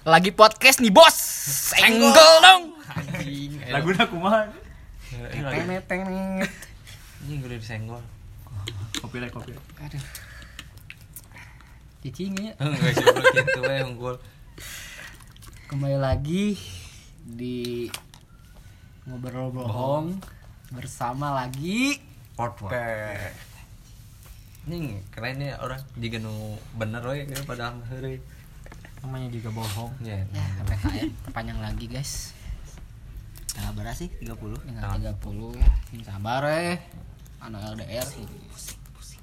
Lagi 0.00 0.32
podcast 0.32 0.80
nih 0.80 0.88
bos. 0.88 1.12
Senggol 1.76 2.12
dong. 2.40 2.72
Laguna 3.68 4.08
kumaha? 4.08 4.48
Eh, 5.12 5.44
lagi 5.44 5.60
Tenet 5.60 5.84
tenet. 5.84 6.48
anjing 7.20 7.40
udah 7.44 7.58
disenggol. 7.60 8.02
Kopi 8.96 9.20
lagi 9.20 9.32
kopi. 9.36 9.52
Aduh. 9.52 10.04
Cicingnya. 12.00 12.56
Enggak 12.56 12.96
sih 12.96 13.04
gitu 13.04 13.60
we 13.60 13.76
unggul. 13.84 14.16
Kembali 15.68 16.00
lagi 16.00 16.56
di 17.20 17.92
ngobrol 19.04 19.52
bohong 19.52 20.16
bersama 20.72 21.44
lagi 21.44 22.00
Podcast. 22.40 23.36
Nih 24.64 25.04
keren 25.12 25.44
ya 25.44 25.60
orang 25.60 25.84
juga 26.00 26.24
nu 26.24 26.56
bener 26.72 27.04
we 27.04 27.28
kayak 27.28 27.44
pada 27.44 27.76
hari. 27.84 28.24
Namanya 29.00 29.28
juga 29.32 29.48
bohong. 29.52 29.92
Ya. 30.04 30.20
Ya, 30.30 30.44
PPKM 30.64 31.08
perpanjang 31.24 31.58
lagi 31.60 31.86
guys. 31.88 32.36
Tanggal 33.50 33.72
berapa 33.74 33.96
sih? 33.96 34.08
30 34.22 34.36
Tinggal 34.38 35.16
30 35.18 35.60
ya. 35.60 35.70
Sabar 36.06 36.42
eh. 36.48 36.78
Anak 37.40 37.74
LDR. 37.76 38.06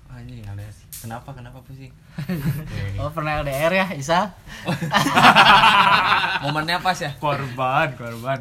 Anjing 0.07 0.41
ada. 0.43 0.63
Kenapa 0.97 1.29
kenapa 1.29 1.61
pusing? 1.61 1.93
Oh 3.01 3.13
pernah 3.13 3.45
LDR 3.45 3.69
ya 3.69 3.85
Isa? 3.93 4.33
Momennya 6.43 6.81
pas 6.81 6.97
ya? 6.97 7.13
Korban, 7.21 7.93
korban. 7.93 8.39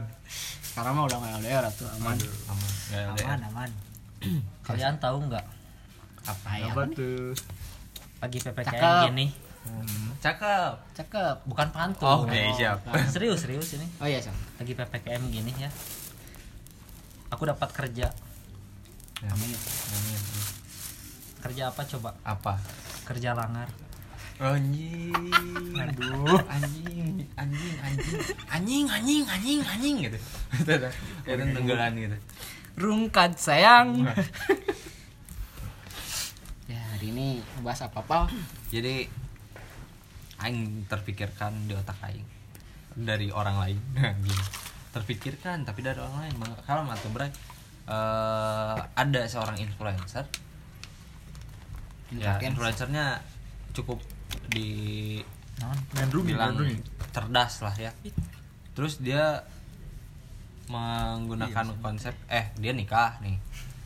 Sekarang 0.62 0.96
mah 0.96 1.04
udah 1.04 1.16
nggak 1.20 1.32
LDR 1.44 1.64
tuh 1.76 1.88
aman. 2.00 2.16
Aman. 2.48 2.70
Ada 2.88 3.20
ya? 3.20 3.26
Aman, 3.28 3.40
aman 3.52 3.70
Kalian 4.64 4.96
tahu 4.96 5.28
nggak 5.28 5.44
Apa? 6.26 6.48
Ayah. 6.48 6.72
Apa 6.72 6.82
tuh? 6.96 7.36
pagi 8.16 8.38
PPKM 8.40 8.64
Cakep. 8.72 9.04
gini? 9.12 9.26
Cakep. 10.20 10.74
Cakep. 10.96 11.36
Bukan 11.46 11.68
pantun. 11.70 12.26
Oke, 12.26 12.40
siap. 12.58 12.82
Serius, 13.14 13.46
serius 13.46 13.78
ini. 13.78 13.86
Oh 14.02 14.10
iya, 14.10 14.18
Sang. 14.18 14.34
Lagi 14.58 14.74
PPKM 14.74 15.22
gini 15.30 15.52
ya. 15.54 15.70
Aku 17.30 17.46
dapat 17.46 17.70
kerja. 17.70 18.10
Ya. 19.22 19.30
Amin. 19.30 19.54
Amin. 19.94 20.20
Kerja 21.46 21.70
apa 21.70 21.82
coba? 21.86 22.10
Apa? 22.26 22.58
Kerja 23.06 23.38
langar. 23.38 23.70
Anjing. 24.36 25.32
Aduh, 25.80 26.36
anjing, 26.44 27.24
anjing, 27.40 27.76
anjing, 27.80 28.20
anjing, 28.52 28.84
anjing, 28.90 29.24
anjing, 29.24 29.60
anjing 29.64 29.96
gitu. 30.10 30.18
Itu. 30.60 30.72
Itu 31.24 31.44
tenggelan 31.56 31.96
gitu. 31.96 32.16
Rungkat 32.76 33.40
sayang. 33.40 34.04
ya 36.68 36.80
hari 36.92 37.08
ini 37.14 37.40
bahas 37.64 37.80
apa 37.80 38.04
apa? 38.04 38.28
Jadi 38.68 39.08
aing 40.44 40.84
terpikirkan 40.90 41.52
di 41.68 41.72
otak 41.72 41.96
aing. 42.04 42.26
Dari 42.96 43.28
orang 43.32 43.56
lain. 43.60 43.78
Gini. 44.24 44.44
Terpikirkan 44.92 45.64
tapi 45.64 45.84
dari 45.84 46.00
orang 46.00 46.28
lain. 46.28 46.34
Kalau 46.64 46.84
atau 46.88 47.10
berai 47.12 47.30
eh 47.86 48.78
ada 48.82 49.22
seorang 49.30 49.62
influencer. 49.62 50.26
Ya 52.14 52.38
influencernya 52.42 53.22
cukup 53.70 54.02
di 54.50 55.20
bilang 56.26 56.58
cerdas 57.14 57.62
lah 57.62 57.74
ya. 57.78 57.92
Terus 58.74 58.98
dia 59.00 59.46
menggunakan 60.66 61.78
konsep 61.78 62.12
eh 62.26 62.50
dia 62.58 62.74
nikah 62.74 63.22
nih. 63.22 63.38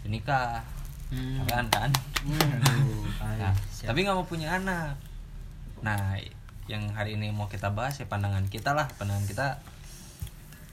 Dia 0.05 0.11
nikah. 0.11 0.65
Hmm. 1.11 1.43
kan 1.43 1.67
kan 1.75 1.91
Nah, 3.41 3.51
tapi 3.83 4.07
nggak 4.07 4.15
mau 4.15 4.23
punya 4.23 4.63
anak. 4.63 4.95
Nah 5.83 6.15
yang 6.71 6.87
hari 6.95 7.19
ini 7.19 7.35
mau 7.35 7.51
kita 7.51 7.75
bahas 7.75 7.99
ya 7.99 8.07
pandangan 8.07 8.47
kita 8.47 8.71
lah 8.79 8.87
pandangan 8.95 9.27
kita 9.27 9.47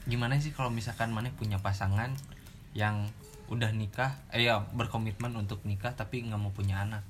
gimana 0.06 0.38
sih 0.38 0.54
kalau 0.54 0.70
misalkan 0.70 1.10
mana 1.10 1.34
punya 1.34 1.58
pasangan 1.58 2.14
yang 2.70 3.10
udah 3.50 3.74
nikah 3.74 4.14
eh 4.30 4.46
ya 4.46 4.62
berkomitmen 4.78 5.34
untuk 5.34 5.66
nikah 5.66 5.90
tapi 5.98 6.22
nggak 6.22 6.38
mau 6.38 6.54
punya 6.54 6.86
anak 6.86 7.02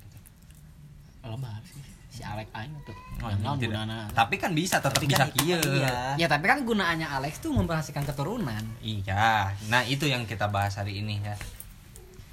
bahas 1.21 1.61
sih 1.69 1.99
si 2.09 2.25
Alex 2.25 2.49
aing 2.57 2.73
tuh. 2.89 2.97
Oh, 3.21 3.53
gunana? 3.53 4.09
tapi 4.17 4.41
kan 4.41 4.49
bisa 4.57 4.81
tetap 4.81 4.97
bisa 4.97 5.29
kieu 5.29 5.61
Iya 5.61 6.17
Ya 6.17 6.25
tapi 6.25 6.49
kan 6.49 6.65
gunaannya 6.65 7.05
Alex 7.05 7.37
tuh 7.45 7.53
memperhasilkan 7.53 8.01
keturunan. 8.09 8.65
Iya, 8.81 9.53
nah 9.69 9.85
itu 9.85 10.09
yang 10.09 10.25
kita 10.25 10.49
bahas 10.49 10.81
hari 10.81 11.05
ini 11.05 11.21
ya. 11.21 11.37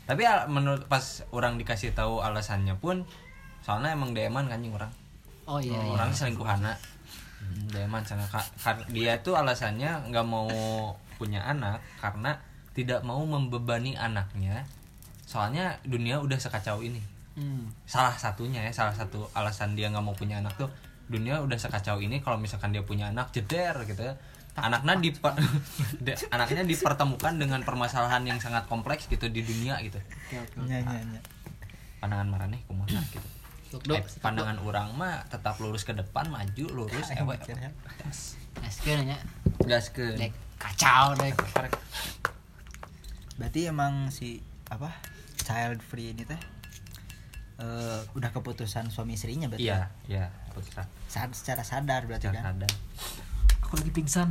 Tapi 0.09 0.25
menurut 0.49 0.89
pas 0.89 1.29
orang 1.29 1.61
dikasih 1.61 1.93
tahu 1.93 2.25
alasannya 2.25 2.79
pun, 2.81 3.05
soalnya 3.61 3.93
emang 3.93 4.17
deman 4.17 4.49
kan 4.49 4.65
orang, 4.65 4.89
Oh 5.47 5.59
iya 5.59 5.79
iya. 5.79 5.91
orang 5.93 6.11
selingkuhana, 6.11 6.75
Hmm, 7.37 7.69
deman 7.69 8.03
sana 8.03 8.25
dia 8.89 9.21
tuh 9.21 9.37
alasannya 9.37 10.11
nggak 10.11 10.27
mau 10.27 10.49
punya 11.15 11.45
anak 11.45 11.79
karena 12.01 12.35
tidak 12.73 13.05
mau 13.05 13.23
membebani 13.23 13.95
anaknya, 13.95 14.65
soalnya 15.23 15.79
dunia 15.83 16.19
udah 16.19 16.37
sekacau 16.37 16.81
ini. 16.81 16.99
Hmm. 17.37 17.69
Salah 17.85 18.17
satunya 18.17 18.65
ya, 18.65 18.73
salah 18.73 18.93
satu 18.93 19.29
alasan 19.33 19.77
dia 19.77 19.87
nggak 19.89 20.03
mau 20.03 20.17
punya 20.17 20.41
anak 20.41 20.57
tuh 20.57 20.67
dunia 21.07 21.39
udah 21.39 21.55
sekacau 21.55 22.03
ini 22.03 22.19
kalau 22.19 22.35
misalkan 22.35 22.75
dia 22.75 22.83
punya 22.83 23.15
anak 23.15 23.31
jeder 23.31 23.79
gitu 23.87 24.03
ya. 24.03 24.15
anaknya 24.57 24.99
di 24.99 25.13
de- 26.09 26.19
anaknya 26.33 26.65
dipertemukan 26.65 27.37
dengan 27.37 27.61
permasalahan 27.63 28.25
yang 28.25 28.41
sangat 28.41 28.65
kompleks 28.67 29.05
gitu 29.07 29.29
di 29.29 29.45
dunia 29.45 29.77
gitu 29.85 30.01
Oke 30.01 30.37
oke. 30.41 30.57
Nya, 30.67 30.81
nya, 30.83 30.99
nya. 31.05 31.21
pandangan 32.01 32.27
marane 32.27 32.59
kumaha 32.67 32.89
gitu 33.13 33.29
Eh, 33.79 34.03
pandangan 34.19 34.57
orang 34.59 34.89
mah 34.93 35.25
tetap 35.27 35.57
lurus 35.59 35.83
ke 35.83 35.93
depan 35.93 36.27
maju 36.27 36.65
lurus 36.69 37.09
ewe 37.13 37.37
Gaskeun 38.57 39.05
nya. 39.05 39.19
gas 39.63 39.91
ke 39.91 40.17
Dek 40.17 40.33
kacau 40.57 41.13
dek. 41.15 41.37
Berarti 43.37 43.61
emang 43.67 44.09
si 44.09 44.41
apa 44.67 44.89
child 45.39 45.79
free 45.81 46.11
ini 46.11 46.25
teh 46.25 46.41
eh, 47.59 48.01
udah 48.11 48.31
keputusan 48.31 48.89
suami 48.89 49.15
istrinya 49.15 49.47
berarti 49.47 49.65
iya 49.65 49.93
iya 50.07 50.27
putra 50.51 50.89
Sad- 51.07 51.33
secara 51.33 51.63
sadar 51.63 52.05
berarti 52.05 52.27
jangan 52.27 52.43
kan 52.43 52.55
ada 52.59 52.69
Aku 53.63 53.77
lagi 53.77 53.91
pingsan. 53.91 54.31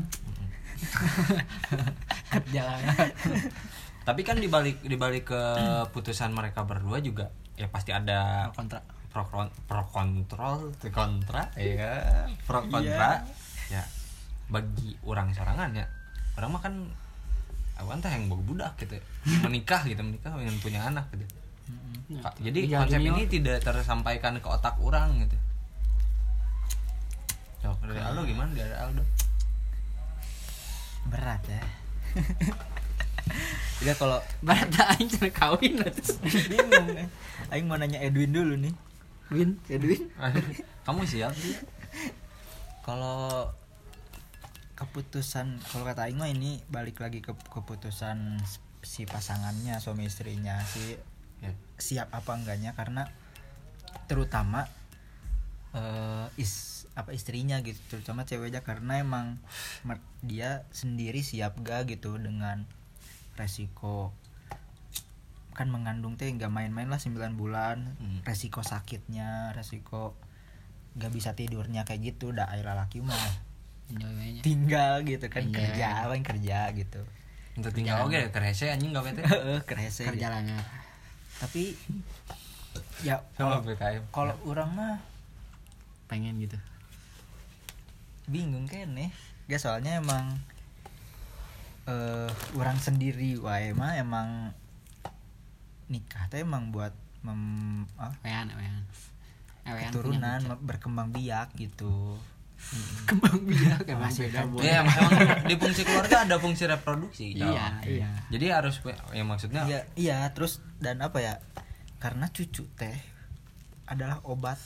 Kerja 2.32 2.62
lah. 2.64 2.80
tapi 4.04 4.22
kan 4.22 4.38
dibalik 4.38 4.80
dibalik 4.80 5.26
keputusan 5.26 6.32
mereka 6.32 6.64
berdua 6.64 7.00
juga 7.00 7.32
ya 7.56 7.68
pasti 7.68 7.92
ada 7.92 8.48
kontra. 8.52 8.80
Pro 9.16 9.24
kon- 9.32 9.56
pro 9.64 9.88
kontrol 9.96 10.76
kontra 10.92 11.48
ya 11.56 12.28
pro 12.44 12.68
kontra 12.68 13.24
ya 13.72 13.80
bagi 14.52 14.92
orang 15.08 15.32
sorangan 15.32 15.72
ya 15.72 15.88
orang 16.36 16.52
mah 16.52 16.60
kan 16.60 16.76
awan 17.80 18.04
teh 18.04 18.12
yang 18.12 18.28
boga 18.28 18.44
budak 18.44 18.74
gitu 18.84 19.00
menikah 19.48 19.88
gitu 19.88 20.04
menikah 20.04 20.36
ingin 20.36 20.60
punya 20.60 20.84
anak 20.92 21.08
gitu. 21.16 21.24
Ka- 22.20 22.36
jadi 22.44 22.60
Iya, 22.68 22.84
konsep 22.84 23.02
ini 23.02 23.24
tidak 23.32 23.64
tersampaikan 23.64 24.36
ke 24.44 24.48
otak 24.52 24.76
orang 24.84 25.24
gitu. 25.24 25.38
Cok, 27.66 27.88
dari 27.90 27.98
Aldo 28.04 28.22
gimana? 28.30 28.52
Dari 28.54 28.76
Aldo. 28.78 29.02
Berat 31.10 31.42
ya. 31.50 31.64
Tidak 33.82 33.96
kalau 34.02 34.22
Berarti 34.46 34.78
aing 34.78 35.10
kawin. 35.34 35.82
Atuh. 35.82 36.16
bingung 36.52 36.94
eh. 36.94 37.10
Aing 37.50 37.66
mau 37.66 37.80
nanya 37.82 37.98
Edwin 37.98 38.30
dulu 38.30 38.54
nih 38.62 38.76
Win, 39.34 39.58
Edwin. 39.70 40.12
kamu 40.86 41.02
siap 41.10 41.34
sih 41.34 41.58
kalau 42.86 43.50
keputusan 44.78 45.58
kalau 45.74 45.82
kata 45.88 46.06
Aing 46.06 46.22
mah 46.22 46.30
ini 46.30 46.62
balik 46.70 47.02
lagi 47.02 47.26
ke 47.26 47.34
keputusan 47.50 48.38
si 48.86 49.10
pasangannya 49.10 49.82
suami 49.82 50.06
istrinya 50.06 50.62
si 50.62 50.94
ya. 51.42 51.52
siap 51.82 52.14
apa 52.14 52.38
enggaknya 52.38 52.78
karena 52.78 53.10
terutama 54.06 54.70
eh, 55.74 56.30
is 56.38 56.86
apa 56.94 57.12
istrinya 57.18 57.60
gitu 57.66 57.82
terutama 57.90 58.30
ceweknya 58.30 58.62
karena 58.62 59.02
emang 59.02 59.42
dia 60.22 60.70
sendiri 60.70 61.26
siap 61.26 61.60
gak 61.66 61.90
gitu 61.90 62.22
dengan 62.22 62.64
resiko 63.36 64.14
kan 65.56 65.68
mengandung 65.68 66.14
teh 66.14 66.28
nggak 66.28 66.52
main-main 66.52 66.86
lah 66.86 67.00
9 67.00 67.16
bulan. 67.34 67.96
Hmm. 67.98 68.20
resiko 68.22 68.60
sakitnya 68.62 69.50
resiko 69.52 70.14
nggak 70.96 71.12
bisa 71.12 71.32
tidurnya 71.34 71.84
kayak 71.84 72.14
gitu 72.14 72.30
dah 72.30 72.52
air 72.52 72.68
laki 72.68 73.00
mah. 73.00 73.16
Tinggal 74.42 75.02
gitu 75.04 75.26
kan 75.28 75.44
Iya. 75.44 75.54
kerja 75.54 75.88
apa 76.04 76.14
yang 76.14 76.26
kerja 76.26 76.58
gitu. 76.74 77.02
Untuk 77.56 77.72
tinggal 77.72 78.04
oke 78.04 78.20
kerese 78.30 78.68
anjing 78.68 78.92
gak 78.92 79.06
bete? 79.08 79.22
Kerese 79.64 80.04
Kerja 80.06 80.28
lah 80.28 80.42
nya. 80.42 80.60
tapi 81.36 81.76
ya 83.00 83.20
kalau 83.38 83.64
kalau 84.12 84.36
orang 84.44 84.70
mah 84.72 84.96
Pengen 86.06 86.36
gitu. 86.38 86.60
bingung 88.26 88.66
kan 88.66 88.92
nih. 88.92 89.10
Gak 89.46 89.62
soalnya 89.62 90.00
emang 90.00 90.36
eh 91.86 92.30
orang 92.58 92.76
sendiri 92.76 93.38
wae 93.38 93.70
mah 93.72 93.94
emang 93.96 94.50
nikah 95.88 96.26
teh 96.28 96.40
emang 96.40 96.70
buat 96.70 96.92
mem, 97.22 97.42
ah, 97.96 98.14
Wean, 98.22 98.50
wean. 98.52 98.76
Ewean 99.64 99.90
keturunan 99.90 100.40
punya 100.40 100.50
me- 100.52 100.62
berkembang 100.64 101.10
biak 101.10 101.50
gitu 101.56 102.18
kembang 103.10 103.42
biak 103.44 103.84
emang 103.86 104.10
beda 104.10 104.42
Bu. 104.48 104.58
ya 104.60 104.82
emang 104.82 105.10
di 105.50 105.56
fungsi 105.56 105.82
keluarga 105.82 106.24
ada 106.24 106.38
fungsi 106.38 106.64
reproduksi 106.66 107.34
gitu. 107.34 107.46
iya 107.46 107.78
iya 107.84 108.10
jadi 108.30 108.46
harus 108.56 108.80
ya 109.12 109.22
maksudnya 109.22 109.62
Iya, 109.66 109.80
iya, 109.96 110.18
terus 110.32 110.62
dan 110.78 110.98
apa 111.00 111.20
ya? 111.20 111.34
Karena 111.98 112.26
cucu 112.28 112.66
teh 112.74 112.98
adalah 113.86 114.22
obat 114.24 114.58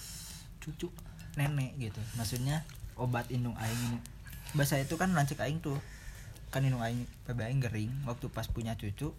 cucu 0.60 0.92
nenek 1.36 1.76
gitu. 1.78 2.00
Maksudnya 2.14 2.64
obat 2.96 3.28
indung 3.30 3.56
aing. 3.56 4.00
Bahasa 4.52 4.76
itu 4.76 4.96
kan 4.96 5.12
lancik 5.12 5.40
aing 5.40 5.60
tuh. 5.60 5.80
Kan 6.50 6.64
indung 6.64 6.80
aing 6.80 7.04
PB 7.24 7.40
aing 7.42 7.62
gering 7.62 7.92
waktu 8.04 8.28
pas 8.28 8.44
punya 8.46 8.76
cucu. 8.76 9.12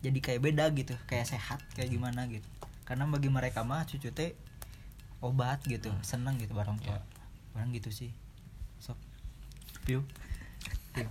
Jadi 0.00 0.18
kayak 0.24 0.40
beda 0.40 0.64
gitu, 0.72 0.96
kayak 1.04 1.28
sehat, 1.28 1.60
kayak 1.76 1.92
gimana 1.92 2.24
gitu. 2.28 2.46
Karena 2.88 3.04
bagi 3.06 3.28
mereka 3.28 3.60
mah 3.62 3.84
cucu 3.84 4.08
teh 4.10 4.32
obat 5.20 5.60
gitu, 5.68 5.92
seneng 6.00 6.40
gitu 6.40 6.56
bareng 6.56 6.80
tua. 6.80 6.96
Ya. 6.96 7.00
Barang 7.52 7.70
gitu 7.76 7.92
sih. 7.92 8.08
Sok. 8.80 8.96
Piu. 9.84 10.00
Iya, 10.90 11.06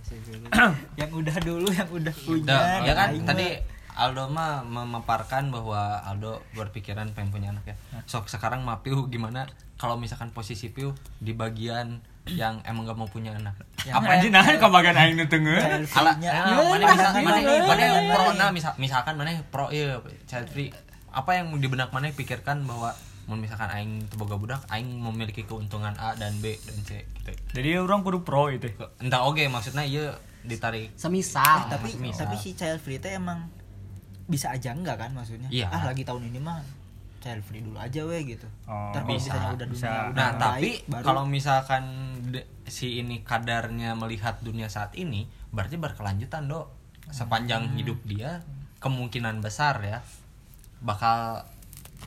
yang 0.98 1.10
udah 1.14 1.36
dulu 1.40 1.72
yang 1.72 1.88
udah 1.88 2.12
punya. 2.12 2.44
Udah, 2.44 2.84
ya 2.84 2.92
kan 2.92 3.16
tadi 3.24 3.64
Aldo 3.92 4.26
mah 4.26 4.62
memaparkan 4.62 5.48
bahwa 5.48 5.78
Aldo 6.00 6.42
berpikiran 6.52 7.10
pengen 7.10 7.30
punya 7.30 7.48
anak 7.50 7.64
ya. 7.64 7.76
Sok 8.04 8.26
sekarang 8.26 8.62
mah 8.62 8.80
Piu 8.80 9.06
gimana 9.06 9.46
kalau 9.74 9.94
misalkan 9.94 10.30
posisi 10.30 10.68
Piu 10.68 10.90
di 11.16 11.32
bagian 11.32 12.00
yang 12.26 12.60
emang 12.62 12.84
gak 12.84 12.94
mau 12.94 13.06
punya 13.06 13.32
anak. 13.32 13.56
Yang 13.80 13.96
Apa 13.96 14.06
Anjing 14.12 14.30
ya? 14.30 14.38
nah 14.38 14.58
kabagan 14.60 14.94
aing 14.94 15.14
nu 15.14 15.24
teu 15.24 15.40
Ala, 15.40 16.12
ya, 16.18 16.30
Ya, 16.30 16.42
mana 16.52 16.84
jangan 16.86 17.12
mana 17.18 17.38
gitu. 17.38 17.64
mana 17.64 17.84
pro 18.08 18.26
nah 18.34 18.48
misal, 18.50 18.72
misalkan 18.76 19.14
mana 19.14 19.30
pro 19.44 19.66
iya 19.68 19.96
child 20.24 20.46
free 20.46 20.68
apa 21.08 21.30
yang 21.34 21.50
di 21.54 21.66
benak 21.66 21.90
mana 21.90 22.06
pikirkan 22.08 22.62
bahwa 22.62 22.92
mun 23.24 23.38
misalkan 23.38 23.66
aing 23.68 24.04
teu 24.06 24.14
boga 24.16 24.36
budak 24.36 24.60
aing 24.68 25.00
memiliki 25.00 25.42
keuntungan 25.42 25.96
A 25.96 26.14
dan 26.14 26.38
B 26.38 26.54
dan 26.56 26.76
C 26.82 27.02
gitu. 27.02 27.30
jadi 27.52 27.78
orang 27.78 28.00
kudu 28.00 28.20
pro 28.20 28.46
itu 28.46 28.68
Entah 28.98 29.22
oke 29.22 29.42
maksudnya 29.44 29.82
iya 29.82 30.14
ditarik 30.40 30.92
semisal 30.94 31.66
Eh, 31.66 31.72
tapi 31.72 31.88
misal. 31.96 32.24
tapi 32.24 32.36
si 32.36 32.52
child 32.52 32.78
free 32.78 32.96
itu 32.96 33.08
emang 33.08 33.48
bisa 34.30 34.46
aja 34.48 34.70
enggak 34.70 34.96
kan 34.96 35.10
maksudnya 35.10 35.50
Iya. 35.50 35.66
ah 35.68 35.82
lagi 35.84 36.02
tahun 36.02 36.22
ini 36.24 36.38
mah 36.38 36.62
child 37.18 37.42
free 37.42 37.60
dulu 37.60 37.76
aja 37.76 38.00
weh 38.02 38.22
gitu 38.24 38.46
Oh, 38.64 38.90
Ntar 38.90 39.04
bisa, 39.04 39.34
misalnya 39.34 39.50
udah 39.52 39.66
bisa. 39.68 39.86
dunia 39.86 40.00
udah 40.06 40.14
Nah, 40.16 40.30
tapi 40.38 40.70
baru 40.86 41.04
kalau 41.04 41.22
misalkan 41.26 41.84
si 42.64 42.96
ini 42.96 43.20
kadarnya 43.20 43.92
melihat 43.92 44.38
dunia 44.40 44.66
saat 44.66 44.94
ini, 44.94 45.24
berarti 45.50 45.74
berkelanjutan, 45.76 46.46
Dok. 46.46 46.66
Sepanjang 47.10 47.66
Hmm. 47.66 47.76
hidup 47.76 47.98
dia, 48.04 48.40
kemungkinan 48.78 49.42
besar 49.42 49.82
ya 49.82 49.98
bakal 50.78 51.44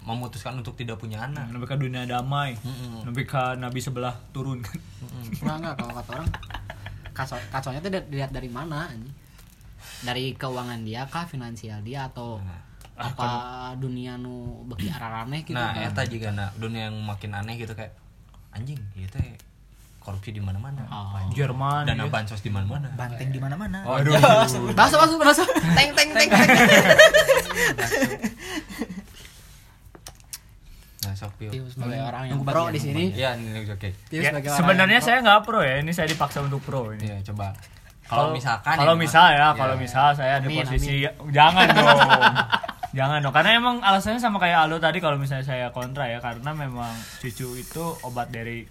memutuskan 0.02 0.58
untuk 0.58 0.74
tidak 0.74 0.98
punya 0.98 1.22
anak. 1.22 1.46
lebih 1.50 1.70
ke 1.70 1.78
dunia 1.78 2.04
damai 2.04 2.58
Mm-mm. 2.58 3.06
lebih 3.06 3.24
ke 3.26 3.44
nabi 3.56 3.80
sebelah 3.80 4.12
turun 4.32 4.60
kan 4.60 4.76
enggak 5.38 5.56
enggak 5.56 5.76
kalau 5.78 5.94
kata 5.94 6.12
orang 6.14 6.30
kacau 7.14 7.38
kacaunya 7.48 7.80
tuh 7.80 7.92
dilihat 8.04 8.32
dari 8.32 8.50
mana 8.50 8.90
anjing? 8.90 9.14
Dari 10.02 10.36
keuangan 10.36 10.82
dia 10.84 11.08
kah 11.08 11.26
finansial 11.26 11.80
dia 11.82 12.12
atau 12.12 12.42
apa 12.94 13.30
dunia 13.82 14.22
nu 14.22 14.62
beki 14.70 14.94
araraneh 14.94 15.42
gitu 15.42 15.58
Nah, 15.58 15.74
kan 15.74 15.90
eta 15.90 16.04
juga 16.06 16.30
nah 16.30 16.50
dunia 16.54 16.94
yang 16.94 16.98
makin 17.02 17.34
aneh 17.34 17.58
gitu 17.58 17.74
kayak 17.74 17.98
anjing 18.54 18.78
gitu 18.94 19.18
ya 19.18 19.34
korupsi 20.04 20.36
di 20.36 20.44
mana-mana. 20.44 20.84
Oh. 20.92 21.16
Jerman 21.32 21.88
Dana 21.88 22.06
ya. 22.06 22.12
bansos 22.12 22.44
di 22.44 22.52
mana-mana. 22.52 22.92
banteng 23.00 23.32
di 23.32 23.40
mana-mana 23.40 23.88
Waduh. 23.88 24.20
Bahasa 24.76 24.96
bahasa 25.00 25.16
bahasa 25.16 25.44
teng 25.48 25.96
teng 25.96 26.10
teng 26.12 26.30
teng. 26.30 26.50
Nah, 31.04 31.12
sok 31.20 31.36
sebagai 31.68 32.00
orang 32.00 32.32
yang 32.32 32.40
Nunggu 32.40 32.48
pro 32.48 32.72
di 32.72 32.80
sini. 32.80 33.12
Iya, 33.12 33.36
ini 33.36 33.68
oke. 33.68 33.92
Ya, 34.08 34.32
sebenarnya 34.40 35.04
saya 35.04 35.20
nggak 35.20 35.44
pro 35.44 35.60
ya 35.60 35.84
ini 35.84 35.92
saya 35.92 36.08
dipaksa 36.08 36.40
untuk 36.40 36.64
pro 36.64 36.96
ini 36.96 37.12
Iya, 37.12 37.20
coba. 37.28 37.52
Kalau 38.14 38.30
misalkan 38.32 38.76
kalau 38.76 38.94
mah- 38.94 39.02
misal 39.02 39.26
ya 39.30 39.48
kalau 39.52 39.76
Iya. 39.76 39.82
misal 39.82 40.06
saya 40.14 40.36
di 40.38 40.48
Amin, 40.48 40.58
posisi 40.62 40.94
jangan 41.30 41.66
dong. 41.76 42.00
Jangan 42.94 43.18
dong. 43.20 43.34
Karena 43.34 43.52
emang 43.54 43.76
alasannya 43.82 44.22
sama 44.22 44.38
kayak 44.38 44.70
Aldo 44.70 44.78
tadi 44.78 45.02
kalau 45.02 45.18
misalnya 45.18 45.42
saya 45.44 45.68
kontra 45.70 46.06
ya 46.06 46.22
karena 46.22 46.54
memang 46.54 46.94
cucu 47.20 47.58
itu 47.58 47.84
obat 48.02 48.30
dari 48.30 48.70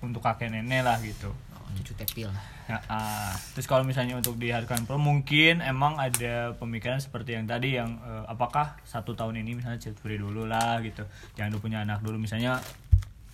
untuk 0.00 0.20
kakek 0.20 0.50
nenek 0.50 0.82
lah 0.82 0.98
gitu. 0.98 1.30
Oh, 1.30 1.70
cucu 1.76 1.94
tepil. 1.94 2.30
Ya, 2.66 2.78
ah. 2.86 3.34
terus 3.50 3.66
kalau 3.66 3.82
misalnya 3.82 4.14
untuk 4.14 4.38
diharapkan 4.38 4.86
pro 4.86 4.94
mungkin 4.94 5.58
emang 5.58 5.98
ada 5.98 6.54
pemikiran 6.54 6.98
seperti 6.98 7.34
yang 7.34 7.42
tadi 7.44 7.74
yang 7.74 7.98
eh, 7.98 8.24
apakah 8.26 8.78
satu 8.82 9.14
tahun 9.14 9.42
ini 9.42 9.58
misalnya 9.58 9.78
child 9.78 9.98
free 9.98 10.18
dulu 10.18 10.46
lah 10.46 10.78
gitu. 10.80 11.02
Jangan 11.34 11.50
dulu 11.50 11.66
punya 11.66 11.82
anak 11.82 11.98
dulu. 11.98 12.18
Misalnya 12.18 12.62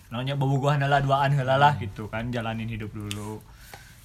namanya 0.07 0.33
bobogohan 0.33 0.79
adalah 0.79 1.03
duaan 1.03 1.35
lah 1.35 1.75
gitu 1.77 2.07
kan 2.07 2.31
jalanin 2.31 2.65
hidup 2.65 2.95
dulu 2.95 3.43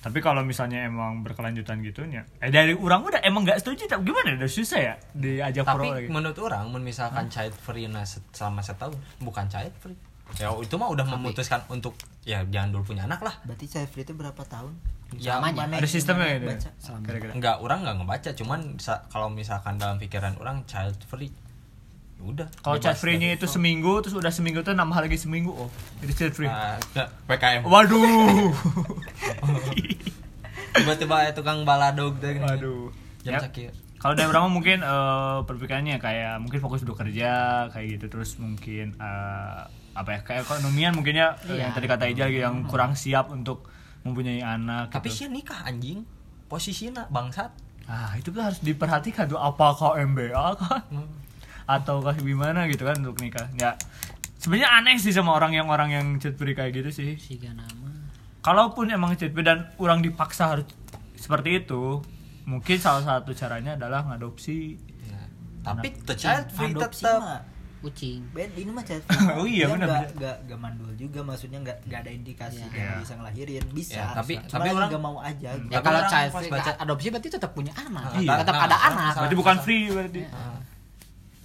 tapi 0.03 0.19
kalau 0.19 0.43
misalnya 0.43 0.83
emang 0.83 1.23
berkelanjutan 1.23 1.79
gitu 1.81 2.03
ya 2.05 2.27
eh 2.39 2.51
dari 2.51 2.75
orang 2.75 3.07
udah 3.07 3.21
emang 3.23 3.47
nggak 3.47 3.63
setuju 3.63 3.87
tak 3.87 4.03
gimana 4.03 4.35
udah 4.35 4.51
susah 4.51 4.81
ya 4.83 4.95
diajak 5.15 5.63
pro 5.63 5.79
Tapi 5.79 5.89
lagi 5.89 6.07
menurut 6.11 6.39
orang 6.43 6.67
misalkan 6.77 7.31
child 7.31 7.55
free 7.55 7.87
nah 7.87 8.03
set- 8.03 8.27
selama 8.31 8.61
setahun 8.61 8.99
bukan 9.19 9.47
child 9.47 9.71
free. 9.79 9.95
Ya 10.41 10.49
itu 10.57 10.75
mah 10.75 10.89
udah 10.89 11.05
memutuskan 11.05 11.61
untuk 11.69 11.93
ya 12.25 12.41
jangan 12.45 12.73
dulu 12.73 12.91
punya 12.91 13.05
anak 13.05 13.21
lah. 13.21 13.35
berarti 13.45 13.69
child 13.69 13.89
free 13.89 14.03
itu 14.03 14.13
berapa 14.13 14.43
tahun 14.43 14.75
Ya, 15.13 15.37
Selamanya. 15.37 15.69
Mana 15.69 15.77
ada 15.77 15.85
sistemnya 15.85 16.25
gitu 16.41 16.49
ya? 16.49 16.57
Enggak, 17.37 17.61
orang 17.61 17.85
nggak 17.85 17.97
ngebaca, 18.01 18.31
cuman 18.33 18.61
kalau 19.13 19.29
misalkan 19.29 19.77
dalam 19.77 20.01
pikiran 20.01 20.33
orang 20.41 20.65
child 20.65 20.97
free 21.05 21.29
udah. 22.25 22.47
kalau 22.59 22.77
chat 22.77 22.95
free-nya 22.95 23.29
dari 23.29 23.37
itu 23.37 23.47
seminggu 23.47 23.99
terus 23.99 24.13
udah 24.13 24.29
seminggu 24.29 24.61
tuh 24.61 24.73
nambah 24.73 24.95
lagi 24.97 25.17
seminggu 25.17 25.51
oh 25.51 25.69
itu 26.01 26.13
child 26.15 26.33
free 26.33 26.47
nah, 26.47 26.79
PKM. 27.27 27.63
waduh 27.63 28.51
Tiba-tiba 30.73 31.17
ya 31.23 31.33
tukang 31.33 31.63
baladog 31.63 32.17
deh. 32.17 32.39
waduh 32.39 32.89
Jam 33.21 33.33
Ya, 33.33 33.41
sakit. 33.41 33.71
kalau 33.99 34.15
dari 34.15 34.27
orang 34.27 34.51
mungkin 34.51 34.81
eh, 34.81 35.39
perpikirannya 35.43 35.97
kayak 35.97 36.41
mungkin 36.41 36.59
fokus 36.59 36.83
dulu 36.83 36.97
kerja 36.97 37.31
kayak 37.69 37.87
gitu 37.93 38.07
terus 38.09 38.35
mungkin 38.37 38.97
eh, 38.97 39.61
apa 39.93 40.09
ya 40.11 40.21
kayak 40.23 40.43
ekonomian 40.43 40.91
mungkinnya 40.93 41.37
eh, 41.45 41.55
Iya. 41.55 41.61
yang 41.61 41.73
tadi 41.73 41.87
kata 41.87 42.05
Ijal 42.09 42.29
gitu, 42.29 42.41
yang 42.41 42.65
kurang 42.65 42.93
siap 42.93 43.29
untuk 43.29 43.69
mempunyai 44.03 44.41
anak 44.41 44.91
Tapi 44.91 45.07
gitu. 45.07 45.19
sih 45.19 45.29
nikah 45.29 45.63
anjing. 45.63 46.03
Posisinya 46.47 47.07
bangsat. 47.09 47.53
ah 47.85 48.15
itu 48.15 48.29
tuh 48.29 48.39
harus 48.39 48.59
diperhatikan 48.59 49.27
tuh 49.27 49.37
apakah 49.37 49.99
MBA 49.99 50.39
kan 50.57 50.87
atau 51.65 52.01
kayak 52.01 52.19
gimana 52.19 52.67
gitu 52.67 52.83
kan 52.83 52.99
untuk 52.99 53.19
nikah 53.19 53.47
ya 53.55 53.75
sebenarnya 54.37 54.69
aneh 54.75 54.97
sih 54.97 55.11
sama 55.11 55.33
orang 55.33 55.53
yang 55.53 55.67
orang 55.67 55.89
yang 55.89 56.07
chat 56.17 56.35
free 56.35 56.53
kayak 56.53 56.75
gitu 56.75 56.91
sih 56.93 57.11
Siga 57.15 57.53
nama. 57.53 57.91
kalaupun 58.41 58.89
emang 58.89 59.15
chat 59.15 59.29
free 59.29 59.43
dan 59.43 59.71
orang 59.77 59.99
dipaksa 59.99 60.53
harus 60.53 60.67
seperti 61.15 61.61
itu 61.61 62.03
mungkin 62.43 62.77
salah 62.77 63.01
satu 63.01 63.31
caranya 63.33 63.75
adalah 63.75 64.03
ngadopsi 64.05 64.75
Ya. 65.03 65.23
Tapi 65.65 65.95
the 66.03 66.15
child 66.15 66.47
free 66.49 66.73
tetap 66.73 67.47
Kucing. 67.81 68.23
Ben, 68.31 68.47
ini 68.53 68.71
mah 68.71 68.83
free. 68.83 69.03
Oh 69.35 69.43
iya, 69.45 69.67
benar, 69.67 69.79
nggak 69.81 69.91
benar. 69.91 70.11
nggak 70.15 70.37
nggak 70.47 70.59
mandul 70.61 70.91
juga 70.95 71.19
maksudnya 71.21 71.59
nggak 71.61 71.79
nggak 71.83 72.01
ada 72.01 72.11
indikasi 72.13 72.59
Iya. 72.61 72.67
dia 72.69 72.79
Iya. 72.81 72.95
bisa 72.97 73.13
ngelahirin 73.15 73.65
bisa 73.71 73.95
Ya, 73.97 74.07
tapi- 74.13 74.39
Cuma 74.39 74.51
tapi 74.53 74.69
orang- 74.71 74.91
nggak 74.91 75.03
mau 75.05 75.17
aja 75.19 75.51
gitu. 75.53 75.67
Ya 75.67 75.77
Tapi 75.77 75.85
kalau 75.85 76.01
child 76.05 76.31
free 76.33 76.47
baca- 76.49 76.79
adopsi 76.79 77.07
berarti 77.11 77.29
tetap 77.29 77.51
punya 77.53 77.73
anak. 77.77 78.07
Iya. 78.17 78.39
Tetap 78.39 78.55
Nah, 78.55 78.65
ada 78.65 78.77
nah, 78.77 78.87
anak. 78.89 79.03
nah, 79.09 79.21
berarti 79.21 79.37
bukan 79.37 79.57
free 79.61 79.85
berarti 79.89 80.21
Ah, 80.25 80.59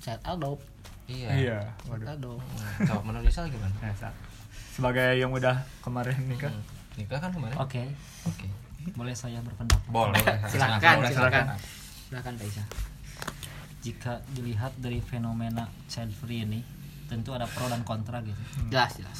Child 0.08 0.24
adopt. 0.24 0.64
iya. 1.06 1.28
iya 1.36 1.60
waduh. 1.84 2.40
Nah, 2.40 2.72
Coba 2.88 3.02
menurut 3.04 3.28
Rizal 3.28 3.48
gimana? 3.48 3.76
Sa. 3.92 4.08
sebagai 4.72 5.04
yang 5.14 5.32
udah 5.32 5.60
kemarin 5.82 6.16
nikah 6.26 6.48
Hmm. 6.48 6.64
Nikah 6.96 7.20
kan 7.20 7.30
kemarin? 7.30 7.56
Oke, 7.60 7.84
Oke. 8.24 8.48
boleh 8.94 9.12
saya 9.12 9.44
berpendapat. 9.44 9.84
Boleh. 9.86 10.18
Silakan, 10.48 10.96
Boleh, 10.98 11.12
silakan. 11.12 11.46
Silakan 12.08 12.34
Taisa. 12.36 12.64
Jika 13.80 14.18
dilihat 14.32 14.74
dari 14.76 14.98
fenomena 14.98 15.68
child 15.86 16.10
free 16.12 16.42
ini, 16.42 16.64
tentu 17.06 17.32
ada 17.32 17.46
pro 17.46 17.68
dan 17.68 17.84
kontra 17.84 18.24
gitu. 18.24 18.40
Jelas, 18.68 18.98
jelas. 18.98 19.20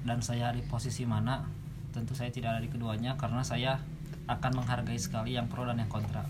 Dan 0.00 0.20
saya 0.20 0.50
di 0.50 0.62
posisi 0.62 1.02
mana? 1.02 1.42
Tentu 1.90 2.12
saya 2.12 2.28
tidak 2.28 2.54
ada 2.54 2.60
di 2.60 2.68
keduanya 2.68 3.16
karena 3.16 3.40
saya 3.40 3.80
akan 4.24 4.50
menghargai 4.56 4.96
sekali 4.96 5.36
yang 5.36 5.44
pro 5.52 5.68
dan 5.68 5.76
yang 5.76 5.90
kontra. 5.92 6.24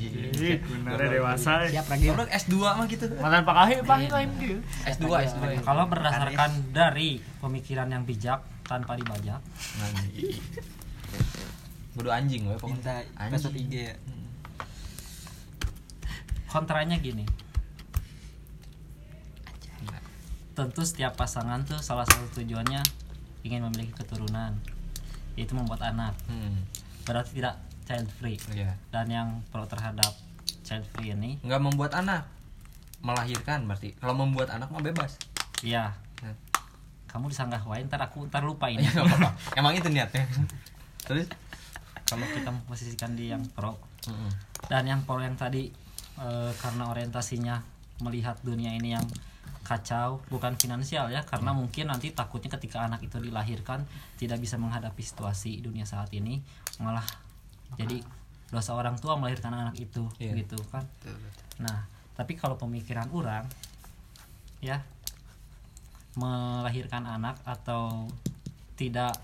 Ih, 0.00 0.56
benernya 0.64 1.20
dewasa 1.20 1.68
Siap 1.68 1.86
lagi. 1.92 2.08
Orang 2.08 2.28
S2 2.32 2.54
mah 2.56 2.86
gitu. 2.88 3.04
mantan 3.20 3.44
Pak 3.44 3.54
Kahim 3.54 3.80
Pak 3.84 3.98
Kahim 4.08 4.30
gitu 4.40 4.58
S2, 4.88 5.04
S2. 5.28 5.42
Kalau 5.60 5.84
berdasarkan 5.92 6.50
dari 6.72 7.20
pemikiran 7.44 7.92
yang 7.92 8.08
bijak 8.08 8.40
tanpa 8.64 8.96
dibajak, 8.96 9.44
Anjing. 9.92 10.40
Bodoh 11.94 12.10
anjing 12.10 12.42
minta 12.42 12.58
pokoknya. 12.58 13.30
password 13.30 13.54
IG 13.54 13.74
ya. 13.86 13.94
Hmm. 13.94 14.26
kontranya 16.50 16.98
gini. 16.98 17.22
Tentu 20.54 20.82
setiap 20.86 21.18
pasangan 21.18 21.66
tuh 21.66 21.78
salah 21.82 22.06
satu 22.06 22.40
tujuannya 22.42 22.82
ingin 23.42 23.62
memiliki 23.66 23.94
keturunan, 23.94 24.58
yaitu 25.38 25.54
membuat 25.54 25.82
anak. 25.82 26.14
Hmm. 26.30 26.62
Berarti 27.04 27.38
tidak 27.38 27.56
child 27.84 28.08
free. 28.10 28.36
Iya. 28.50 28.72
Dan 28.88 29.06
yang 29.08 29.28
pro 29.48 29.64
terhadap 29.64 30.12
child 30.62 30.84
free 30.90 31.12
ini, 31.12 31.36
Nggak 31.40 31.60
membuat 31.60 31.92
anak. 31.94 32.24
Melahirkan 33.00 33.68
berarti. 33.68 33.92
Kalau 33.96 34.16
membuat 34.16 34.48
anak 34.50 34.68
mah 34.68 34.80
bebas. 34.80 35.20
ya 35.60 35.92
Nah, 36.20 36.32
kamu 37.06 37.28
disanggah 37.28 37.60
wae 37.64 37.84
ntar 37.84 38.00
aku 38.00 38.24
ntar 38.26 38.40
lupa 38.42 38.68
ini 38.68 38.80
Iya, 38.80 39.00
apa-apa. 39.00 39.32
emang 39.54 39.72
itu 39.72 39.88
niatnya 39.88 40.24
terus 41.00 41.28
kalau 42.04 42.24
kita 42.26 42.48
memposisikan 42.48 43.12
di 43.12 43.28
yang 43.28 43.44
pro 43.48 43.76
Mm-mm. 44.04 44.28
dan 44.66 44.84
yang 44.84 45.00
pro 45.04 45.20
yang 45.20 45.36
tadi 45.36 45.68
eh, 46.16 46.52
karena 46.58 46.88
orientasinya 46.88 47.60
melihat 48.00 48.40
dunia 48.40 48.72
ini 48.72 48.92
yang 48.92 49.04
kacau 49.62 50.20
bukan 50.28 50.56
finansial 50.56 51.08
ya 51.08 51.24
karena 51.24 51.52
mungkin 51.52 51.88
nanti 51.88 52.12
takutnya 52.12 52.52
ketika 52.56 52.84
anak 52.84 53.00
itu 53.00 53.16
dilahirkan 53.16 53.84
tidak 54.16 54.36
bisa 54.36 54.56
menghadapi 54.56 55.00
situasi 55.00 55.60
dunia 55.60 55.84
saat 55.84 56.12
ini 56.12 56.44
malah 56.78 57.06
jadi 57.74 58.02
dosa 58.48 58.70
orang 58.72 58.94
tua 58.96 59.14
melahirkan 59.14 59.50
anak 59.50 59.74
itu 59.76 60.06
Iya. 60.18 60.34
gitu 60.38 60.58
kan. 60.70 60.86
Nah 61.58 61.86
tapi 62.14 62.34
kalau 62.34 62.54
pemikiran 62.54 63.10
orang 63.10 63.46
ya 64.58 64.78
melahirkan 66.14 67.02
anak 67.04 67.42
atau 67.42 68.06
tidak 68.78 69.14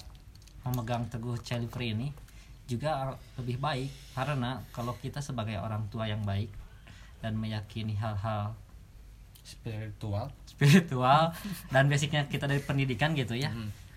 memegang 0.66 1.06
teguh 1.06 1.38
child 1.40 1.70
free 1.70 1.94
ini 1.94 2.10
juga 2.66 3.14
lebih 3.38 3.58
baik. 3.58 3.90
Karena 4.14 4.58
kalau 4.70 4.94
kita 4.96 5.18
sebagai 5.18 5.58
orang 5.58 5.86
tua 5.88 6.06
yang 6.06 6.22
baik 6.22 6.50
dan 7.22 7.34
meyakini 7.34 7.94
hal-hal 7.94 8.54
spiritual. 9.42 10.30
spiritual 10.46 11.32
dan 11.70 11.88
basicnya 11.88 12.26
kita 12.26 12.44
dari 12.44 12.60
pendidikan 12.60 13.14
gitu 13.14 13.32
ya. 13.32 13.50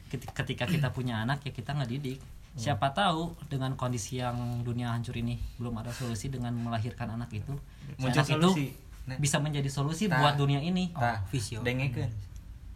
Keti- 0.08 0.30
ketika 0.30 0.66
kita 0.66 0.94
punya 0.94 1.22
anak 1.22 1.42
ya 1.42 1.52
kita 1.52 1.74
ngedidik 1.74 2.22
siapa 2.54 2.94
tahu 2.94 3.34
dengan 3.50 3.74
kondisi 3.74 4.22
yang 4.22 4.62
dunia 4.62 4.94
hancur 4.94 5.18
ini 5.18 5.42
belum 5.58 5.74
ada 5.82 5.90
solusi 5.90 6.30
dengan 6.30 6.54
melahirkan 6.54 7.10
anak 7.10 7.34
itu 7.34 7.54
Muncul 7.98 8.14
anak 8.14 8.30
solusi. 8.30 8.70
itu 8.70 8.82
Nah. 9.04 9.20
bisa 9.20 9.36
menjadi 9.36 9.68
solusi 9.68 10.08
Tah. 10.08 10.16
buat 10.16 10.40
dunia 10.40 10.64
ini. 10.64 10.88
Tah. 10.96 11.20
Visio. 11.28 11.60
dengekeun. 11.60 12.08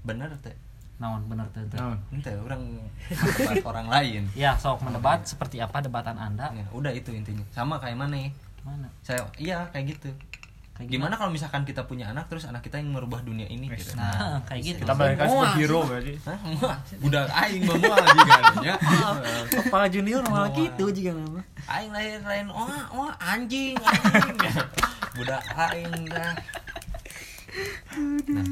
Bener 0.03 0.27
teh. 0.43 0.51
Naon 0.99 1.23
bener 1.31 1.47
tuh 1.55 1.63
tuh. 1.71 1.79
ente 2.11 2.35
orang 2.35 2.59
mendebat 3.07 3.63
orang 3.63 3.87
lain. 3.87 4.27
Ya 4.35 4.51
sok 4.59 4.83
mendebat 4.83 5.23
seperti 5.23 5.63
apa 5.63 5.79
debatan 5.79 6.19
anda? 6.19 6.51
Ya, 6.51 6.67
udah 6.75 6.91
itu 6.91 7.15
intinya. 7.15 7.45
Sama 7.55 7.79
kayak 7.79 7.95
mana 7.95 8.27
ya? 8.27 8.29
Mana? 8.67 8.91
Saya 9.07 9.23
iya 9.39 9.63
kayak 9.71 9.95
gitu 9.95 10.11
Kayak 10.77 10.93
gimana 10.93 11.13
kalau 11.17 11.33
misalkan 11.33 11.65
kita 11.65 11.89
punya 11.89 12.13
anak 12.13 12.29
terus 12.29 12.45
anak 12.45 12.61
kita 12.61 12.77
yang 12.77 12.93
merubah 12.93 13.25
dunia 13.25 13.49
ini 13.49 13.65
gitu 13.73 13.97
nah 13.97 14.37
kayak 14.45 14.61
gitu 14.61 14.79
kita 14.85 14.93
bagaikan 14.93 15.25
superhero 15.25 15.79
berarti 15.89 16.13
Hah, 16.21 16.77
budak 17.01 17.27
aing 17.33 17.63
mah 17.65 17.75
muah 17.81 18.05
juga 18.13 18.33
nya. 18.61 18.73
kepala 19.49 19.85
junior 19.89 20.21
malah 20.29 20.53
gitu 20.53 20.85
juga 20.93 21.17
nama 21.17 21.41
Aing 21.65 21.89
lahir 21.89 22.21
lain 22.21 22.45
wah 22.53 22.85
wah 22.93 23.13
anjing 23.17 23.73
anjing. 23.73 24.53
budak 25.17 25.41
aing 25.49 26.05
dah. 26.13 26.33
Nah, 28.29 28.45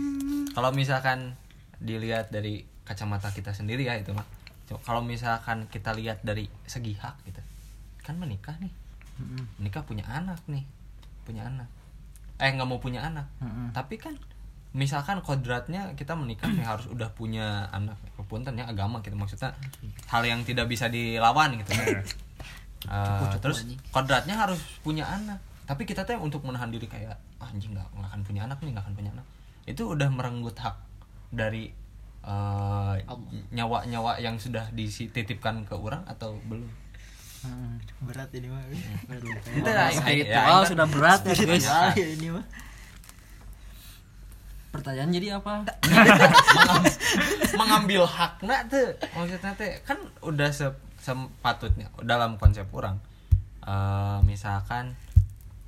kalau 0.58 0.74
misalkan 0.74 1.38
dilihat 1.78 2.34
dari 2.34 2.66
kacamata 2.88 3.30
kita 3.30 3.54
sendiri 3.54 3.86
ya 3.86 4.02
itu 4.02 4.12
mah. 4.18 4.26
Kalau 4.66 5.06
misalkan 5.06 5.70
kita 5.70 5.94
lihat 5.94 6.26
dari 6.26 6.50
segi 6.66 6.98
hak 6.98 7.16
gitu. 7.30 7.42
Kan 8.02 8.18
menikah 8.18 8.58
nih. 8.58 8.74
Menikah 9.62 9.86
punya 9.86 10.10
anak 10.10 10.42
nih. 10.50 10.66
Punya 11.22 11.46
anak. 11.46 11.70
Eh 12.40 12.50
nggak 12.52 12.68
mau 12.68 12.80
punya 12.80 13.06
anak. 13.06 13.28
Mm-mm. 13.40 13.72
Tapi 13.72 13.96
kan 13.96 14.16
misalkan 14.76 15.24
kodratnya 15.24 15.96
kita 15.96 16.20
menikah 16.20 16.52
nih 16.52 16.68
harus 16.68 16.86
udah 16.92 17.08
punya 17.16 17.72
anak. 17.72 17.96
Kepunten 18.20 18.60
ya 18.60 18.68
agama 18.68 19.00
gitu 19.00 19.16
maksudnya 19.16 19.56
hal 20.12 20.24
yang 20.28 20.44
tidak 20.44 20.68
bisa 20.68 20.92
dilawan 20.92 21.56
gitu. 21.60 21.72
Iya. 21.76 22.04
Eh, 22.86 23.38
terus 23.42 23.66
kodratnya 23.90 24.38
harus 24.38 24.62
punya 24.86 25.10
anak. 25.10 25.42
Tapi 25.66 25.90
kita 25.90 26.06
tuh 26.06 26.22
untuk 26.22 26.46
menahan 26.46 26.70
diri 26.70 26.86
kayak 26.86 27.18
"Ah, 27.42 27.50
anjing 27.50 27.74
nggak 27.74 27.88
nggak 27.98 28.10
akan 28.14 28.22
punya 28.22 28.42
anak 28.46 28.62
nih 28.62 28.72
nggak 28.78 28.86
akan 28.86 28.94
punya 28.94 29.12
anak. 29.18 29.26
Itu 29.66 29.98
udah 29.98 30.10
merenggut 30.14 30.54
hak 30.62 30.78
dari 31.34 31.74
eh, 32.26 32.96
nyawa-nyawa 33.54 34.18
yang 34.22 34.38
sudah 34.38 34.70
dititipkan 34.74 35.66
ke 35.66 35.74
orang 35.78 36.06
atau 36.06 36.38
belum 36.46 36.66
berat 38.02 38.30
ini 38.32 38.48
mah. 38.48 38.62
Itu 39.52 39.70
ya, 39.70 39.86
spiritual 39.90 40.60
ya, 40.62 40.70
sudah 40.70 40.88
berat 40.88 41.22
ya 41.24 41.34
guys. 41.34 41.66
ini 41.96 42.28
mah. 42.30 42.46
Pertanyaan 44.70 45.10
jadi 45.10 45.28
apa? 45.40 45.64
Mengam- 45.88 46.96
mengambil 47.56 48.04
hakna 48.04 48.68
tuh 48.68 48.92
maksudnya 49.16 49.56
tuh 49.56 49.72
kan 49.88 49.96
udah 50.20 50.52
se- 50.52 50.84
sepatutnya 51.00 51.88
dalam 52.04 52.36
konsep 52.36 52.68
orang 52.72 53.00
Eh, 53.66 54.20
misalkan 54.22 54.94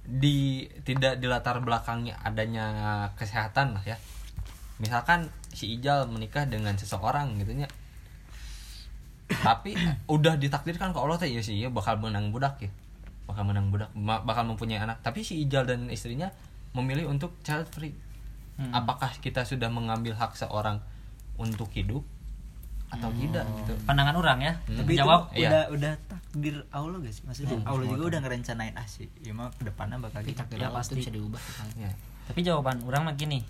di 0.05 0.69
tidak 0.85 1.17
di 1.17 1.25
latar 1.25 1.57
belakangnya 1.65 2.13
adanya 2.21 2.65
kesehatan 3.17 3.73
lah 3.73 3.81
ya. 3.81 3.97
Misalkan 4.77 5.33
si 5.49 5.73
Ijal 5.73 6.05
menikah 6.05 6.45
dengan 6.45 6.77
seseorang 6.77 7.41
gitu 7.41 7.57
nya 7.57 7.65
tapi 9.39 9.73
udah 10.07 10.35
ditakdirkan 10.35 10.89
ke 10.89 10.97
Allah 10.97 11.15
teh 11.15 11.27
ya 11.27 11.39
sih 11.39 11.57
ya 11.57 11.69
bakal 11.69 11.97
menang 11.97 12.29
budak 12.29 12.57
ya 12.59 12.71
bakal 13.23 13.43
menang 13.43 13.67
budak 13.67 13.91
ma- 13.91 14.19
bakal 14.19 14.45
mempunyai 14.45 14.79
anak. 14.79 15.01
Tapi 15.01 15.19
si 15.19 15.41
Ijal 15.41 15.63
dan 15.63 15.87
istrinya 15.87 16.31
memilih 16.71 17.07
untuk 17.07 17.35
child 17.41 17.67
free. 17.67 17.91
Apakah 18.71 19.13
kita 19.15 19.43
sudah 19.43 19.67
mengambil 19.67 20.13
hak 20.13 20.33
seorang 20.33 20.81
untuk 21.35 21.69
hidup 21.71 22.01
atau 22.87 23.11
tidak 23.13 23.43
gitu? 23.57 23.73
Pandangan 23.83 24.15
orang 24.15 24.39
ya. 24.41 24.53
Tapi 24.63 24.95
jawab 24.95 25.29
itu 25.29 25.43
Iya. 25.43 25.49
udah 25.49 25.63
udah 25.71 25.93
takdir 26.07 26.55
Allah 26.71 26.97
guys 26.97 27.19
maksudnya 27.21 27.59
Allah 27.61 27.85
juga 27.85 28.03
udah 28.07 28.19
ngerencanain 28.21 28.73
ah 28.73 28.85
sih 28.85 29.11
ya 29.19 29.31
mah 29.31 29.51
ke 29.51 29.63
depannya 29.63 29.97
bakal 29.97 30.21
gitu 30.21 30.37
takdir 30.37 30.57
Ya, 30.57 30.69
pasti. 30.69 30.93
itu 30.93 31.01
bisa 31.01 31.11
diubah 31.11 31.41
ya 31.75 31.89
tapi 32.25 32.39
jawaban 32.41 32.79
orang 32.81 33.01
mah 33.03 33.15
gini. 33.15 33.43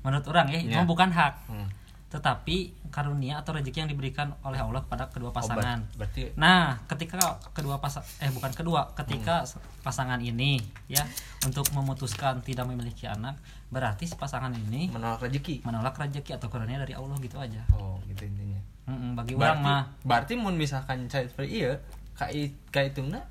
Menurut 0.00 0.24
orang 0.26 0.46
ya 0.48 0.58
itu 0.60 0.72
Ya. 0.72 0.82
bukan 0.82 1.10
hak. 1.10 1.34
Hmm. 1.46 1.68
Tetapi 2.10 2.56
karunia 2.90 3.38
atau 3.38 3.54
rezeki 3.54 3.78
yang 3.80 3.88
diberikan 3.88 4.34
oleh 4.42 4.58
Allah 4.58 4.82
kepada 4.82 5.06
kedua 5.06 5.30
Oh, 5.30 5.32
pasangan 5.32 5.78
berarti 5.94 6.34
Nah, 6.34 6.74
ketika 6.84 7.18
kedua 7.48 7.78
pasang 7.78 8.02
eh 8.18 8.26
bukan 8.28 8.50
kedua, 8.50 8.90
ketika 8.92 9.46
Hmm. 9.46 9.62
pasangan 9.80 10.18
ini 10.18 10.58
ya 10.86 11.06
untuk 11.40 11.70
memutuskan 11.70 12.42
tidak 12.42 12.66
memiliki 12.66 13.06
anak, 13.06 13.38
berarti 13.68 14.04
si 14.04 14.14
pasangan 14.14 14.50
ini 14.50 14.90
menolak 14.90 15.22
rezeki 15.22 15.62
menolak 15.62 15.94
rezeki 15.94 16.34
atau 16.34 16.46
karunia 16.46 16.76
dari 16.76 16.92
Allah 16.92 17.14
gitu 17.16 17.36
aja. 17.36 17.62
oh 17.72 18.02
gitu 18.04 18.26
intinya 18.26 18.58
Mm-mm, 18.84 19.14
bagi 19.14 19.38
orang 19.38 19.60
mah 19.60 19.82
berarti 20.02 20.34
mun 20.34 20.58
misalkan 20.58 21.06
child 21.06 21.30
free 21.30 21.62
iya 21.62 21.78
kai 22.12 22.50
kai 22.68 22.90
tidak 22.90 23.22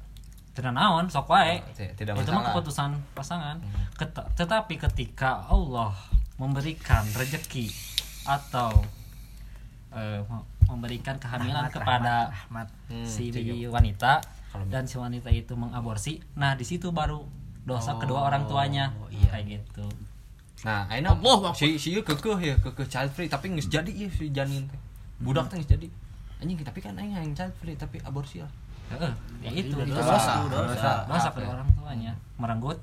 naon 0.71 1.07
sok 1.07 1.27
wae. 1.29 1.55
Oh, 1.57 1.71
ti- 1.74 1.91
tidak 1.95 2.15
Itu 2.15 2.31
mah 2.31 2.41
masalah. 2.41 2.51
keputusan 2.53 2.89
pasangan. 3.12 3.55
Hmm. 3.59 3.86
Ket- 3.93 4.27
tetapi 4.36 4.75
ketika 4.77 5.43
Allah 5.45 5.91
memberikan 6.36 7.03
rezeki 7.12 7.67
atau 8.29 8.69
mem- 10.24 10.45
memberikan 10.67 11.17
kehamilan 11.17 11.65
Rahmat, 11.65 11.74
kepada 11.74 12.13
rahmat, 12.29 12.67
rahmat. 12.69 12.93
Hmm, 12.93 13.05
si 13.05 13.33
cik. 13.33 13.67
wanita 13.67 14.21
Kalau 14.48 14.65
dan 14.67 14.86
si 14.86 14.95
wanita 14.95 15.29
itu 15.29 15.53
mengaborsi 15.53 16.21
nah 16.36 16.53
di 16.53 16.62
situ 16.62 16.89
baru 16.89 17.25
dosa 17.62 17.93
Oh, 17.93 17.98
kedua 17.98 18.24
orang 18.24 18.45
tuanya 18.45 18.93
iya. 19.09 19.29
kayak 19.31 19.45
gitu 19.51 19.86
nah 20.62 20.86
ayeuna 20.86 21.15
si 21.51 21.75
si 21.75 21.91
ieu 21.91 22.03
kekeh 22.03 22.38
ya 22.38 22.55
kekeh 22.59 22.86
child 22.86 23.09
free 23.09 23.25
tapi 23.25 23.50
geus 23.51 23.65
jadi 23.65 23.89
ieu 23.89 24.09
si 24.09 24.29
janin 24.29 24.65
teh 24.65 24.79
budak 25.17 25.48
teh 25.48 25.57
geus 25.57 25.69
jadi 25.69 25.88
anjing 26.38 26.57
tapi 26.59 26.79
kan 26.79 26.93
aing 26.95 27.12
yang 27.12 27.33
child 27.33 27.53
free 27.55 27.74
tapi 27.74 27.98
aborsi 28.00 28.39
lah 28.39 28.51
Heeh, 28.89 29.13
ya 29.39 29.50
itu 29.55 29.74
dosa. 29.75 30.01
dosa 30.01 30.33
dosa, 30.43 30.65
Dosa. 30.67 30.91
dosa 31.05 31.29
kedua 31.29 31.53
orang 31.55 31.69
tuanya 31.71 32.12
merenggut 32.36 32.77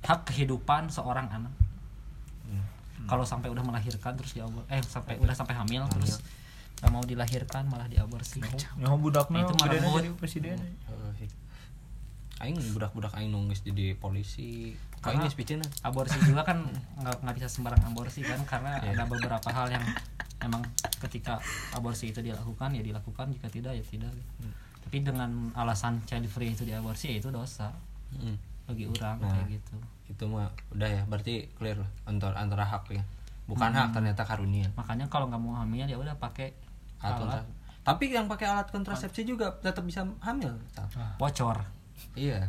hak 0.00 0.24
kehidupan 0.24 0.86
seorang 0.86 1.26
anak. 1.28 1.50
Kalau 3.10 3.24
sampai 3.24 3.50
udah 3.50 3.60
melahirkan 3.60 4.14
terus 4.14 4.32
diabor 4.32 4.62
eh 4.68 4.78
sampai 4.80 5.18
udah 5.18 5.34
sampai 5.34 5.52
hamil 5.52 5.82
terus 5.90 6.22
nggak 6.78 6.88
mau 6.88 7.02
dilahirkan 7.02 7.66
malah 7.66 7.84
diaborsi 7.84 8.38
nyaho 8.78 8.96
budakna 8.96 9.42
Itu 9.42 9.50
itu 9.50 9.54
marah 9.58 9.74
banget. 9.74 9.94
jadi 9.98 10.08
presiden 10.14 10.56
Heeh, 10.56 11.10
sih. 11.18 11.28
aing 12.40 12.56
budak-budak 12.72 13.12
aing 13.12 13.28
nunggus 13.28 13.60
jadi 13.60 13.92
polisi 13.94 14.72
Karena- 14.96 15.28
picena 15.28 15.64
aborsi 15.82 16.16
juga 16.22 16.40
kan 16.42 16.64
nggak 16.96 17.20
nggak 17.20 17.34
bisa 17.34 17.48
sembarang 17.48 17.82
aborsi 17.84 18.20
kan 18.20 18.40
karena 18.44 18.80
Iya. 18.80 18.94
ada 18.94 19.04
beberapa 19.06 19.48
hal 19.50 19.68
yang 19.68 19.84
memang 20.40 20.64
ketika 20.98 21.36
aborsi 21.72 22.08
itu 22.08 22.20
dilakukan 22.20 22.72
ya 22.72 22.80
dilakukan 22.80 23.28
jika 23.30 23.48
tidak 23.50 23.72
ya 23.74 23.82
tidak 23.82 24.12
Hmm. 24.38 24.52
tapi 24.80 24.96
dengan 25.00 25.30
alasan 25.52 26.00
child 26.04 26.24
free 26.26 26.50
itu 26.50 26.64
diaborsi 26.64 27.12
ya 27.12 27.16
itu 27.18 27.28
dosa 27.28 27.72
Heeh. 28.14 28.36
Bagi 28.70 28.84
orang 28.86 29.16
Nah. 29.18 29.30
kayak 29.34 29.48
gitu. 29.58 29.74
itu 30.10 30.24
mah 30.26 30.50
udah 30.74 30.88
ya 30.90 31.02
berarti 31.06 31.46
clear 31.54 31.78
lah 31.78 31.90
antara 32.06 32.34
antara 32.38 32.66
hak 32.66 32.90
ya. 32.90 33.02
Bukan 33.46 33.70
hak 33.70 33.94
ternyata 33.94 34.22
karunia. 34.26 34.66
Makanya 34.78 35.06
kalau 35.06 35.26
nggak 35.30 35.42
mau 35.42 35.54
hamil 35.58 35.86
ya 35.86 35.98
udah 35.98 36.14
pakai 36.18 36.54
alat 37.02 37.42
alat. 37.42 37.46
tapi 37.82 38.10
yang 38.10 38.26
pakai 38.26 38.46
alat 38.50 38.68
kontrasepsi 38.70 39.22
juga 39.26 39.50
tetap 39.62 39.82
bisa 39.86 40.02
hamil 40.22 40.54
Tal. 40.74 40.86
bocor. 41.18 41.62
Iya. 42.18 42.46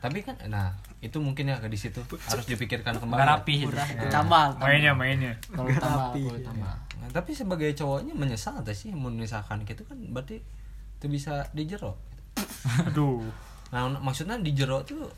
Tapi 0.00 0.18
kan 0.24 0.36
nah 0.48 0.72
itu 1.04 1.20
mungkin 1.20 1.52
ya 1.52 1.60
di 1.60 1.76
situ. 1.76 2.00
Harus 2.32 2.44
dipikirkan 2.48 2.96
kembali. 2.96 3.16
Nggak 3.20 3.30
rapi. 3.44 3.54
Gitu. 3.68 3.76
tambal 4.08 4.56
mainnya 4.56 4.92
mainnya. 4.96 5.32
Kalau 5.52 5.68
tambal 5.76 6.16
kalau 6.16 6.40
tambal. 6.40 6.74
Nah, 6.96 7.08
tapi 7.12 7.36
sebagai 7.36 7.70
cowoknya 7.76 8.16
menyesal 8.16 8.64
tak 8.64 8.72
sih 8.72 8.88
misalkan 8.92 9.62
gitu 9.68 9.84
kan 9.84 10.00
berarti 10.16 10.40
itu 10.96 11.06
bisa 11.12 11.44
dijero 11.52 12.00
aduh. 12.88 13.20
Nah 13.72 13.88
maksudnya 14.00 14.40
dijero 14.40 14.80
tuh 14.84 15.08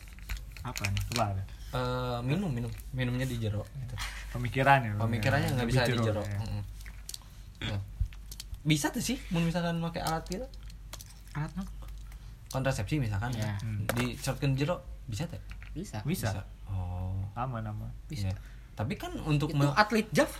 apa 0.68 0.82
nih 0.84 1.02
coba 1.08 1.24
ada. 1.30 1.42
eh, 1.70 2.18
minum 2.22 2.48
minum 2.48 2.70
minumnya 2.90 3.24
dijero 3.24 3.60
gitu. 3.66 3.94
pemikiran 4.30 4.78
ya 4.80 4.92
pemikirannya 4.94 5.48
nggak 5.52 5.66
bisa 5.66 5.80
Lebih 5.82 5.94
dijero 5.98 6.22
ya. 6.22 6.38
Ya. 7.64 7.78
bisa 8.62 8.88
tuh 8.88 9.00
sih 9.00 9.16
mun 9.28 9.42
misalkan 9.42 9.76
pakai 9.78 10.00
alat 10.00 10.24
gitu 10.26 10.46
alat 11.32 11.52
no? 11.54 11.64
kontrasepsi 12.48 12.96
misalkan 12.98 13.32
Iya. 13.32 13.56
di 13.94 14.14
shotgun 14.14 14.54
jero 14.54 14.80
bisa 15.04 15.24
tuh 15.24 15.40
bisa 15.70 16.00
bisa 16.02 16.32
oh 16.66 17.16
aman 17.34 17.64
aman 17.64 17.88
bisa 18.06 18.28
tapi 18.72 18.94
kan 18.94 19.10
untuk 19.22 19.50
itu 19.50 19.68
atlet 19.74 20.06
Jav 20.10 20.30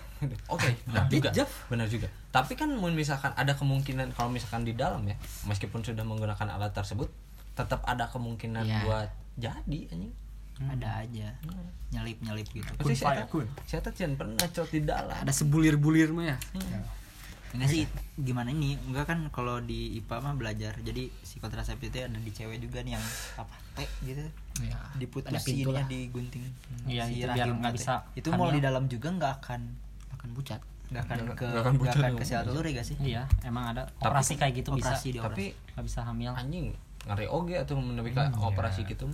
Oke, 0.49 0.70
benar 0.85 1.06
Atlet 1.06 1.14
juga. 1.16 1.30
Jav. 1.32 1.50
Benar 1.66 1.87
juga. 1.87 2.06
Tapi 2.28 2.54
kan 2.54 2.70
mun 2.73 2.90
misalkan 2.90 3.30
ada 3.32 3.50
kemungkinan 3.52 4.11
kalau 4.12 4.26
misalkan 4.28 4.62
di 4.62 4.75
dalam 4.75 5.02
ya, 5.04 5.14
meskipun 5.44 5.78
sudah 5.80 6.02
menggunakan 6.02 6.42
alat 6.49 6.70
tersebut, 6.70 7.06
tetap 7.54 7.82
ada 7.85 8.06
kemungkinan 8.08 8.62
Iya. 8.62 8.78
buat 8.82 9.11
jadi 9.38 9.80
anjing. 9.95 10.14
ada 10.59 11.07
aja. 11.07 11.28
Nyelip 11.95 12.18
nyelip 12.18 12.49
gitu. 12.50 12.66
Pasti 12.75 12.95
saya 12.99 13.23
fayakun. 13.23 13.47
saya 13.62 13.80
jangan 13.95 14.14
pernah 14.18 14.47
cot 14.50 14.68
di 14.75 14.80
dalam. 14.83 15.14
ada 15.14 15.30
sebulir-bulir 15.30 16.11
mah 16.11 16.35
ya? 16.35 16.37
Enggak 17.54 17.68
sih 17.73 17.83
gimana 18.18 18.52
ini? 18.52 18.76
Enggak 18.90 19.09
kan 19.09 19.30
kalau 19.33 19.62
di 19.62 19.97
IPA 20.02 20.16
mah 20.21 20.35
belajar. 20.37 20.75
Jadi 20.85 21.09
si 21.25 21.40
kontrasepsi 21.40 21.88
itu 21.88 21.99
ada 22.02 22.18
di 22.21 22.33
cewek 22.35 22.61
juga 22.61 22.85
nih 22.85 22.99
yang 22.99 23.04
apa 23.40 23.54
T 23.78 23.87
gitu. 24.04 24.26
Ya 24.61 24.76
diputus 24.99 25.30
ada 25.33 25.40
pintu 25.40 25.71
ininya 25.71 25.80
lah. 25.80 25.88
digunting. 25.88 26.42
Iya, 26.90 27.02
si 27.07 27.12
itu 27.14 27.25
biar 27.25 27.47
rahim 27.47 27.57
nggak 27.57 27.73
nanti. 27.73 27.78
bisa 27.78 27.95
itu 28.18 28.28
mau 28.35 28.50
hamil. 28.50 28.54
di 28.59 28.61
dalam 28.61 28.85
juga 28.90 29.09
nggak 29.14 29.33
akan 29.40 29.61
akan 30.18 30.28
bucat. 30.35 30.61
nggak 30.88 31.04
akan 31.04 31.18
ke 31.37 31.47
nggak 31.52 31.95
akan 32.00 32.12
ke 32.16 32.25
sel 32.25 32.40
telur 32.49 32.64
ya 32.64 32.73
gak 32.80 32.87
sih? 32.88 32.97
Iya 32.97 33.23
emang 33.45 33.76
ada 33.76 33.92
operasi 34.00 34.40
kayak 34.40 34.64
gitu 34.64 34.73
bisa 34.73 34.97
operasi 34.97 35.09
di 35.12 35.21
Tapi 35.21 35.45
nggak 35.76 35.85
bisa 35.85 36.00
hamil. 36.04 36.33
Anjing 36.33 36.73
ngeri 37.05 37.26
oge 37.26 37.57
atau 37.57 37.76
menepi 37.76 38.11
ka 38.11 38.28
operasi 38.35 38.83
gitu. 38.85 39.07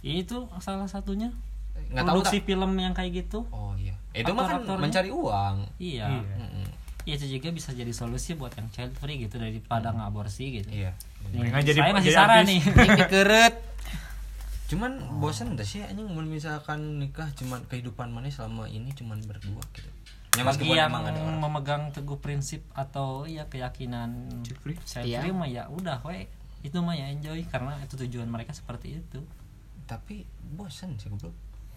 itu 0.00 0.36
salah 0.58 0.86
satunya 0.86 1.34
Nggak 1.86 2.02
tahu 2.02 2.14
produksi 2.18 2.38
tak? 2.38 2.44
film 2.46 2.70
yang 2.74 2.92
kayak 2.92 3.12
gitu 3.16 3.44
Oh 3.48 3.74
iya. 3.74 3.92
Itu 4.10 4.30
mah 4.30 4.48
kan 4.48 4.64
mencari 4.64 5.08
uang. 5.08 5.56
iya 5.76 6.08
Iya. 6.08 6.36
Mm-mm. 6.36 6.66
Iya 7.04 7.14
itu 7.14 7.26
juga 7.32 7.48
bisa 7.50 7.70
jadi 7.70 7.92
solusi 7.92 8.34
buat 8.34 8.50
yang 8.52 8.66
child 8.68 8.90
free 8.94 9.20
gitu 9.20 9.36
daripada 9.36 9.90
ngaborsi 9.90 10.44
gitu 10.56 10.68
Iya. 10.68 10.90
Nih, 11.28 11.42
Mendingan 11.44 11.62
jadi- 11.62 11.80
saya 11.80 11.92
jadi 12.00 12.10
saran 12.12 12.42
nih 12.44 12.60
ini 12.86 13.02
keret 13.06 13.54
Cuman 14.66 14.90
bosan 15.16 15.54
tuh 15.54 15.62
sih 15.62 15.78
anjing 15.80 16.10
misalkan 16.24 16.98
nikah 16.98 17.30
cuman 17.32 17.62
kehidupan 17.66 18.08
mana 18.08 18.26
selama 18.26 18.66
ini 18.66 18.90
cuman 18.92 19.22
berdua 19.22 19.62
gitu. 19.70 19.86
Ya 20.34 20.42
bagi 20.42 20.66
meskipun 20.66 20.76
yang 20.76 20.90
memegang 21.38 21.82
teguh 21.90 22.18
prinsip 22.18 22.60
atau 22.72 23.24
ya 23.24 23.46
keyakinan 23.46 24.26
child 24.82 25.06
Iya. 25.06 25.22
free 25.22 25.30
mah 25.30 25.46
ya 25.46 25.64
udah 25.68 26.02
we 26.02 26.26
itu 26.66 26.82
mah 26.82 26.98
ya 26.98 27.06
enjoy 27.06 27.46
karena 27.46 27.78
itu 27.78 27.94
tujuan 27.94 28.26
mereka 28.26 28.50
seperti 28.50 28.98
itu. 28.98 29.22
Tapi 29.86 30.26
bosan 30.58 30.98
sih 30.98 31.06
goblok. 31.06 31.30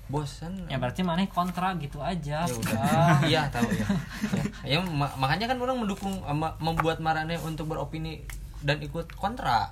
Bosan 0.09 0.65
ya 0.65 0.81
berarti 0.81 1.05
mana 1.05 1.21
kontra 1.29 1.77
gitu 1.77 2.01
aja 2.01 2.49
ya 2.49 2.55
udah. 2.57 2.81
Ah. 2.81 3.19
iya 3.29 3.45
tahu 3.53 3.69
ya. 3.69 3.85
Ya, 4.65 4.77
ya, 4.77 4.77
ma- 4.81 5.13
makanya 5.21 5.45
kan 5.45 5.61
orang 5.61 5.77
mendukung 5.77 6.25
ama- 6.25 6.57
membuat 6.57 6.97
Marane 6.97 7.37
untuk 7.45 7.69
beropini 7.69 8.25
dan 8.65 8.81
ikut 8.81 9.13
kontra. 9.13 9.69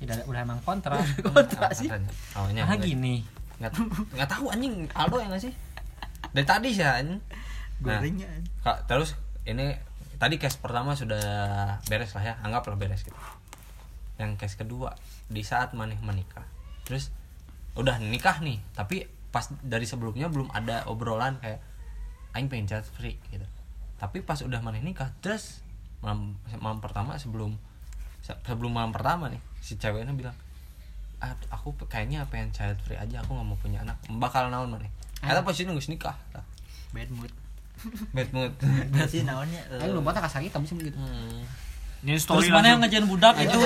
Ya, 0.00 0.16
udah, 0.24 0.40
emang 0.40 0.60
kontra. 0.64 0.96
Kontra 1.20 1.68
sih. 1.76 1.92
awalnya 2.32 2.64
nah 2.64 2.76
gini. 2.80 3.20
nggak 3.60 3.72
nggak 4.16 4.28
tahu 4.28 4.48
anjing. 4.48 4.88
Aldo 4.96 5.20
ya 5.20 5.28
nggak 5.28 5.44
sih 5.44 5.52
dari 6.32 6.46
tadi 6.48 6.68
sih 6.72 6.84
anjing. 6.84 7.20
Nah, 7.84 8.00
gorengnya 8.00 8.28
Kak, 8.64 8.88
terus 8.88 9.12
ini 9.44 9.76
tadi 10.16 10.40
case 10.40 10.56
pertama 10.56 10.96
sudah 10.96 11.20
beres 11.84 12.16
lah 12.16 12.24
ya. 12.24 12.34
Anggaplah 12.40 12.80
beres 12.80 13.04
gitu 13.04 13.16
yang 14.16 14.34
case 14.40 14.56
kedua 14.56 14.96
di 15.28 15.42
saat 15.44 15.76
maneh 15.76 15.98
menikah. 16.00 16.44
Terus 16.88 17.12
udah 17.76 18.00
nikah 18.00 18.40
nih 18.40 18.60
tapi 18.72 19.04
pas 19.28 19.44
dari 19.60 19.84
sebelumnya 19.84 20.32
belum 20.32 20.48
ada 20.48 20.88
obrolan 20.88 21.36
kayak 21.44 21.60
aing 22.32 22.48
pengen 22.48 22.68
child 22.68 22.86
free 22.88 23.20
gitu. 23.28 23.44
Tapi 24.00 24.24
pas 24.24 24.40
udah 24.40 24.60
maneh 24.60 24.80
nikah 24.80 25.12
terus 25.20 25.60
malam, 26.00 26.36
malam 26.60 26.80
pertama 26.80 27.16
sebelum 27.16 27.56
se- 28.24 28.38
sebelum 28.44 28.72
malam 28.72 28.92
pertama 28.92 29.28
nih 29.28 29.40
si 29.60 29.76
ceweknya 29.76 30.12
bilang 30.12 30.36
ah, 31.20 31.32
aku 31.48 31.72
kayaknya 31.88 32.28
pengen 32.28 32.52
child 32.52 32.76
free 32.84 32.96
aja 32.96 33.24
aku 33.24 33.32
nggak 33.36 33.46
mau 33.48 33.58
punya 33.60 33.80
anak. 33.84 33.96
Bakal 34.08 34.48
naon 34.52 34.72
maneh? 34.72 34.88
Eta 35.24 35.40
posisi 35.44 35.64
nunggu 35.64 35.84
nikah. 35.88 36.16
Bad 36.92 37.10
mood. 37.12 37.32
Bad 38.12 38.28
mood. 38.32 38.52
Berarti 38.92 39.24
naonnya 39.24 39.60
eh, 39.68 39.84
Ayo 39.84 39.96
lu 39.96 40.00
mata 40.04 40.20
kasar 40.20 40.40
hitam 40.44 40.64
sih 40.64 40.76
begitu. 40.76 40.96
Hmm. 40.96 41.44
Ini 42.04 42.20
terus 42.20 42.28
story 42.28 42.52
mana 42.52 42.76
yang 42.76 42.80
ngajarin 42.84 43.08
budak? 43.08 43.34
Itu 43.40 43.56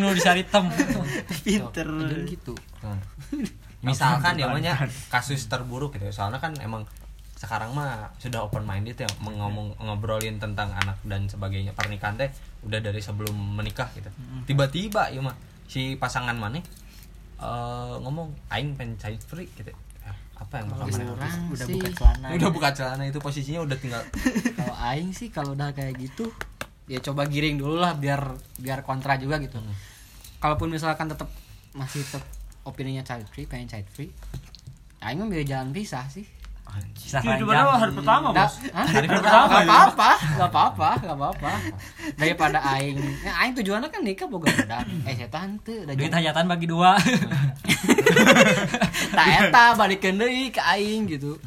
nu 0.00 0.08
disari 0.16 0.42
tem. 0.48 0.64
Pinter. 1.44 1.88
Gitu. 2.24 2.54
Nah, 2.80 2.98
misalkan 3.84 4.40
ya 4.40 4.48
namanya 4.48 4.88
kasus 5.12 5.44
terburuk 5.46 5.92
gitu. 5.94 6.08
Ya. 6.08 6.14
soalnya 6.14 6.40
kan 6.40 6.56
emang 6.64 6.88
sekarang 7.38 7.70
mah 7.70 8.10
sudah 8.18 8.42
open 8.42 8.66
minded 8.66 8.98
ya 8.98 9.06
ngomong 9.22 9.78
ngobrolin 9.78 10.40
tentang 10.40 10.72
anak 10.72 10.96
dan 11.04 11.28
sebagainya. 11.28 11.76
Pernikahan 11.76 12.16
teh 12.16 12.32
udah 12.64 12.80
dari 12.80 12.98
sebelum 12.98 13.36
menikah 13.54 13.86
gitu. 13.94 14.08
Tiba-tiba 14.48 15.12
ya 15.12 15.20
mah 15.22 15.36
si 15.68 15.94
pasangan 16.00 16.34
mana 16.34 16.58
eh, 17.38 17.94
ngomong 18.02 18.34
aing 18.50 18.74
pengen 18.74 18.96
child 18.98 19.22
free 19.22 19.46
gitu. 19.54 19.70
Ya, 20.02 20.12
apa 20.40 20.64
yang 20.64 20.66
bakal 20.74 20.86
udah 20.90 21.30
sih, 21.62 21.76
buka 21.76 21.90
celana. 21.92 22.26
Udah 22.34 22.50
buka 22.50 22.68
celana 22.74 23.02
itu 23.06 23.20
posisinya 23.22 23.60
udah 23.62 23.76
tinggal 23.78 24.02
kalau 24.58 24.74
aing 24.90 25.12
sih 25.14 25.28
kalau 25.30 25.54
udah 25.54 25.70
kayak 25.70 25.94
gitu 26.00 26.34
ya 26.88 26.98
coba 27.04 27.28
giring 27.28 27.60
dulu 27.60 27.76
lah 27.78 27.94
biar 27.94 28.34
biar 28.58 28.80
kontra 28.82 29.20
juga 29.20 29.36
gitu. 29.38 29.60
Kalaupun 30.40 30.72
misalkan 30.72 31.06
tetap 31.12 31.28
masih 31.76 32.00
tetap 32.02 32.24
opininya 32.64 33.04
child 33.04 33.28
free 33.28 33.44
pengen 33.44 33.68
child 33.68 33.88
free 33.92 34.10
aing 35.04 35.22
mah 35.22 35.28
milih 35.30 35.46
jalan 35.46 35.70
pisah 35.70 36.08
sih. 36.10 36.26
Kisah 36.68 37.24
Itu 37.24 37.32
ranjang. 37.32 37.48
padahal 37.48 37.80
hari 37.80 37.92
pertama 37.96 38.26
bos. 38.28 38.54
Hah? 38.76 38.86
Hari 38.92 39.08
pertama 39.08 39.44
nggak 39.48 39.64
ya. 39.64 39.72
apa-apa 39.72 40.10
nggak 40.20 40.50
apa-apa 40.52 40.88
nggak 41.00 41.16
apa-apa. 41.16 41.52
Daripada 42.20 42.58
aing 42.76 42.98
ya, 43.24 43.32
aing 43.40 43.54
tujuannya 43.56 43.88
kan 43.88 44.00
nikah 44.04 44.28
boga 44.28 44.52
budak 44.52 44.84
eh 45.08 45.14
setan 45.16 45.56
tuh 45.64 45.88
udah 45.88 45.94
duit 45.96 46.12
hajatan 46.12 46.44
bagi 46.44 46.66
dua. 46.68 46.92
Tak 49.08 49.26
eta 49.48 49.64
balikin 49.74 50.20
deui 50.20 50.52
ke 50.52 50.60
aing 50.60 51.08
gitu. 51.08 51.40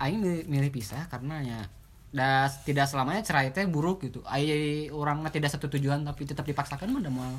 Aing 0.00 0.18
milih, 0.22 0.42
milih 0.48 0.70
pisah 0.72 1.04
karena 1.10 1.42
ya 1.44 1.60
da, 2.08 2.48
tidak 2.64 2.88
selamanya 2.88 3.20
cerai 3.20 3.52
teh 3.52 3.68
buruk 3.68 4.08
gitu 4.08 4.24
aing 4.24 4.88
orangnya 4.92 5.28
tidak 5.28 5.52
satu 5.52 5.68
tujuan 5.76 6.04
tapi 6.04 6.24
tetap 6.24 6.48
dipaksakan 6.48 6.88
mah 6.88 7.00
udah 7.04 7.12
mau 7.12 7.32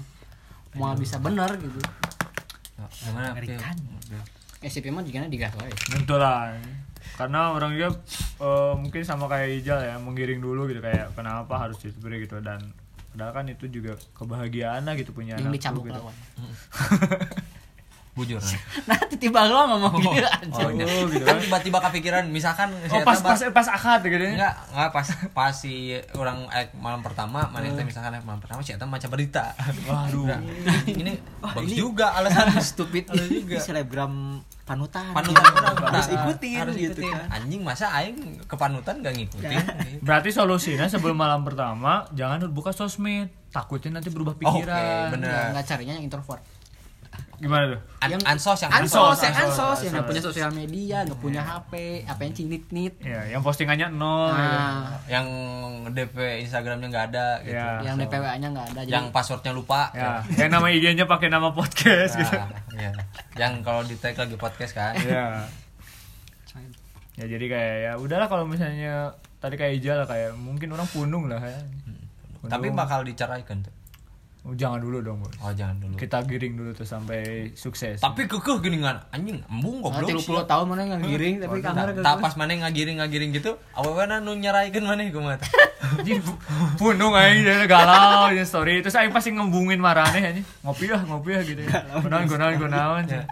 mau 0.77 0.93
bisa 0.93 1.17
bener 1.17 1.49
gitu 1.57 1.81
gimana 3.03 3.35
Pil? 3.35 3.59
Mengerikan. 3.59 3.75
SCP 4.59 4.91
mah 4.91 5.03
juga 5.03 5.27
digas 5.27 5.55
wae 5.55 5.71
Tentu 5.71 6.15
lah 6.19 6.53
karena 7.15 7.51
orang 7.51 7.75
juga 7.75 7.89
eh, 8.39 8.73
mungkin 8.79 9.01
sama 9.03 9.27
kayak 9.27 9.63
Ijal 9.63 9.79
ya 9.83 9.95
menggiring 9.99 10.39
dulu 10.39 10.69
gitu 10.71 10.79
kayak 10.79 11.11
kenapa 11.15 11.67
harus 11.67 11.79
diberi 11.81 12.23
gitu 12.23 12.39
dan 12.39 12.63
padahal 13.11 13.33
kan 13.35 13.45
itu 13.51 13.65
juga 13.67 13.97
kebahagiaan 14.15 14.85
lah 14.85 14.95
gitu 14.95 15.11
punya 15.11 15.35
yang 15.35 15.51
anak 15.51 15.59
dicabuk 15.59 15.83
tuh, 15.83 15.91
gitu. 15.91 15.99
lawan 15.99 16.15
bujur. 18.13 18.41
Nah. 18.89 18.95
nah 18.95 18.99
tiba 19.11 19.45
lo 19.45 19.67
ngomong 19.67 19.93
gitu 20.01 20.23
aja. 20.23 20.59
oh, 20.59 20.69
iya. 20.71 20.83
Oh, 20.83 21.05
gitu 21.07 21.21
kan 21.21 21.35
kan. 21.35 21.43
tiba-tiba 21.43 21.77
kepikiran 21.81 22.23
misalkan 22.27 22.69
oh 22.89 23.01
pas 23.01 23.19
pas 23.19 23.39
pas 23.49 23.67
akad 23.69 24.01
gitu 24.03 24.19
ya? 24.19 24.33
Enggak 24.35 24.53
enggak 24.71 24.89
pas 24.91 25.07
pas 25.29 25.53
si 25.53 25.73
orang 26.13 26.47
eh, 26.49 26.67
malam 26.75 26.99
pertama 26.99 27.47
mana 27.47 27.69
teh 27.69 27.83
misalkan 27.83 28.11
eh, 28.13 28.23
malam 28.23 28.39
pertama 28.39 28.59
si 28.59 28.73
Eta 28.73 28.83
maca 28.83 29.07
berita. 29.07 29.53
Waduh. 29.85 30.25
Nah, 30.25 30.39
ini 30.85 31.13
bagus 31.39 31.71
juga 31.71 32.13
alasan 32.13 32.57
stupid 32.73 33.07
ini 33.11 33.45
selebgram 33.55 34.39
panutan. 34.63 35.09
Panutan 35.11 35.43
orang 35.49 35.77
harus 35.79 36.07
Nah, 36.07 36.15
ikutin 36.21 36.59
harus 36.59 36.75
gitu 36.75 37.01
ikutin. 37.01 37.11
kan. 37.11 37.27
Anjing 37.35 37.61
masa 37.61 37.85
aing 37.91 38.17
ke 38.43 38.55
panutan 38.55 39.01
gak 39.01 39.13
ngikutin? 39.15 39.57
Berarti 39.99 40.29
solusinya 40.29 40.85
sebelum 40.85 41.17
malam 41.17 41.41
pertama 41.41 42.05
jangan 42.11 42.45
buka 42.49 42.69
sosmed. 42.69 43.29
Takutnya 43.49 43.97
nanti 43.97 44.13
berubah 44.13 44.37
pikiran 44.37 44.61
Oke, 45.09 45.17
bener. 45.17 45.25
nggak 45.25 45.45
nggak 45.57 45.65
carinya 45.65 45.93
yang 45.97 46.05
introvert 46.05 46.37
gimana 47.39 47.63
tuh? 47.71 47.79
An- 47.99 48.11
Yang- 48.11 48.25
ansos 48.27 48.59
yang 48.61 48.71
ansos 48.71 48.99
ansos, 48.99 49.19
yang 49.23 49.35
ansos 49.35 49.59
ansos. 49.59 49.77
yang 49.83 49.91
nggak 49.95 50.07
punya 50.07 50.21
sosial 50.21 50.49
media 50.51 50.97
nggak 51.07 51.19
punya 51.19 51.41
HP 51.41 51.71
apa 52.03 52.21
yang 52.21 52.33
cinit 52.35 52.63
nit 52.69 52.93
ya 52.99 53.21
yang 53.25 53.39
postingannya 53.39 53.87
nol 53.89 54.31
gitu. 54.31 54.43
nah 54.43 54.99
yang 55.07 55.25
DP 55.89 56.15
Instagramnya 56.43 56.87
nggak 56.87 57.05
ada 57.15 57.27
gitu. 57.41 57.55
Ya. 57.55 57.81
yang 57.81 57.95
DPWA 57.97 58.35
nya 58.37 58.47
nggak 58.51 58.67
ada 58.75 58.81
jadi 58.83 58.93
yang 58.93 59.05
passwordnya 59.09 59.51
lupa. 59.55 59.89
Ya 59.95 60.21
yang 60.37 60.51
nama 60.51 60.67
IG-nya 60.69 61.07
pakai 61.07 61.31
nama 61.31 61.49
podcast 61.55 62.19
gitu. 62.19 62.35
Nah, 62.35 62.51
ya. 62.77 62.91
yang 63.39 63.63
kalau 63.63 63.81
di 63.81 63.95
tag 63.95 64.13
lagi 64.13 64.35
podcast 64.35 64.75
kan. 64.75 64.93
Ya 65.01 65.47
ya 67.19 67.25
jadi 67.27 67.45
kayak 67.51 67.75
ya 67.83 67.91
udahlah 67.99 68.31
kalau 68.31 68.47
misalnya 68.47 69.11
tadi 69.43 69.59
kayak 69.59 69.83
Ijal 69.83 70.07
kayak 70.07 70.35
mungkin 70.39 70.71
orang 70.71 70.87
punung 70.87 71.27
lah 71.27 71.39
ya. 71.43 71.59
Punung. 72.39 72.51
tapi 72.51 72.71
bakal 72.71 73.03
diceraikan 73.03 73.59
tuh 73.59 73.73
Oh, 74.47 74.55
jangan 74.55 74.79
dulu 74.79 75.03
dong 75.03 75.19
bos. 75.19 75.35
Oh 75.43 75.51
jangan 75.51 75.83
dulu. 75.83 75.99
Kita 75.99 76.23
giring 76.23 76.55
dulu 76.55 76.71
tuh 76.71 76.87
sampai 76.87 77.51
sukses. 77.59 77.99
Tapi 77.99 78.23
kekeh 78.23 78.63
gini 78.63 78.79
kan 78.79 79.03
anjing 79.11 79.43
embung 79.51 79.83
Nah, 79.83 79.99
goblok 79.99 80.23
30 80.23 80.47
tahun 80.47 80.65
mana 80.65 80.81
yang 80.87 81.03
giring 81.03 81.35
tapi 81.43 81.57
kamera 81.59 81.91
tak 81.91 82.15
pas 82.23 82.33
mana 82.39 82.55
ngagiring 82.63 83.03
ngagiring 83.03 83.29
gitu 83.35 83.59
awewe 83.75 84.03
nu 84.23 84.31
nyeraikeun 84.39 84.87
mana 84.87 85.03
kumaha 85.11 85.35
teh 85.43 85.51
Anjing, 85.79 86.21
punung 86.79 87.17
aing 87.19 87.43
dia 87.43 87.67
galau 87.67 88.31
di 88.31 88.45
story. 88.47 88.79
Terus 88.79 88.95
aing 88.95 89.11
pasti 89.11 89.35
ngembungin 89.35 89.81
marane 89.81 90.19
anjing. 90.23 90.47
Ngopi 90.63 90.85
lah 90.87 91.01
ngopi 91.03 91.31
lah 91.35 91.43
gitu 91.43 91.61
ya. 91.65 91.83
Gunawan 91.99 92.25
gunawan 92.25 92.55
gunawan 92.55 93.03
Ya. 93.09 93.27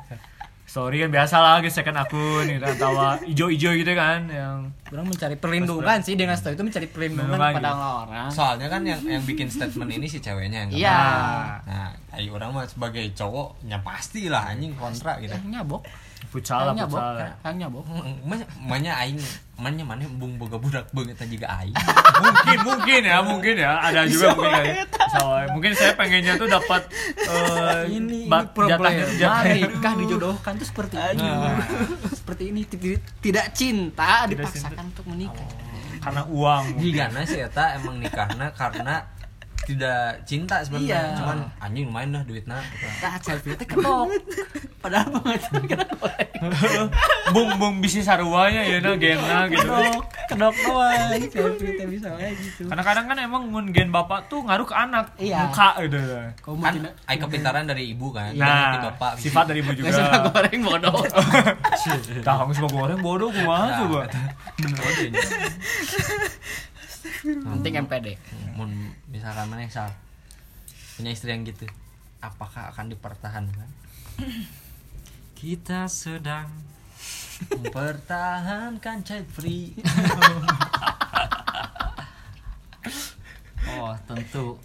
Story 0.78 1.02
kan 1.02 1.10
biasa 1.10 1.36
lah 1.42 1.58
second 1.66 1.98
akun 1.98 2.46
gitu 2.46 2.62
kan 2.62 2.78
tawa 2.78 3.08
ijo-ijo 3.26 3.74
gitu 3.74 3.94
kan 3.98 4.30
yang 4.30 4.70
orang 4.94 5.06
mencari 5.10 5.34
perlindungan 5.34 5.98
sih 6.06 6.14
dengan 6.14 6.38
story 6.38 6.54
itu 6.54 6.62
mencari 6.62 6.86
perlindungan 6.86 7.34
kepada 7.34 7.72
gitu. 7.74 7.90
orang 8.06 8.30
soalnya 8.30 8.68
kan 8.70 8.82
yang 8.86 9.02
yang 9.02 9.26
bikin 9.26 9.50
statement 9.50 9.90
ini 9.90 10.06
si 10.06 10.22
ceweknya 10.22 10.70
yang 10.70 10.72
Iya. 10.72 10.94
kemarin. 10.94 11.66
nah 11.66 11.90
ayo 12.18 12.34
orang 12.34 12.50
mah 12.52 12.66
sebagai 12.66 13.06
cowok 13.12 13.62
ya 13.64 13.78
pasti 13.80 14.26
lah 14.26 14.50
anjing 14.50 14.74
kontra 14.74 15.18
gitu. 15.18 15.32
Yang 15.32 15.50
nyabok. 15.54 15.82
Futsal 16.28 16.60
lah 16.60 16.66
yang 16.68 16.78
nyabok 16.84 16.98
futsal. 16.98 17.16
yang 17.46 17.58
nyabok. 17.58 17.84
Manya- 18.22 18.50
Manya 18.60 18.94
aing 19.00 19.20
Manya 19.56 19.84
mana? 19.84 20.06
Bung 20.12 20.36
boga 20.36 20.58
budak 20.58 20.86
banget 20.92 21.18
juga 21.24 21.48
aing. 21.56 21.74
Mungkin 22.24 22.58
mungkin 22.64 23.02
ya 23.04 23.18
mungkin 23.22 23.56
ya. 23.56 23.72
Ada 23.80 24.02
juga 24.06 24.34
mungkin. 24.34 24.50
kali 24.52 24.72
Soalnya, 25.08 25.48
mungkin 25.50 25.72
saya 25.72 25.94
pengennya 25.94 26.34
tuh 26.36 26.46
dapat 26.48 26.82
eh, 27.16 27.82
ini, 27.88 28.26
ini 28.26 28.30
bak- 28.30 28.52
problem. 28.52 28.76
jatahnya 28.76 29.06
jatahnya 29.16 29.56
nikah 29.68 29.94
dijodohkan 29.96 30.54
tuh 30.58 30.68
seperti 30.68 30.96
ini? 31.00 31.26
Seperti 32.12 32.44
ini 32.50 32.62
Ti- 32.66 33.02
tidak 33.24 33.46
cinta 33.54 34.26
dipaksakan 34.26 34.84
untuk 34.88 35.06
menikah. 35.08 35.48
Karena 35.98 36.22
uang. 36.26 36.64
Mungkin. 36.76 36.84
Gigana 36.84 37.22
sih 37.24 37.40
eta 37.40 37.76
emang 37.76 37.98
nikahna 37.98 38.52
karena 38.52 38.96
tidak 39.64 40.22
cinta 40.24 40.62
sebenarnya. 40.62 40.88
Iya. 40.88 41.18
cuman 41.18 41.38
anjing 41.58 41.86
lumayan 41.86 42.10
dah 42.12 42.24
duitna 42.24 42.58
nah 43.00 43.16
selfie 43.20 43.52
teh 43.54 43.66
kedok 43.66 44.08
padahal 44.78 45.10
banget 45.12 45.42
kenapa 45.66 46.08
bung 47.30 47.50
bung 47.58 47.76
bisi 47.78 48.00
saruanya 48.00 48.62
ya 48.62 48.78
na 48.78 48.94
gena 48.96 49.50
gitu. 49.50 49.68
Kedok 49.68 50.04
kedok 50.28 50.56
doang. 50.56 51.10
Selfie 51.26 51.74
teh 51.74 51.86
bisa 51.86 52.08
kayak 52.14 52.36
gitu. 52.38 52.64
Kadang-kadang 52.66 53.06
kan 53.08 53.18
emang 53.18 53.44
mun 53.46 53.66
gen 53.70 53.90
bapak 53.90 54.28
tuh 54.28 54.40
ngaruh 54.42 54.64
ke 54.64 54.72
anak 54.72 55.06
Iya. 55.18 55.44
muka 55.44 55.70
gitu. 55.82 55.98
Kau 56.40 56.56
kan 56.56 56.74
ai 57.04 57.18
kepintaran 57.18 57.66
dari 57.66 57.92
ibu 57.92 58.08
kan 58.10 58.32
nah 58.34 58.72
dari 58.72 58.80
bapak 58.88 59.12
sifat 59.18 59.44
dari 59.48 59.60
ibu 59.60 59.72
juga. 59.74 59.92
Goreng 60.30 60.62
bodoh. 60.62 61.02
Tahu 62.22 62.50
semua 62.52 62.70
goreng 62.70 63.00
bodoh 63.00 63.30
kumaha 63.30 63.66
Nah, 63.68 63.78
coba 63.80 64.02
bener 64.56 64.80
aja 64.80 65.06
penting 67.26 67.74
MPD 67.86 68.08
mun 68.58 68.72
misalkan 69.08 69.48
mana 69.48 69.68
sal 69.70 69.92
punya 70.98 71.14
istri 71.14 71.30
yang 71.30 71.46
gitu 71.46 71.70
apakah 72.22 72.74
akan 72.74 72.90
dipertahankan? 72.90 73.70
Kita 75.38 75.86
sedang 75.86 76.50
mempertahankan 77.54 79.06
child 79.06 79.28
free. 79.30 79.74
Oh 83.78 83.94
tentu 84.10 84.58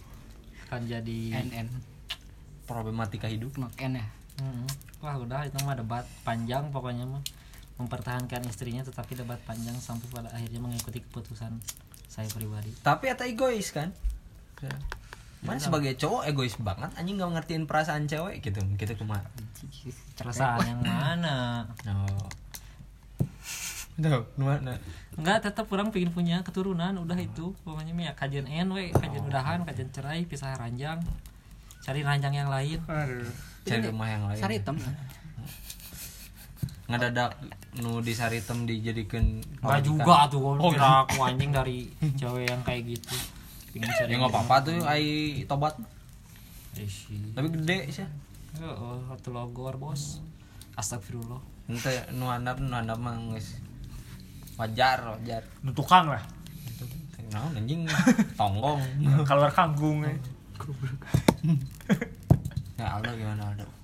akan 0.65 0.89
jadi 0.89 1.19
NN 1.37 1.69
problematika 2.65 3.29
hidup. 3.29 3.61
Nok 3.61 3.77
N 3.77 4.01
ya? 4.01 4.07
Hmm. 4.41 4.65
Wah 5.05 5.21
udah 5.21 5.45
itu 5.45 5.59
mah 5.61 5.77
debat 5.77 6.01
panjang 6.25 6.73
pokoknya 6.73 7.05
mah. 7.05 7.21
Mempertahankan 7.77 8.41
istrinya 8.49 8.81
tetapi 8.81 9.13
debat 9.13 9.37
panjang 9.45 9.77
sampai 9.77 10.09
pada 10.09 10.33
akhirnya 10.33 10.57
mengikuti 10.57 11.03
keputusan 11.03 11.61
saya 12.13 12.29
pribadi. 12.29 12.69
tapi 12.85 13.09
eta 13.09 13.25
egois 13.25 13.73
kan? 13.73 13.89
Mana 15.43 15.59
sebagai 15.59 15.97
cowok 15.97 16.29
egois 16.29 16.55
banget 16.61 16.93
anjing 16.95 17.17
gak 17.17 17.33
ngertiin 17.35 17.63
perasaan 17.65 18.05
cewek 18.05 18.45
gitu 18.45 18.61
gitu 18.77 18.93
cuma. 19.01 19.25
Perasaan 20.13 20.61
yang 20.61 20.81
mana? 20.85 21.65
oh. 21.89 22.29
Tuh, 23.93 24.25
mana? 24.41 24.77
Enggak, 25.13 25.45
tetap 25.45 25.69
orang 25.69 25.93
pengen 25.93 26.09
punya 26.09 26.41
keturunan 26.41 26.97
udah 26.97 27.17
itu. 27.17 27.53
Pokoknya 27.61 27.93
ya 28.09 28.13
kajian 28.17 28.49
N 28.49 28.73
we, 28.73 28.89
kajian 28.89 29.29
udahan, 29.29 29.61
kajian 29.65 29.89
cerai, 29.93 30.25
pisah 30.25 30.57
ranjang. 30.57 30.97
Cari 31.83 32.01
ranjang 32.01 32.33
yang 32.33 32.49
lain. 32.49 32.79
cari 33.67 33.81
rumah 33.85 34.07
yang 34.09 34.23
lain. 34.29 34.39
Sari 34.41 34.57
hitam 34.61 34.77
ngadadak 36.93 37.33
nu 37.81 38.05
di 38.05 38.13
saritem 38.13 38.69
dijadikan 38.69 39.41
Enggak 39.65 39.81
juga 39.81 40.29
tuh 40.29 40.61
oh, 40.61 40.69
kira 40.69 41.01
aku 41.01 41.25
anjing 41.25 41.49
dari 41.49 41.89
cewek 41.97 42.45
yang 42.45 42.61
kayak 42.61 42.85
gitu. 42.93 43.17
Ya 44.05 44.13
nggak 44.21 44.29
apa-apa 44.29 44.69
tuh 44.69 44.77
ai 44.85 45.41
tobat. 45.49 45.73
Eh, 46.77 46.85
tapi 47.33 47.49
gede 47.49 47.89
sih. 47.89 48.05
Oh, 48.61 49.01
satu 49.09 49.33
logor 49.33 49.81
bos. 49.81 50.21
Astagfirullah. 50.77 51.41
ente 51.65 51.89
nu 52.13 52.29
handap 52.29 52.61
nu 52.61 52.77
handap 52.77 53.01
mah 53.01 53.17
geus 53.33 53.57
wajar 54.61 55.17
wajar. 55.17 55.41
Nu 55.65 55.73
tukang 55.73 56.13
lah. 56.13 56.21
Nah 57.33 57.49
anjing? 57.57 57.89
Tonggong. 58.39 58.77
Keluar 59.25 59.49
kangkung 59.49 60.05
ya. 60.05 60.13
ya 62.77 62.85
Aldo 62.93 63.09
gimana 63.17 63.49
Aldo 63.49 63.82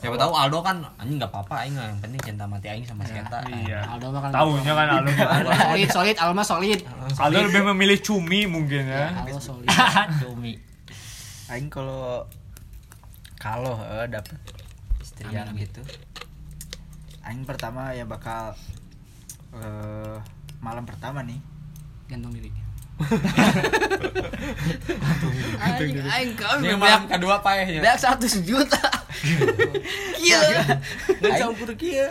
Siapa 0.00 0.16
tahu 0.16 0.32
Aldo 0.32 0.58
kan 0.64 0.80
anjing 0.96 1.20
nggak 1.20 1.28
apa-apa 1.28 1.54
aing 1.60 1.76
yang 1.76 1.92
penting 2.00 2.20
cinta 2.24 2.48
mati 2.48 2.72
aing 2.72 2.88
sama 2.88 3.04
si 3.04 3.12
Eta. 3.12 3.36
iya. 3.52 3.84
Aldo 3.84 4.08
mah 4.08 4.20
kan 4.24 4.30
tahunya 4.32 4.72
kan 4.72 4.86
Aldo 4.96 5.10
solid 5.52 5.88
solid 5.92 6.16
Alma 6.16 6.42
solid. 6.42 6.80
Aldo 7.20 7.38
lebih 7.52 7.62
memilih 7.76 7.98
cumi 8.00 8.48
mungkin 8.48 8.88
ya. 8.88 9.12
Aldo 9.20 9.36
solid. 9.36 9.68
Cumi. 10.24 10.56
aing 11.52 11.68
kalau 11.68 12.24
kalau 13.36 13.76
eh, 13.92 14.06
dapet 14.08 14.38
istri 15.02 15.26
Amin, 15.28 15.36
yang 15.36 15.48
amin. 15.52 15.62
gitu 15.68 15.82
aing 17.20 17.44
pertama 17.44 17.92
ya 17.92 18.08
bakal 18.08 18.56
eh 19.52 20.16
malam 20.60 20.88
pertama 20.88 21.20
nih. 21.20 21.36
Gantung 22.08 22.32
diri 22.32 22.48
aing 25.60 25.96
aing 25.98 26.30
banyak 26.36 26.76
malam 26.76 27.02
kedua 27.06 27.36
payahnya. 27.40 27.80
banyak 27.80 27.98
satu 27.98 28.26
juta 28.40 28.80
iya 30.22 30.40
Dan 31.16 31.30
campur 31.34 31.68
kieu. 31.74 32.08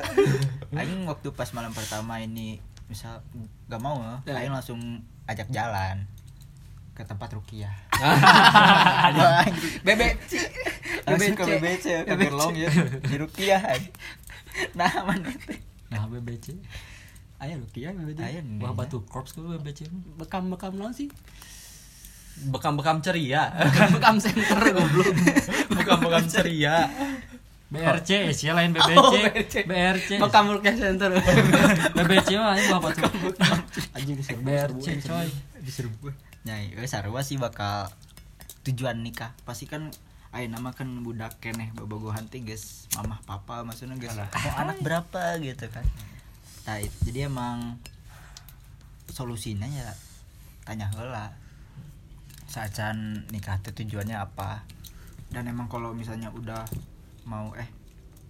aing 0.71 1.05
waktu 1.05 1.29
pas 1.31 1.49
malam 1.51 1.69
pertama 1.69 2.17
ini 2.17 2.57
misal 2.85 3.21
gak 3.65 3.77
mau 3.77 4.01
eh, 4.01 4.17
Ya. 4.25 4.41
aing 4.41 4.49
langsung 4.51 4.79
ajak 5.25 5.49
jalan 5.49 6.05
ke 6.91 7.03
tempat 7.03 7.29
rukiah 7.31 7.71
bebek 9.85 10.19
langsung 11.05 11.35
ke 11.35 11.43
BBC. 11.47 11.61
BBC 11.61 11.85
ke 12.03 12.13
Gerlong 12.19 12.53
ya 12.55 12.69
di 12.99 13.15
rukiah 13.15 13.61
aing. 13.67 13.89
nah 14.73 14.89
mana 15.03 15.29
Nah, 15.89 16.05
BBC. 16.05 16.53
Ayo 17.39 17.55
rukiah 17.57 17.91
bebek 17.91 18.19
Ayo, 18.19 18.39
nih. 18.41 18.59
Wah, 18.59 18.73
batu 18.73 18.99
korps 19.03 19.31
ke 19.31 19.39
BBC. 19.39 19.87
bekam 20.15 20.47
bekam 20.47 20.75
non 20.75 20.91
sih 20.91 21.07
Bekam-bekam 22.41 22.99
ceria. 22.99 23.51
bekam 23.51 23.89
bekam 23.93 24.15
center 24.15 24.59
goblok 24.75 25.11
Bekam-bekam 25.69 26.23
ceria. 26.25 26.87
BRC, 27.67 28.31
sih 28.31 28.47
lain 28.49 28.71
BBC. 28.71 28.91
Oh, 28.93 29.11
BRC. 29.11 29.53
BRC. 29.63 30.09
bekam 30.17 30.47
rukiah 30.49 30.71
center 30.73 31.11
BBC 31.97 32.27
mah 32.35 32.55
ini 32.55 32.67
bapak 32.69 32.91
tuh. 32.95 33.11
anjing 33.91 34.15
disuruh 34.15 34.39
BRC 34.41 34.85
coy. 35.01 35.27
diserbu 35.59 36.07
nyai 36.41 36.71
eh 36.73 36.87
sarua 36.87 37.19
sih 37.19 37.35
bakal 37.35 37.91
tujuan 38.63 38.99
nikah 38.99 39.35
pasti 39.43 39.63
kan 39.65 39.91
Ayo 40.29 40.45
nama 40.45 40.71
kan 40.71 40.85
budak 41.01 41.41
keneh 41.41 41.73
bobogohan 41.73 42.23
teh 42.23 42.39
guys 42.39 42.85
mamah 42.93 43.17
papa 43.19 43.61
maksudnya 43.61 43.97
guys 43.97 44.13
mau 44.13 44.29
anak 44.55 44.77
berapa 44.79 45.21
gitu 45.39 45.65
kan 45.67 45.81
nah, 46.69 46.77
it- 46.77 46.93
jadi 47.01 47.25
emang 47.25 47.81
solusinya 49.09 49.65
ya 49.65 49.89
tanya 50.61 50.85
heula 50.93 51.33
saacan 52.45 53.25
nikah 53.29 53.57
teh 53.59 53.73
tujuannya 53.73 54.13
apa? 54.13 54.61
Dan 55.29 55.45
emang 55.45 55.65
kalau 55.65 55.93
misalnya 55.93 56.29
udah 56.29 56.61
mau 57.25 57.53
eh 57.53 57.65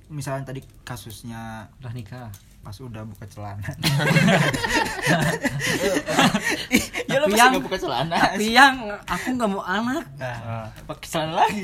misalnya 0.07 0.47
tadi 0.47 0.59
kasusnya 0.83 1.67
Udah 1.79 1.91
nikah. 1.91 2.31
pas 2.59 2.75
udah 2.75 3.03
buka 3.03 3.23
celana. 3.25 3.63
Ya 7.09 7.17
lo 7.17 7.31
yang 7.31 7.55
buka 7.57 7.79
celana. 7.79 8.13
tapi 8.13 8.51
yang 8.51 8.75
aku 9.07 9.27
nggak 9.33 9.49
mau 9.49 9.63
anak. 9.63 10.03
Nah, 10.19 10.67
pakai 10.85 11.07
celana 11.07 11.33
lagi. 11.41 11.63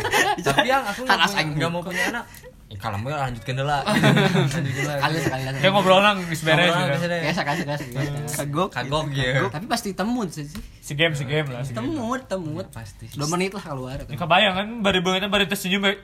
Tapi 0.46 0.66
yang 0.66 0.80
aku 0.86 1.02
nggak 1.04 1.50
nggak 1.58 1.70
mau 1.70 1.82
punya 1.82 2.14
anak. 2.14 2.24
Ya 2.66 2.78
kalau 2.82 2.98
mau 2.98 3.14
ya 3.14 3.22
lanjutkan 3.22 3.54
dulu 3.54 3.70
lah. 3.70 3.86
Lanjutkan 4.58 4.84
lah. 4.90 4.96
kali 4.98 5.18
sekali 5.22 5.42
lagi 5.46 5.58
kayak 5.62 5.70
ngobrol 5.70 6.02
nang 6.02 6.18
geus 6.26 6.42
beres 6.42 6.74
gitu. 6.74 7.06
deh. 7.06 7.20
ya 7.22 7.30
sekali 7.30 7.58
sekali 7.62 7.78
sekali. 7.78 8.08
Kagok 8.26 8.68
Kagok 8.74 9.06
ya. 9.14 9.46
tapi 9.54 9.66
pasti 9.70 9.94
temut 9.94 10.34
sih. 10.34 10.50
Si 10.82 10.92
game 10.98 11.14
si 11.14 11.22
game 11.30 11.46
lah 11.46 11.62
temut 11.62 12.26
temut. 12.26 12.66
Pasti. 12.74 13.06
dua 13.14 13.30
menit 13.30 13.54
lah 13.54 13.62
keluar 13.62 14.02
Ini 14.02 14.18
kebayang 14.18 14.54
kan 14.58 14.66
bari 14.82 14.98
bangetnya 14.98 15.30
bari 15.30 15.46
tersenyum 15.46 15.86
baik 15.86 16.00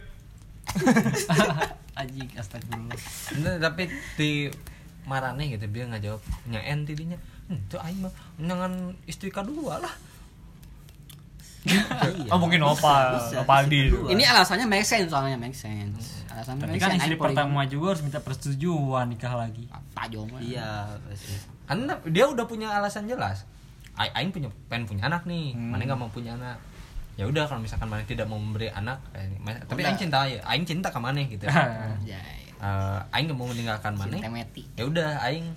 Anjing, 1.99 2.31
astagfirullah. 2.39 2.97
Nah, 3.45 3.57
tapi 3.61 3.91
di 4.17 4.49
marane 5.05 5.45
gitu 5.51 5.67
dia 5.67 5.85
nggak 5.85 6.03
jawab 6.07 6.23
nyaen 6.47 6.87
tidinya 6.87 7.19
hmm, 7.51 7.59
tuh 7.67 7.83
aing 7.83 8.07
mah 8.07 8.15
jangan 8.39 8.95
istri 9.11 9.35
kedua 9.35 9.83
lah. 9.83 9.95
Oh 12.31 12.39
mungkin 12.39 12.63
opal 12.63 13.19
opal 13.19 13.63
di 13.67 13.91
ini 14.11 14.23
alasannya 14.23 14.67
make 14.67 14.87
sense 14.87 15.11
soalnya 15.11 15.39
make 15.39 15.55
sense 15.55 16.22
alasannya 16.33 16.65
Tapi 16.65 16.79
kan 16.81 16.91
istri 16.97 17.15
pertama 17.17 17.65
juga 17.69 17.95
harus 17.95 18.03
minta 18.03 18.21
persetujuan 18.21 19.07
nikah 19.13 19.35
lagi. 19.37 19.69
tak 19.69 20.07
jong 20.09 20.29
mah. 20.33 20.41
iya 20.41 20.89
karena 21.69 21.95
dia 22.09 22.25
udah 22.29 22.45
punya 22.45 22.69
alasan 22.73 23.07
jelas. 23.07 23.45
Aing 23.95 24.33
punya 24.33 24.49
pengen 24.73 24.89
punya 24.89 25.07
anak 25.07 25.29
nih. 25.29 25.53
Mana 25.55 25.85
nggak 25.85 26.01
mau 26.01 26.09
punya 26.09 26.35
anak? 26.35 26.57
Ya 27.21 27.29
udah 27.29 27.45
kalau 27.45 27.61
misalkan 27.61 27.93
mana 27.93 28.03
tidak 28.09 28.25
mau 28.25 28.41
memberi 28.41 28.73
anak 28.73 28.97
eh, 29.13 29.29
tapi 29.69 29.85
Udah. 29.85 29.93
aing 29.93 30.01
cinta 30.01 30.25
ya 30.25 30.41
aing 30.49 30.65
cinta 30.65 30.89
ke 30.89 30.97
mana 30.97 31.21
gitu. 31.29 31.45
Ya 32.09 32.17
Eh, 32.63 32.99
aing 33.11 33.27
gak 33.27 33.35
mau 33.35 33.51
meninggalkan 33.51 33.99
mana 33.99 34.15
ya 34.79 34.85
udah 34.87 35.19
aing 35.27 35.51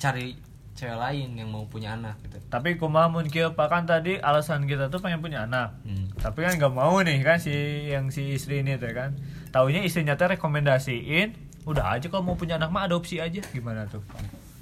cari 0.00 0.32
cewek 0.72 0.96
lain 0.96 1.36
yang 1.36 1.52
mau 1.52 1.68
punya 1.68 1.92
anak 1.92 2.16
gitu. 2.24 2.40
Tapi 2.48 2.80
kumaha 2.80 3.12
mun 3.12 3.28
kieu 3.28 3.52
Pak, 3.52 3.68
kan 3.68 3.84
tadi 3.84 4.16
alasan 4.16 4.64
kita 4.64 4.88
tuh 4.88 5.04
pengen 5.04 5.20
punya 5.20 5.44
anak. 5.44 5.76
Hmm. 5.84 6.08
tapi 6.16 6.40
kan 6.40 6.56
nggak 6.56 6.72
mau 6.72 6.96
nih 7.04 7.20
kan 7.20 7.36
si 7.36 7.52
yang 7.92 8.08
si 8.08 8.32
istri 8.32 8.64
ini 8.64 8.80
tuh 8.80 8.88
kan 8.96 9.12
taunya 9.50 9.80
istrinya 9.80 10.14
teh 10.14 10.26
rekomendasiin 10.28 11.28
udah 11.62 11.92
aja 11.92 12.06
kalau 12.06 12.24
mau 12.24 12.34
punya 12.34 12.56
anak 12.56 12.68
mah 12.68 12.84
adopsi 12.84 13.18
aja. 13.18 13.42
Gimana 13.44 13.84
tuh? 13.84 14.00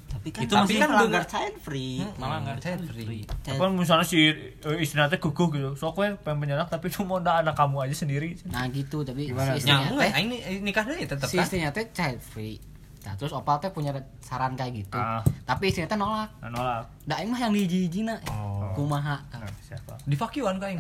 Tapi 0.09 0.29
kan 0.31 0.41
Itu 0.41 0.53
tapi 0.53 0.65
masih 0.67 0.77
kan 0.79 0.89
melanggar 0.91 1.25
child 1.25 1.57
free. 1.61 2.01
Malah 2.17 2.39
nggak 2.43 2.57
Child 2.59 2.83
free. 2.91 3.23
apa 3.23 3.65
misalnya 3.71 4.03
si 4.03 4.19
eh, 4.27 4.35
istrinya 4.77 5.07
teh 5.07 5.17
kukuh 5.17 5.49
gitu 5.49 5.71
sok 5.75 5.95
we 5.97 6.11
pengen 6.17 6.43
punya 6.43 6.55
anak 6.55 6.69
tapi 6.69 6.89
cuma 6.89 7.19
udah 7.19 7.41
anak 7.41 7.55
kamu 7.55 7.87
aja 7.87 7.95
sendiri. 7.95 8.35
Nah 8.45 8.67
gitu 8.67 9.05
tapi 9.05 9.29
Gimana 9.29 9.55
si 9.55 9.63
tuh? 9.63 9.69
istrinya 9.69 9.85
nyamuk 9.87 10.01
teh 10.01 10.11
aing 10.11 10.29
ni- 10.29 10.43
eh, 10.43 10.59
nikah 10.59 10.85
deh 10.85 10.99
tetap 10.99 11.25
si 11.25 11.37
kan? 11.37 11.45
istrinya 11.45 11.71
teh 11.71 11.85
child 11.89 12.19
free 12.19 12.57
nah 13.07 13.15
terus 13.15 13.31
opal 13.31 13.63
teh 13.63 13.71
punya 13.71 13.95
saran 14.19 14.59
kayak 14.59 14.85
gitu. 14.85 14.99
Ah. 14.99 15.23
tapi 15.47 15.71
istrinya 15.71 15.89
teh 15.89 15.99
nolak. 15.99 16.31
Nah, 16.43 16.51
nolak. 16.51 16.85
Dah 17.07 17.17
aing 17.23 17.31
mah 17.31 17.41
yang 17.41 17.53
dijijina 17.55 18.21
Oh. 18.29 18.75
kumaha? 18.75 19.23
Nah, 19.33 19.49
siapa? 19.65 19.95
Di 20.05 20.17
fuck 20.19 20.35
you 20.37 20.45
an 20.51 20.59
kaing 20.59 20.79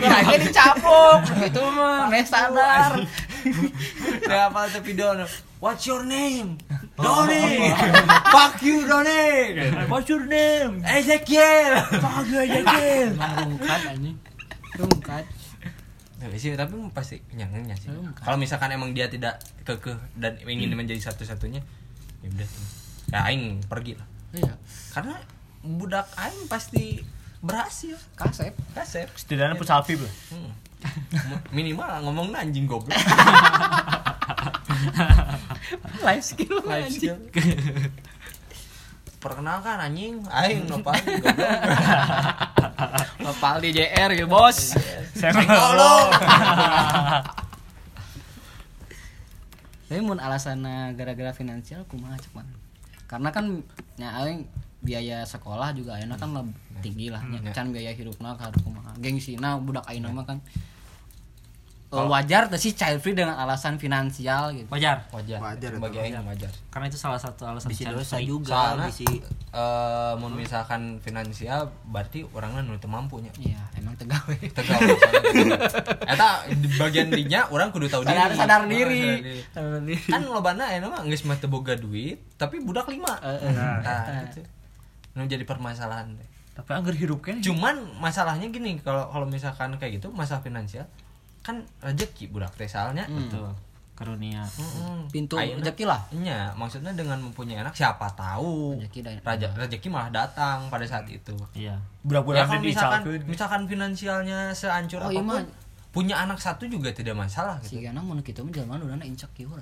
Lagi 0.00 0.36
dicapuk 0.46 1.20
gitu 1.42 1.62
mah 1.74 2.08
nih 2.08 2.24
sadar. 2.24 2.96
Apa 4.30 4.60
tuh 4.72 4.82
video 4.84 5.12
What's 5.60 5.84
your 5.84 6.08
name? 6.08 6.56
Doni. 6.96 7.68
Fuck 8.32 8.64
you 8.64 8.88
Doni. 8.88 9.60
what's 9.92 10.08
your 10.08 10.24
name? 10.24 10.80
Ezekiel. 10.88 11.84
fuck 12.00 12.24
you 12.24 12.40
Ezekiel. 12.40 13.12
Rungkat 13.20 13.80
anjing. 13.92 14.16
Rungkat 14.80 15.24
Ya, 16.20 16.28
sih, 16.36 16.52
tapi 16.52 16.76
pasti 16.92 17.16
nyangnya 17.32 17.72
sih. 17.74 17.88
Hmm. 17.88 18.12
Kalau 18.12 18.36
misalkan 18.36 18.68
emang 18.70 18.92
dia 18.92 19.08
tidak 19.08 19.40
kekeh 19.64 19.96
dan 20.14 20.36
ingin 20.44 20.76
menjadi 20.76 21.00
satu-satunya, 21.00 21.64
ya 22.20 22.28
udah. 22.28 22.48
Ya 23.10 23.18
aing 23.26 23.64
pergi 23.64 23.96
lah. 23.96 24.06
iya 24.30 24.54
Karena 24.92 25.16
budak 25.60 26.06
aing 26.14 26.46
pasti 26.46 27.02
berhasil. 27.40 27.96
kasep 28.14 28.52
Kasep. 28.70 29.08
setidaknya 29.16 29.56
pusalpi 29.56 29.96
lah 29.96 30.12
Hmm. 30.30 30.52
Minimal 31.56 32.04
ngomong 32.04 32.30
anjing 32.32 32.64
goblok. 32.64 32.92
life 36.06 36.24
skill 36.24 36.60
Life 36.64 36.92
skill. 36.94 37.16
Perkenalkan 39.20 39.76
anjing, 39.78 40.24
aing 40.26 40.64
nopal 40.64 40.96
goblok. 40.96 41.36
Opal 43.28 43.60
di 43.60 43.70
JR 43.70 44.08
ya 44.10 44.24
bos. 44.24 44.72
Saya 45.12 45.36
Tolong. 45.36 46.08
tapi 49.82 50.00
mun 50.00 50.16
alasanna 50.16 50.94
gara-gara 50.94 51.34
finansial 51.34 51.82
kumaha 51.84 52.14
cek 52.14 52.30
mana 52.30 52.54
karena 53.04 53.28
kan 53.28 53.58
nya 53.98 54.22
aing 54.22 54.46
biaya 54.78 55.26
sekolah 55.26 55.74
juga 55.74 55.98
ayeuna 55.98 56.14
kan 56.14 56.30
lebih 56.30 56.54
tinggi 56.78 57.10
lah 57.10 57.18
nya 57.26 57.42
Hmm, 57.42 57.44
ya. 57.44 57.52
can 57.52 57.68
biaya 57.68 57.90
hirupna 57.90 58.38
ka 58.38 58.48
harus 58.48 58.62
kumaha. 58.62 58.94
Gengsina 58.96 59.58
budak 59.58 59.82
ayeuna 59.84 60.14
mah 60.14 60.22
kan 60.24 60.38
Eh, 61.92 62.06
wajar 62.06 62.46
tuh 62.46 62.54
sih 62.54 62.70
child 62.70 62.98
free 62.98 63.12
dengan 63.12 63.34
alasan 63.34 63.74
finansial 63.74 64.54
gitu 64.54 64.70
wajar 64.70 65.10
Wajar. 65.10 65.42
Wajar, 65.42 65.74
Bagi 65.74 65.98
itu 65.98 66.06
aing 66.06 66.22
wajar. 66.22 66.46
karena 66.66 66.86
itu 66.86 66.94
salah 66.94 67.18
satu 67.18 67.42
alasan 67.44 67.74
dosa 67.90 68.14
free. 68.14 68.24
juga 68.24 68.54
Soalnya 68.54 68.86
bisa 68.86 69.10
eh 69.50 70.12
mun 70.14 70.32
misalkan 70.32 70.80
finansial 70.96 71.60
berarti 71.84 72.22
orangnya 72.30 72.62
nu 72.62 72.78
teu 72.78 72.86
mampu 72.86 73.18
nya. 73.18 73.34
iya 73.36 73.58
emang 73.74 73.98
tegawe 73.98 74.30
Tegal. 74.54 74.78
Eta 76.06 76.28
di 76.48 76.68
bagian 76.72 77.10
dinya 77.10 77.46
orang 77.48 77.68
kudu 77.68 77.86
tahu 77.86 78.02
diri. 78.02 78.14
sadar 78.14 78.30
sadar 78.34 78.60
Oh, 78.60 78.68
diri 78.68 79.02
sadar 79.02 79.18
diri. 79.18 79.40
sadar 79.50 79.80
diri 79.82 80.02
Kan 80.04 80.22
lobana 80.24 80.64
aya 80.66 80.78
mah 80.80 81.02
geus 81.02 81.22
mah 81.24 81.36
teu 81.36 81.48
boga 81.48 81.74
duit, 81.74 82.22
tapi 82.36 82.58
budak 82.60 82.86
lima. 82.86 83.18
Eh, 83.20 83.34
eh. 83.40 83.52
Nah, 83.52 84.22
itu. 84.24 84.40
Nu 85.12 85.26
jadi 85.26 85.42
permasalahan 85.42 86.14
deh. 86.14 86.28
tapi 86.52 86.70
anggar 86.70 86.92
hirup 86.92 87.18
kan 87.20 87.40
Cuman 87.40 87.72
masalahnya 87.96 88.46
gini, 88.46 88.78
kalau 88.78 89.08
kalau 89.08 89.24
misalkan 89.24 89.74
kayak 89.74 89.98
gitu 89.98 90.12
masalah 90.12 90.38
finansial 90.40 90.86
kan 91.50 91.56
rezeki 91.82 92.24
budak 92.28 92.54
teh 92.54 92.64
soalnya. 92.64 93.04
betul 93.04 93.50
karunia 93.92 94.40
Mm-mm. 94.48 95.12
pintu 95.12 95.36
rezeki 95.36 95.84
lah 95.84 96.00
Iya, 96.08 96.48
maksudnya 96.54 96.88
dengan 96.90 97.20
mempunyai 97.20 97.60
anak 97.60 97.74
siapa 97.74 98.08
tahu 98.10 98.80
Rezeki 98.80 99.04
raja 99.20 99.44
rezeki 99.52 99.88
malah 99.88 100.08
datang 100.08 100.72
pada 100.72 100.88
saat 100.88 101.04
itu. 101.04 101.36
iya 101.52 101.76
Ya 101.76 101.76
budak-budak 102.00 102.48
kalau 102.48 102.56
di 102.56 102.72
misalkan 102.72 103.00
dicalkeun. 103.02 103.22
misalkan 103.28 103.62
finansialnya 103.66 104.40
seancur 104.50 105.02
Oh, 105.02 105.12
iya, 105.12 105.20
apa 105.20 105.26
pun, 105.26 105.36
mah. 105.36 105.44
punya 105.90 106.16
anak 106.16 106.38
satu 106.38 106.64
juga 106.64 106.88
tidak 106.90 107.12
masalah 107.12 107.60
si 107.60 107.76
gitu. 107.76 107.84
gana 107.84 108.00
mun 108.00 108.22
kitu 108.22 108.40
mah 108.40 108.48
jelema 108.50 108.78
nu 108.78 108.88
insecure 109.02 109.60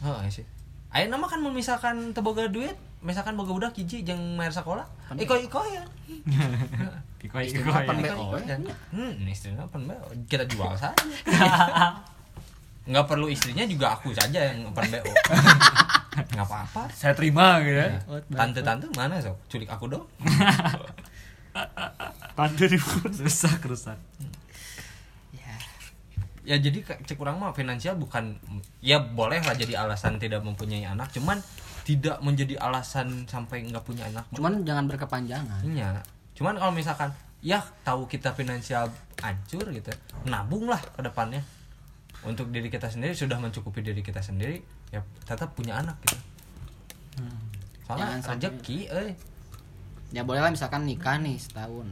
Oh, 0.00 0.20
iya 0.20 0.28
sih. 0.28 0.44
Ayo 0.88 1.06
nama 1.06 1.24
kan 1.24 1.40
misalkan 1.44 2.12
teboga 2.12 2.44
duit, 2.46 2.72
misalkan 3.00 3.36
boga 3.36 3.52
budak 3.52 3.72
hiji 3.74 4.00
jeung 4.02 4.36
mayar 4.36 4.48
sekolah. 4.50 4.84
Iko 5.14 5.36
iko 5.38 5.60
ya. 5.66 5.84
Ikoi, 7.18 7.44
Istimewa 7.46 7.82
ikoi. 7.82 7.86
pan 7.86 7.96
Iko 7.98 8.06
BO, 8.08 8.22
iko 8.22 8.36
ya. 8.38 8.44
dan 8.46 8.60
hmm, 8.94 9.12
istrinya 9.26 9.62
open 9.64 9.82
BO. 9.84 10.06
Kita 10.24 10.44
jual 10.46 10.72
saja. 10.74 10.94
Nggak 12.88 13.04
perlu 13.04 13.26
istrinya 13.26 13.66
juga 13.66 13.92
aku 13.92 14.14
saja 14.14 14.38
yang 14.48 14.70
open 14.70 14.86
BO. 14.86 15.12
Nggak 16.34 16.46
apa-apa. 16.46 16.90
saya 16.90 17.14
terima 17.14 17.62
gitu 17.62 17.78
ya 17.78 17.94
Tante-tante 18.28 18.90
mana 18.92 19.18
sok? 19.18 19.38
Culik 19.46 19.70
aku 19.70 19.86
dong. 19.86 20.06
tante 22.38 22.64
di 22.66 22.78
rusak 22.78 23.58
rusak 23.66 23.98
ya 26.46 26.56
jadi 26.56 26.80
kayak 26.80 27.04
cek 27.04 27.18
orang 27.18 27.36
mah 27.36 27.52
finansial 27.52 27.92
bukan 27.92 28.40
ya 28.80 28.96
boleh 28.96 29.42
lah 29.42 29.52
jadi 29.52 29.84
alasan 29.84 30.16
tidak 30.16 30.40
mempunyai 30.40 30.86
anak 30.86 31.12
cuman 31.12 31.42
tidak 31.82 32.16
menjadi 32.24 32.56
alasan 32.56 33.28
sampai 33.28 33.68
nggak 33.68 33.84
punya 33.84 34.08
anak 34.08 34.24
cuman 34.32 34.64
jangan 34.64 34.88
berkepanjangan 34.88 35.60
Iya. 35.60 36.00
Cuman 36.38 36.54
kalau 36.54 36.70
misalkan 36.70 37.10
ya 37.38 37.58
tahu 37.82 38.06
kita 38.06 38.30
finansial 38.32 38.86
hancur 39.16 39.66
gitu 39.68 39.90
nabung 40.24 40.64
lah 40.64 40.78
ke 40.78 41.02
depannya. 41.02 41.42
Untuk 42.20 42.48
diri 42.48 42.66
kita 42.66 42.86
sendiri 42.86 43.10
sudah 43.12 43.36
mencukupi 43.36 43.78
diri 43.80 43.98
kita 44.00 44.18
sendiri 44.18 44.58
ya 44.88 44.98
tetap 45.22 45.50
punya 45.52 45.76
anak 45.76 45.94
gitu. 46.00 46.18
Soalnya 47.84 48.06
Jangan 48.08 48.20
sampai- 48.20 48.42
rezeki 48.48 48.78
eh 48.88 49.10
ya 50.10 50.22
boleh 50.22 50.40
lah 50.40 50.50
misalkan 50.50 50.82
nikah 50.82 51.14
nih 51.16 51.36
setahun. 51.36 51.86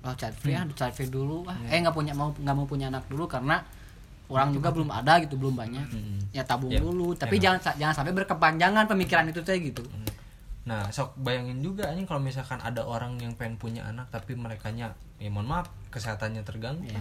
Oh 0.00 0.14
child 0.14 0.32
free 0.34 0.52
ah 0.52 0.64
child 0.70 0.92
free 0.92 1.08
dulu 1.08 1.44
ah 1.44 1.56
eh 1.64 1.76
nggak 1.76 1.92
punya 1.92 2.12
mau 2.12 2.28
nggak 2.30 2.54
mau 2.54 2.64
punya 2.64 2.88
anak 2.88 3.04
dulu 3.06 3.24
karena 3.24 3.60
orang 4.28 4.52
juga 4.52 4.70
belum 4.70 4.88
ada 4.88 5.18
gitu 5.18 5.34
belum 5.34 5.54
banyak. 5.54 5.86
Mm-mm. 5.86 6.18
ya 6.30 6.40
tabung 6.42 6.70
Ya, 6.70 6.78
dulu. 6.78 7.12
Tapi 7.12 7.36
emang. 7.36 7.58
jangan 7.58 7.74
jangan 7.74 7.94
sampai 7.96 8.12
berkepanjangan 8.14 8.84
pemikiran 8.86 9.24
itu 9.26 9.40
teh 9.40 9.56
gitu 9.58 9.82
Nah, 10.68 10.92
sok 10.92 11.16
bayangin 11.16 11.64
juga 11.64 11.88
nih 11.96 12.04
kalau 12.04 12.20
misalkan 12.20 12.60
ada 12.60 12.84
orang 12.84 13.16
yang 13.16 13.32
pengen 13.32 13.56
punya 13.56 13.88
anak 13.88 14.12
tapi 14.12 14.36
merekanya 14.36 14.92
ya 15.16 15.32
mohon 15.32 15.48
maaf 15.48 15.72
kesehatannya 15.88 16.44
terganggu. 16.44 16.84
ya 16.88 17.00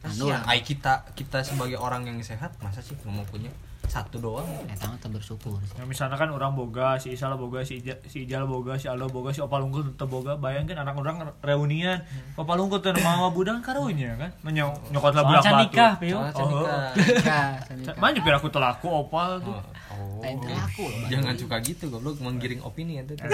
Kasihan. 0.00 0.40
Anu, 0.40 0.48
Ai 0.48 0.64
kita 0.64 1.12
kita 1.12 1.44
sebagai 1.44 1.76
orang 1.76 2.08
yang 2.08 2.16
sehat 2.24 2.56
masa 2.64 2.80
sih 2.80 2.96
nggak 2.96 3.12
mau 3.12 3.24
punya 3.28 3.52
satu 3.90 4.22
doang? 4.22 4.46
ya 4.70 4.78
tahu 4.78 4.94
tuh 5.02 5.10
bersyukur 5.10 5.58
sih. 5.66 5.74
Ya, 5.74 5.82
misalnya 5.82 6.14
kan 6.14 6.30
orang 6.30 6.54
boga, 6.54 6.94
si 7.02 7.10
Isal 7.10 7.34
boga, 7.34 7.66
si 7.66 7.82
Ijal, 7.82 7.98
si 8.06 8.22
Ijal 8.22 8.46
boga, 8.46 8.78
si 8.78 8.86
Aldo 8.86 9.10
boga, 9.10 9.34
si 9.34 9.42
Opal 9.42 9.66
Unggul 9.66 9.90
tetep 9.90 10.06
boga. 10.06 10.38
Bayangkan 10.38 10.78
anak 10.78 10.94
orang 10.94 11.34
reunian, 11.42 11.98
Opal 12.38 12.62
Unggul 12.62 12.78
teh 12.78 12.94
mau 13.02 13.34
budang 13.34 13.58
karunya 13.58 14.14
kan. 14.14 14.30
Menyok 14.46 14.94
nyokot 14.94 15.10
lah 15.18 15.26
budak 15.26 15.42
batu. 15.42 15.58
nikah, 15.66 15.92
Pio. 15.98 16.22
Oh, 16.22 16.94
nikah. 16.94 17.58
Mana 18.00 18.14
nyepir 18.14 18.34
aku 18.38 18.46
telaku 18.46 18.86
Opal 18.86 19.42
tuh. 19.42 19.58
Oh, 19.90 20.22
Lain 20.22 20.38
telaku. 20.38 20.86
Jangan 21.10 21.34
suka 21.34 21.58
gitu 21.58 21.90
goblok 21.90 22.22
menggiring 22.22 22.62
opini 22.62 23.02
ya 23.02 23.04
tuh. 23.10 23.18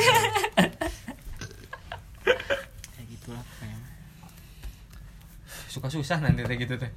kayak 2.97 3.07
gitulah 3.13 3.45
kayaknya. 3.61 3.85
Suka 5.69 5.93
susah 5.93 6.25
nanti 6.25 6.41
teh 6.49 6.57
gitu 6.57 6.81
teh. 6.81 6.89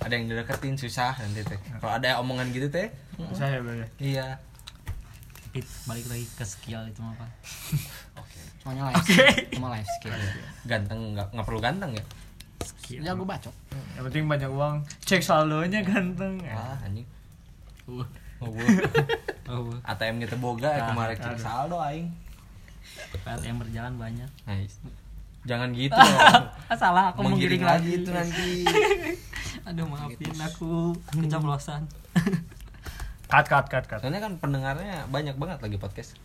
Ada 0.00 0.12
yang 0.12 0.26
dideketin 0.26 0.74
susah 0.74 1.12
nanti 1.14 1.40
teh. 1.42 1.58
Kalau 1.76 1.92
ada 1.92 2.18
omongan 2.18 2.48
gitu 2.50 2.66
teh, 2.66 2.88
Saya 3.30 3.60
bener. 3.60 3.84
iya. 3.96 4.40
Tapi 5.44 5.60
balik 5.84 6.06
lagi 6.06 6.26
ke 6.30 6.44
skill 6.44 6.80
itu 6.84 7.00
mah 7.00 7.12
Pak. 7.14 7.30
semuanya 8.60 8.82
life 8.86 9.02
skill 9.02 9.24
cuma 9.56 9.68
life 9.70 9.88
skill 9.90 10.12
Ganteng 10.64 11.16
nggak 11.16 11.32
nggak 11.32 11.42
perlu 11.44 11.58
ganteng 11.58 11.90
ya. 11.92 12.04
jago 13.00 13.24
bacot 13.24 13.54
Yang 13.94 14.04
penting 14.06 14.24
banyak 14.26 14.48
uang. 14.48 14.74
Cek 15.00 15.20
saldonya 15.20 15.80
ganteng. 15.80 16.38
Wah, 16.44 16.76
anjing. 16.80 17.06
Uh. 17.84 18.04
Oh, 18.38 18.48
gua. 18.48 18.64
Oh, 19.50 19.66
ATM 19.82 20.22
kita 20.22 20.38
boga 20.38 20.70
Ah, 20.70 20.94
kemarin 20.94 21.18
cek 21.18 21.34
saldo 21.36 21.76
aing. 21.76 22.06
yang 23.42 23.58
berjalan 23.58 23.94
banyak. 23.96 24.30
Nice. 24.44 24.78
Jangan 25.42 25.74
gitu. 25.74 25.98
Ah, 26.70 26.76
salah, 26.78 27.10
aku 27.10 27.26
menggiring 27.26 27.60
lagi. 27.60 27.98
itu 27.98 28.08
nanti. 28.08 28.62
Aduh, 29.68 29.86
maafin 29.86 30.36
aku. 30.40 30.96
Kecaplosan. 31.12 31.84
cut 33.30 33.46
cut 33.46 33.66
cut 33.70 33.84
cut 33.86 34.02
Soalnya 34.02 34.18
kan 34.18 34.34
pendengarnya 34.42 35.06
banyak 35.06 35.38
banget 35.38 35.62
lagi 35.62 35.78
podcast. 35.78 36.18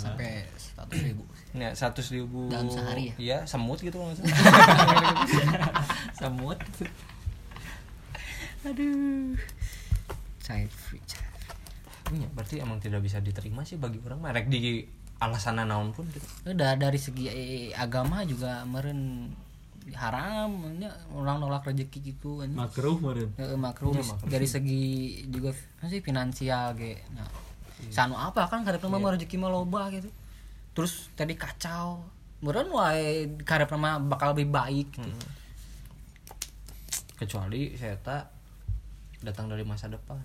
sampai 0.00 0.48
seratus 0.56 1.00
ribu 1.04 1.22
Ya, 1.52 1.68
seratus 1.76 2.08
ribu 2.16 2.48
Dalam 2.48 2.72
sehari 2.72 3.12
ya? 3.12 3.14
Iya, 3.20 3.38
semut 3.44 3.76
gitu 3.84 4.00
kalau 4.00 4.16
salah. 4.16 4.32
semut 6.18 6.56
aduh 8.66 9.38
child 10.42 10.70
free 10.74 11.02
child 11.06 11.34
free. 11.38 12.18
Iya, 12.18 12.28
berarti 12.34 12.54
emang 12.58 12.78
tidak 12.82 12.98
bisa 13.02 13.22
diterima 13.22 13.62
sih 13.62 13.78
bagi 13.78 14.02
orang 14.02 14.18
merek 14.18 14.50
di 14.50 14.82
alasan 15.22 15.62
naon 15.62 15.94
pun 15.94 16.04
gitu. 16.10 16.26
udah 16.44 16.74
dari 16.76 16.98
segi 16.98 17.24
eh, 17.30 17.70
agama 17.72 18.26
juga 18.26 18.66
meren 18.68 19.30
haram 19.94 20.50
orang 21.14 21.38
nolak 21.38 21.62
rezeki 21.62 22.14
gitu 22.14 22.42
kan 22.42 22.50
makruh 22.50 22.98
meureun 22.98 23.30
Eh, 23.38 23.54
makruh. 23.54 23.94
Iya, 23.94 24.02
makruh. 24.02 24.26
dari 24.26 24.48
segi 24.50 24.82
juga 25.30 25.54
masih 25.78 26.02
finansial 26.02 26.74
ge. 26.74 26.98
Nah 27.14 27.28
sanu 27.92 28.16
apa 28.16 28.50
kan 28.50 28.66
karep 28.66 28.82
mah 28.82 29.14
rezeki 29.14 29.36
mah 29.38 29.52
loba 29.52 29.92
gitu. 29.94 30.10
Terus 30.74 31.12
tadi 31.14 31.38
kacau. 31.38 32.02
Meureun 32.42 32.68
wae 32.68 33.30
karep 33.46 33.70
mah 33.78 34.02
bakal 34.02 34.34
lebih 34.34 34.50
baik 34.50 34.90
gitu. 34.92 35.26
Kecuali 37.16 37.72
saya 37.78 37.96
tak 37.96 38.35
datang 39.18 39.48
dari 39.48 39.64
masa 39.64 39.88
depan. 39.88 40.20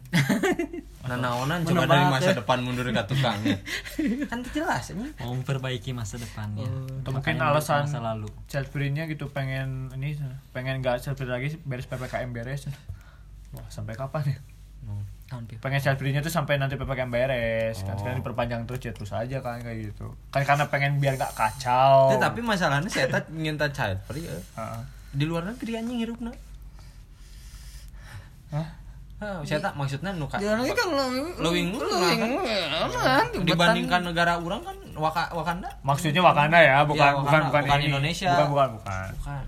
nah, 1.07 1.15
naonan 1.15 1.63
coba 1.63 1.87
dari 1.87 2.05
masa 2.05 2.35
depan 2.35 2.59
mundur 2.59 2.85
ke 2.85 3.03
tukangnya. 3.07 3.57
kan 4.29 4.43
itu 4.43 4.61
jelas 4.61 4.91
ini. 4.91 5.09
mau 5.17 5.31
memperbaiki 5.31 5.91
masa 5.91 6.15
depannya 6.15 6.67
atau 7.01 7.15
mungkin 7.15 7.39
Makanya 7.39 7.55
alasan 7.55 7.87
masa 7.87 7.99
lalu 8.03 8.27
child 8.45 8.67
free-nya 8.67 9.07
gitu 9.07 9.31
pengen 9.31 9.87
ini 9.95 10.19
pengen 10.51 10.79
nggak 10.79 10.99
child 10.99 11.15
free 11.15 11.31
lagi 11.31 11.55
beres 11.63 11.87
ppkm 11.87 12.29
beres 12.31 12.67
wah 13.51 13.65
sampai 13.67 13.95
kapan 13.95 14.35
ya 14.35 14.39
tahun 15.27 15.43
pi 15.47 15.55
pengen 15.57 15.79
child 15.79 15.97
free-nya 15.97 16.19
tuh 16.19 16.29
sampai 16.29 16.59
nanti 16.59 16.75
ppkm 16.75 17.09
beres 17.09 17.79
kan 17.81 17.95
sekarang 17.95 18.19
diperpanjang 18.19 18.67
terus 18.67 18.83
ya 18.83 18.91
terus 18.91 19.11
aja 19.11 19.37
kan 19.39 19.63
kayak 19.63 19.95
gitu 19.95 20.11
kan 20.29 20.43
karena 20.43 20.67
pengen 20.67 20.99
biar 20.99 21.15
nggak 21.15 21.31
kacau 21.33 22.11
Eh, 22.11 22.19
tapi 22.19 22.43
masalahnya 22.43 22.91
saya 22.91 23.07
tak 23.07 23.31
free 24.05 24.27
eh. 24.27 24.43
Heeh. 24.59 24.81
di 25.11 25.23
luar 25.27 25.43
negeri 25.43 25.75
anjing 25.75 25.99
hirupna. 25.99 26.31
Hah? 28.51 28.67
Saya 29.21 29.61
tak 29.61 29.77
maksudnya 29.77 30.09
nuka. 30.11 30.35
Ya 30.35 30.57
kan 30.57 30.89
Leuwing 31.37 31.77
leuwing 31.77 31.77
nah, 31.77 33.21
kan. 33.21 33.25
dibandingkan 33.37 34.01
negara 34.03 34.33
orang 34.35 34.61
kan 34.61 34.73
Waka, 34.91 35.29
Wakanda 35.31 35.69
maksudnya 35.81 36.19
Wakanda 36.19 36.57
ya 36.57 36.81
bukan 36.81 36.97
Iya, 36.99 37.15
bukan 37.15 37.21
Wakanda, 37.23 37.45
bukan, 37.47 37.61
bukan 37.63 37.79
ini. 37.79 37.87
Indonesia. 37.87 38.29
bukan 38.33 38.47
bukan 38.49 38.69
bukan 38.75 39.09
bukan. 39.15 39.43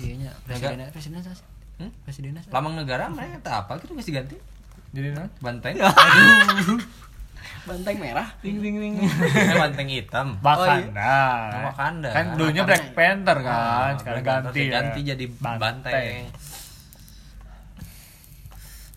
iya 0.00 0.14
nya 0.18 0.30
presiden 0.42 0.80
presiden 0.88 1.36
Hmm? 1.74 1.90
presiden 2.02 2.32
Lamang 2.48 2.74
negara 2.76 3.04
mereka 3.06 3.36
tak 3.42 3.54
apa 3.60 3.72
gitu 3.78 3.92
masih 3.92 4.14
ganti. 4.14 4.36
jadi 4.90 5.12
nah 5.12 5.26
Banteng. 5.38 5.74
banteng 7.68 7.96
merah 7.96 8.28
ding 8.40 8.60
ding 8.60 8.76
ding 8.78 8.94
Eh, 9.00 9.56
banteng 9.62 9.88
hitam. 9.88 10.36
Wakanda 10.38 11.16
Oh, 11.50 11.60
Wakanda. 11.68 12.08
kan 12.10 12.24
dulunya 12.36 12.62
Black 12.62 12.92
Panther 12.92 13.36
kan 13.40 13.52
Ah, 13.52 13.90
sekarang 13.96 14.22
ganti 14.22 14.60
ya. 14.62 14.72
ganti 14.74 15.00
jadi 15.02 15.24
banteng. 15.34 16.28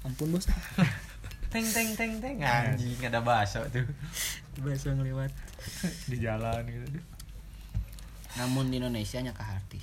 Ampun 0.07 0.31
bos 0.31 0.47
Teng 1.47 1.63
teng 1.65 1.89
teng 1.93 2.11
teng 2.17 2.35
anjing 2.39 2.95
ada 3.01 3.19
bakso 3.19 3.63
tuh. 3.69 3.87
bahasa 4.57 4.89
ngelewat 4.89 5.31
di 6.09 6.17
jalan 6.17 6.63
gitu 6.65 6.99
namun 8.35 8.67
di 8.67 8.77
Indonesia 8.77 9.19
nya 9.19 9.31
kaharti 9.31 9.79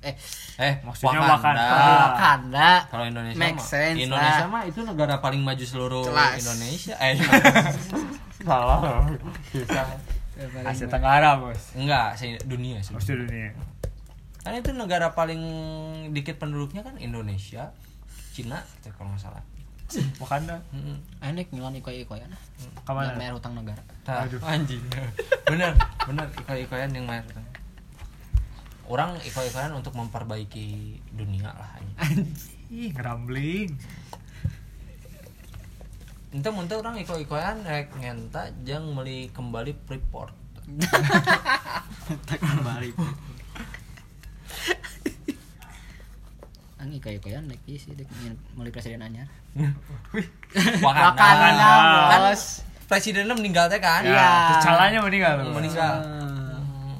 eh 0.00 0.14
Eh, 0.54 0.78
Maksudnya 0.80 1.18
Wakanda. 1.18 1.34
Wakanda. 1.34 1.70
Wakanda 2.06 2.70
Kalau 2.86 3.04
Indonesia 3.04 3.34
Make 3.36 3.58
mah, 3.58 3.64
sense 3.64 3.98
Indonesia 3.98 4.44
lah. 4.44 4.52
mah 4.52 4.62
itu 4.64 4.80
negara 4.80 5.14
paling 5.18 5.40
maju 5.40 5.64
seluruh 5.64 6.04
Jelas. 6.06 6.38
Indonesia. 6.38 6.94
Eh, 7.02 7.16
salah 8.40 9.08
bisa 9.50 9.82
Asia 10.62 10.86
Tenggara 10.86 11.40
bos 11.40 11.72
enggak, 11.72 12.14
se 12.14 12.36
dunia 12.44 12.78
sih. 12.78 12.92
Pasti 12.92 13.14
dunia 13.14 13.50
Kan 14.42 14.52
itu 14.54 14.70
negara 14.70 15.10
paling 15.10 15.40
dikit 16.12 16.36
penduduknya 16.36 16.84
kan 16.84 17.00
Indonesia, 17.00 17.72
Cina, 18.34 18.58
gitu, 18.82 18.90
kalau 18.98 19.14
nggak 19.14 19.22
salah. 19.22 19.44
Wakanda 20.22 20.58
Mm-mm. 20.72 20.96
enek 21.20 21.52
ngilan 21.52 21.76
ikoy 21.76 22.02
ikoyan 22.02 22.32
nah 22.32 22.40
Ke 22.82 22.90
mana? 22.90 23.12
Yang 23.12 23.20
bayar 23.20 23.32
utang 23.36 23.52
negara 23.52 23.82
Tah, 24.02 24.24
anjing. 24.26 24.80
bener, 25.52 25.72
bener 26.08 26.26
iko-ikoyan 26.40 26.90
yang 26.96 27.04
main. 27.04 27.24
Orang 28.88 29.16
iko-ikoyan 29.24 29.76
untuk 29.76 29.92
memperbaiki 29.96 30.98
dunia 31.12 31.52
lah 31.52 31.70
anjing. 32.00 32.32
Ih, 32.72 32.90
ngerambling 32.96 33.76
Itu 36.34 36.48
muntah 36.50 36.80
orang 36.80 36.98
iko-ikoyan 36.98 37.62
rek 37.62 37.94
ngenta 37.94 38.50
jang 38.66 38.88
meli 38.96 39.30
kembali 39.30 39.72
Freeport. 39.86 40.34
kembali 42.40 42.88
ang 46.84 46.92
ikoy 46.92 47.16
ikoyan 47.16 47.48
naik 47.48 47.64
iya 47.64 47.78
sih 47.80 47.96
dek 47.96 48.04
ingin 48.20 48.36
mulai 48.52 48.68
presiden 48.68 49.00
anyar 49.00 49.24
Wakanda. 50.84 51.72
Kan 52.12 52.20
bos. 52.28 52.60
presidennya 52.84 53.32
meninggal 53.32 53.72
teh 53.72 53.80
kan? 53.80 54.04
Iya. 54.04 54.52
terus 54.52 54.64
calanya 54.68 55.00
meninggal. 55.00 55.40
Tuh 55.40 55.56
Meninggal. 55.56 55.94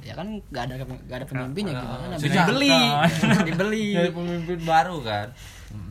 ya 0.01 0.12
kan 0.16 0.27
nggak 0.49 0.62
ada 0.64 0.75
nggak 0.81 1.18
ada 1.20 1.27
pemimpin 1.27 1.62
ya 1.68 1.75
gimana? 1.77 2.14
Sudah. 2.16 2.44
dibeli. 2.49 2.77
Dibeli. 3.44 3.87
Dari 3.92 4.11
pemimpin 4.11 4.59
baru 4.64 4.97
kan. 5.05 5.29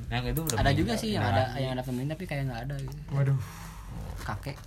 Yang 0.10 0.24
itu 0.34 0.42
udah 0.46 0.58
ada 0.58 0.72
juga 0.74 0.94
sih 0.98 1.10
yang 1.14 1.26
ada. 1.26 1.54
yang 1.58 1.72
ada 1.78 1.84
pemimpin 1.86 2.10
tapi 2.10 2.24
kayak 2.26 2.44
nggak 2.50 2.62
ada 2.70 2.76
gitu. 2.82 2.98
Waduh. 3.14 3.38
Kakek 4.24 4.58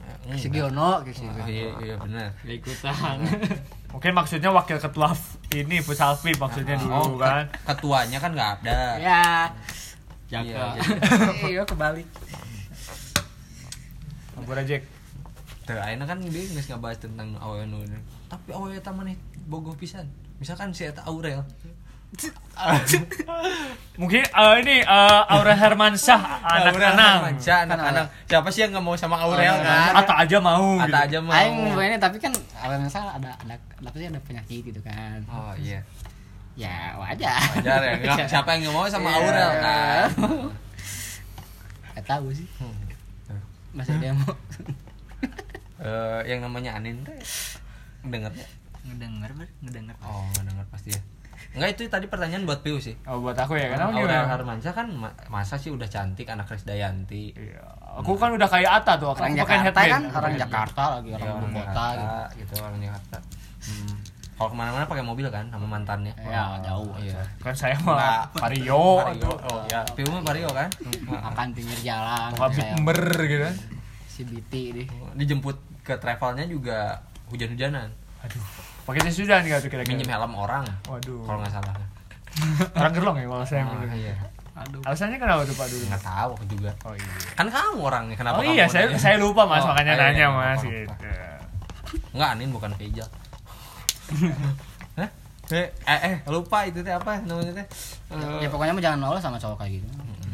Hmm, 0.00 0.34
si 0.34 0.48
Giono 0.48 1.00
gitu 1.02 1.24
Iya, 1.42 1.70
iya 1.78 1.94
benar. 1.96 2.28
ikutan 2.42 3.18
mungkin 3.92 4.12
maksudnya 4.12 4.48
wakil 4.48 4.76
ketua 4.76 5.10
ini 5.50 5.80
futsal 5.80 6.14
FIB 6.14 6.36
maksudnya 6.36 6.76
dulu 6.76 6.94
Oh, 6.94 7.08
kan 7.16 7.44
ke- 7.44 7.58
ketuanya 7.66 8.18
kan 8.18 8.30
nggak 8.30 8.50
ada. 8.60 8.78
ya 8.96 9.22
Iya, 10.30 10.40
jaga 10.46 10.64
jadi- 10.76 11.48
iya 11.50 11.62
kebalik 11.64 12.06
Ampura 14.34 14.62
Jack 14.62 14.82
Tuh, 15.60 15.76
ayeuna 15.76 16.02
kan 16.04 16.18
dia 16.18 16.42
nggak 16.42 16.66
ngebahas 16.68 16.98
tentang 16.98 17.30
nu. 17.36 17.78
Tapi 18.26 18.48
awewe 18.50 18.74
eta 18.74 18.90
maneh 18.90 19.14
bogoh 19.46 19.70
pisan. 19.72 20.02
Misalkan 20.36 20.72
si 20.72 20.82
eta 20.82 21.04
Aurel. 21.04 21.46
Mungkin 23.96 24.22
eh, 24.22 24.54
ini 24.60 24.76
eh, 24.80 25.20
Aurel 25.28 25.54
Hermansyah 25.54 26.20
Aurel 26.40 26.72
anak-anak 26.72 27.14
Hermansyah, 27.22 27.58
anak-anak. 27.64 28.04
Siapa 28.26 28.48
sih 28.48 28.60
yang 28.60 28.70
nggak 28.72 28.82
mau 28.82 28.94
sama 28.94 29.16
Aurel 29.18 29.54
kan? 29.56 29.92
atau 29.96 30.14
aja 30.14 30.36
mau 30.38 30.76
gitu. 30.76 30.84
Ada 30.86 30.98
aja 31.04 31.18
mau. 31.18 31.32
Aing 31.32 31.56
mau 31.66 31.80
ini 31.80 31.96
tapi 31.96 32.16
kan 32.16 32.32
awal 32.58 32.76
misal 32.78 33.04
ada 33.06 33.30
ada 33.36 33.54
apa 33.56 33.94
sih 33.94 34.06
ada 34.06 34.20
penyakit 34.20 34.60
gitu 34.62 34.80
kan 34.80 35.20
Oh 35.26 35.52
iya. 35.56 35.80
ya 36.54 36.96
wajar 36.96 37.40
Wajar 37.54 37.80
ya. 37.80 37.92
Nggak- 37.98 38.28
Siapa 38.32 38.48
yang 38.50 38.60
nggak 38.66 38.74
mau 38.74 38.86
sama 38.86 39.08
Iya. 39.08 39.16
Aurel 39.18 39.50
kan? 39.56 40.08
Gak 41.92 42.06
tahu 42.08 42.26
sih 42.30 42.46
masih 43.70 43.92
ada 43.94 44.06
yang 44.06 44.18
mau 44.18 44.34
Eh, 45.80 46.20
yang 46.26 46.40
namanya 46.40 46.76
Anin 46.76 47.00
teh 47.00 47.16
dengernya? 48.02 48.44
ngedenger 48.82 49.32
ber 49.32 49.48
ngedenger 49.60 49.96
Oh, 50.00 50.28
nggak 50.30 50.44
denger 50.46 50.66
pasti 50.68 50.88
ya. 50.90 51.00
Enggak 51.50 51.68
itu 51.72 51.82
tadi 51.86 52.06
pertanyaan 52.06 52.42
buat 52.42 52.60
Piu 52.60 52.78
sih. 52.78 52.94
oh 53.04 53.18
buat 53.18 53.34
aku 53.34 53.54
ya 53.54 53.66
kenapa 53.68 53.90
Aurel 53.92 54.06
gimana 54.06 54.30
Hermansyah 54.30 54.70
kan 54.72 54.86
ma- 54.88 55.16
masa 55.28 55.54
sih 55.54 55.68
udah 55.68 55.84
cantik 55.84 56.24
anak 56.24 56.46
Krisdayanti. 56.46 57.34
Iya, 57.34 57.58
aku 57.96 58.14
kan 58.14 58.30
udah 58.30 58.46
kayak 58.46 58.70
Ata 58.76 58.94
tuh 58.96 59.08
aku 59.08 59.18
orang 59.20 59.34
pakai 59.34 59.58
Jakarta 59.60 59.80
kan 59.84 60.02
orang 60.14 60.34
Jakarta 60.36 60.82
lagi 60.94 61.08
Iya, 61.08 61.16
orang 61.16 61.26
ibu 61.26 61.34
orang 61.36 61.52
kota 61.52 61.66
Jakarta, 61.66 62.22
gitu 62.30 62.38
gitu. 62.46 62.54
orang 62.60 62.80
Jakarta. 62.80 63.16
Hmm. 63.60 63.94
Kalau 64.32 64.48
ke 64.48 64.56
mana-mana 64.56 64.84
pakai 64.86 65.04
mobil 65.04 65.26
kan 65.28 65.44
sama 65.46 65.66
mantannya. 65.68 66.14
ya 66.18 66.44
jauh 66.62 66.94
Iya. 66.96 67.20
kan 67.36 67.52
saya 67.52 67.76
mah. 67.82 68.24
Vario 68.32 69.02
Vario. 69.02 69.30
Oh 69.44 69.60
ya, 69.66 69.82
Piu 69.90 70.06
mah 70.06 70.22
Vario 70.22 70.48
kan? 70.48 70.70
makan 71.26 71.48
pinggir 71.50 71.78
jalan 71.82 72.30
nggak 72.30 72.50
kayak 72.52 72.78
ber 72.80 73.00
gitu 73.20 73.42
kan 73.42 73.54
si 74.06 74.22
Biti 74.22 74.62
deh 74.72 74.86
Dijemput 75.12 75.56
ke 75.82 75.92
travelnya 75.94 76.46
juga 76.46 77.02
hujan-hujanan. 77.26 77.90
aduh 78.20 78.44
pakai 78.90 79.00
jas 79.02 79.16
hujan 79.16 79.40
nggak 79.40 79.60
tuh 79.60 79.70
kira-kira 79.70 79.94
Minjem 79.94 80.10
helm 80.10 80.32
orang. 80.34 80.64
waduh 80.84 81.22
Kalau 81.22 81.38
nggak 81.38 81.52
salah. 81.52 81.74
orang 82.74 82.92
gerlong 82.92 83.16
ya 83.16 83.26
kalau 83.26 83.44
saya 83.44 83.62
bilang. 83.64 83.90
iya. 83.92 84.14
aduh 84.52 84.80
alasannya 84.82 85.16
kenapa 85.16 85.40
tuh 85.42 85.54
pak 85.54 85.66
dulu 85.66 85.84
Nggak 85.86 86.02
tahu 86.04 86.30
aku 86.32 86.44
juga. 86.48 86.70
oh 86.82 86.92
iya 86.92 87.12
Kan 87.32 87.46
kamu 87.48 87.78
orangnya 87.80 88.14
kenapa 88.14 88.36
oh 88.36 88.42
kamu 88.42 88.52
iya 88.52 88.64
saya 88.66 88.84
nanya? 88.86 88.98
saya 88.98 89.16
lupa 89.16 89.42
mas 89.44 89.62
Oh, 89.62 89.68
makanya 89.68 89.92
iya, 89.92 90.02
nanya 90.04 90.18
iya, 90.20 90.28
mas 90.28 90.60
lupa, 90.60 90.68
gitu. 90.68 90.94
Enggak, 92.10 92.28
Anin 92.30 92.50
bukan 92.50 92.70
Feja. 92.74 93.04
Hah? 94.98 95.08
Eh, 95.50 95.66
eh, 95.66 96.00
eh, 96.04 96.16
lupa 96.26 96.62
itu 96.62 96.78
teh 96.80 96.90
apa 96.90 97.18
namanya 97.20 97.52
teh? 97.56 97.66
Eh, 98.10 98.38
ya 98.40 98.48
pokoknya 98.48 98.70
mah 98.70 98.82
jangan 98.84 98.98
mau 99.00 99.10
lah 99.10 99.18
sama 99.18 99.34
cowok 99.36 99.58
kayak 99.58 99.78
gitu 99.78 99.86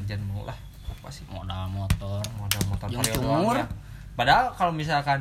jangan 0.05 0.25
mau 0.27 0.43
lah. 0.45 0.57
Apa 0.91 1.09
sih? 1.09 1.25
modal 1.27 1.65
motor 1.69 2.21
Modal 2.37 2.63
motor 2.67 2.87
Yang 2.89 3.17
cumur. 3.17 3.57
doang 3.57 3.57
ya. 3.57 3.67
Padahal 4.17 4.57
kalau 4.57 4.73
misalkan 4.73 5.21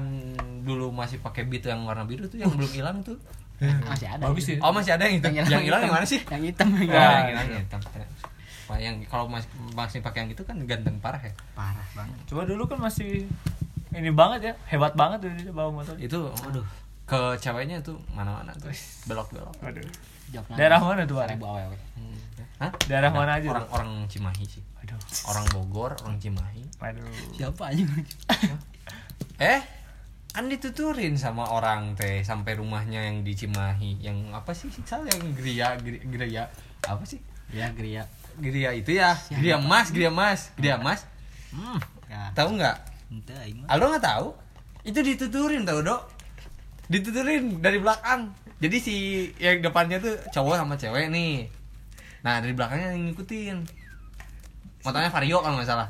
dulu 0.64 0.89
masih 0.89 1.20
pakai 1.20 1.43
beat 1.46 1.68
yang 1.68 1.84
warna 1.84 2.08
biru 2.08 2.26
tuh 2.26 2.39
yang 2.39 2.50
belum 2.50 2.72
hilang 2.72 2.98
tuh. 3.04 3.20
masih 3.62 4.08
ada 4.12 4.20
bagus 4.20 4.52
sih 4.52 4.58
Oh, 4.60 4.72
masih 4.72 4.96
ada 4.96 5.08
yang 5.08 5.16
hitam. 5.20 5.32
Yang 5.32 5.64
hilang 5.64 5.82
yang 5.84 5.93
mana 5.93 6.04
sih? 6.04 6.20
yang 6.28 6.43
hitam 6.43 6.68
yang 6.76 6.91
yang 6.91 7.28
hilang 7.32 7.48
yang 7.52 7.64
hitam. 7.64 7.80
Pak 8.66 8.78
yang 8.82 8.96
kalau 9.06 9.30
masih 9.30 9.48
masih 9.72 10.00
pakai 10.02 10.26
yang 10.26 10.30
gitu 10.34 10.41
kan 10.41 10.58
ganteng 10.66 10.98
parah 10.98 11.22
ya 11.22 11.32
parah 11.54 11.86
banget 11.93 12.18
Coba 12.26 12.43
dulu 12.43 12.66
kan 12.66 12.82
masih 12.82 13.30
ini 13.93 14.12
banget 14.12 14.39
ya, 14.41 14.54
hebat 14.68 14.91
banget 14.91 15.24
tuh 15.24 15.30
dia 15.32 15.54
bawa 15.54 15.72
motor. 15.72 15.96
itu 15.96 16.20
aduh 16.43 16.66
ke 17.06 17.20
ceweknya 17.38 17.80
tuh 17.80 17.96
mana-mana 18.12 18.52
tuh 18.58 18.74
belok 19.06 19.30
belok 19.32 19.56
Aduh. 19.62 19.86
Daerah 20.58 20.82
mana 20.82 21.06
tuh, 21.06 21.16
Pak? 21.16 21.30
Seribu 21.32 21.46
awewe. 21.48 21.78
Hah? 22.60 22.72
Daerah 22.89 23.14
mana 23.14 23.38
aja? 23.38 23.48
orang 23.54 23.68
orang 23.72 23.91
Cimahi 24.10 24.43
sih 24.43 24.64
Aduh. 24.84 25.00
orang 25.30 25.46
Bogor 25.54 25.91
orang 26.02 26.18
Cimahi 26.20 26.66
Aduh. 26.82 27.06
Siapa 27.32 27.72
anjing? 27.72 27.88
Eh? 29.40 29.60
Kan 30.36 30.52
dituturin 30.52 31.16
sama 31.16 31.48
orang 31.48 31.96
teh 31.96 32.20
sampai 32.20 32.60
rumahnya 32.60 33.08
yang 33.08 33.24
di 33.24 33.32
Cimahi. 33.32 34.04
Yang 34.04 34.18
apa 34.36 34.52
sih? 34.52 34.68
Salah 34.84 35.08
yang 35.08 35.32
geria 35.32 35.80
geria, 35.80 36.04
geria 36.04 36.44
apa 36.84 37.04
sih? 37.08 37.24
Ya, 37.56 37.72
Gria. 37.72 38.04
geria 38.36 38.76
itu 38.76 39.00
ya? 39.00 39.16
Geria 39.32 39.56
mas 39.56 39.96
geria 39.96 40.12
mas 40.12 40.52
geria 40.60 40.76
mas. 40.76 41.08
Hmm 41.56 41.80
ya. 42.12 42.36
Tahu 42.36 42.60
nggak? 42.60 42.78
Aldo 43.72 43.86
nggak 43.96 44.04
tahu? 44.04 44.28
Itu 44.84 45.00
dituturin 45.00 45.64
tau 45.64 45.80
dok. 45.80 46.04
Dituturin 46.92 47.64
dari 47.64 47.80
belakang. 47.80 48.36
Jadi 48.60 48.78
si 48.84 48.96
yang 49.40 49.64
depannya 49.64 50.04
tuh 50.04 50.20
cowok 50.36 50.60
sama 50.60 50.76
cewek 50.76 51.08
nih. 51.16 51.48
Nah 52.28 52.44
dari 52.44 52.52
belakangnya 52.52 52.92
yang 52.92 53.08
ngikutin. 53.08 53.58
Motornya 54.84 55.10
Vario 55.10 55.40
kalau 55.40 55.56
nggak 55.56 55.70
salah. 55.70 55.88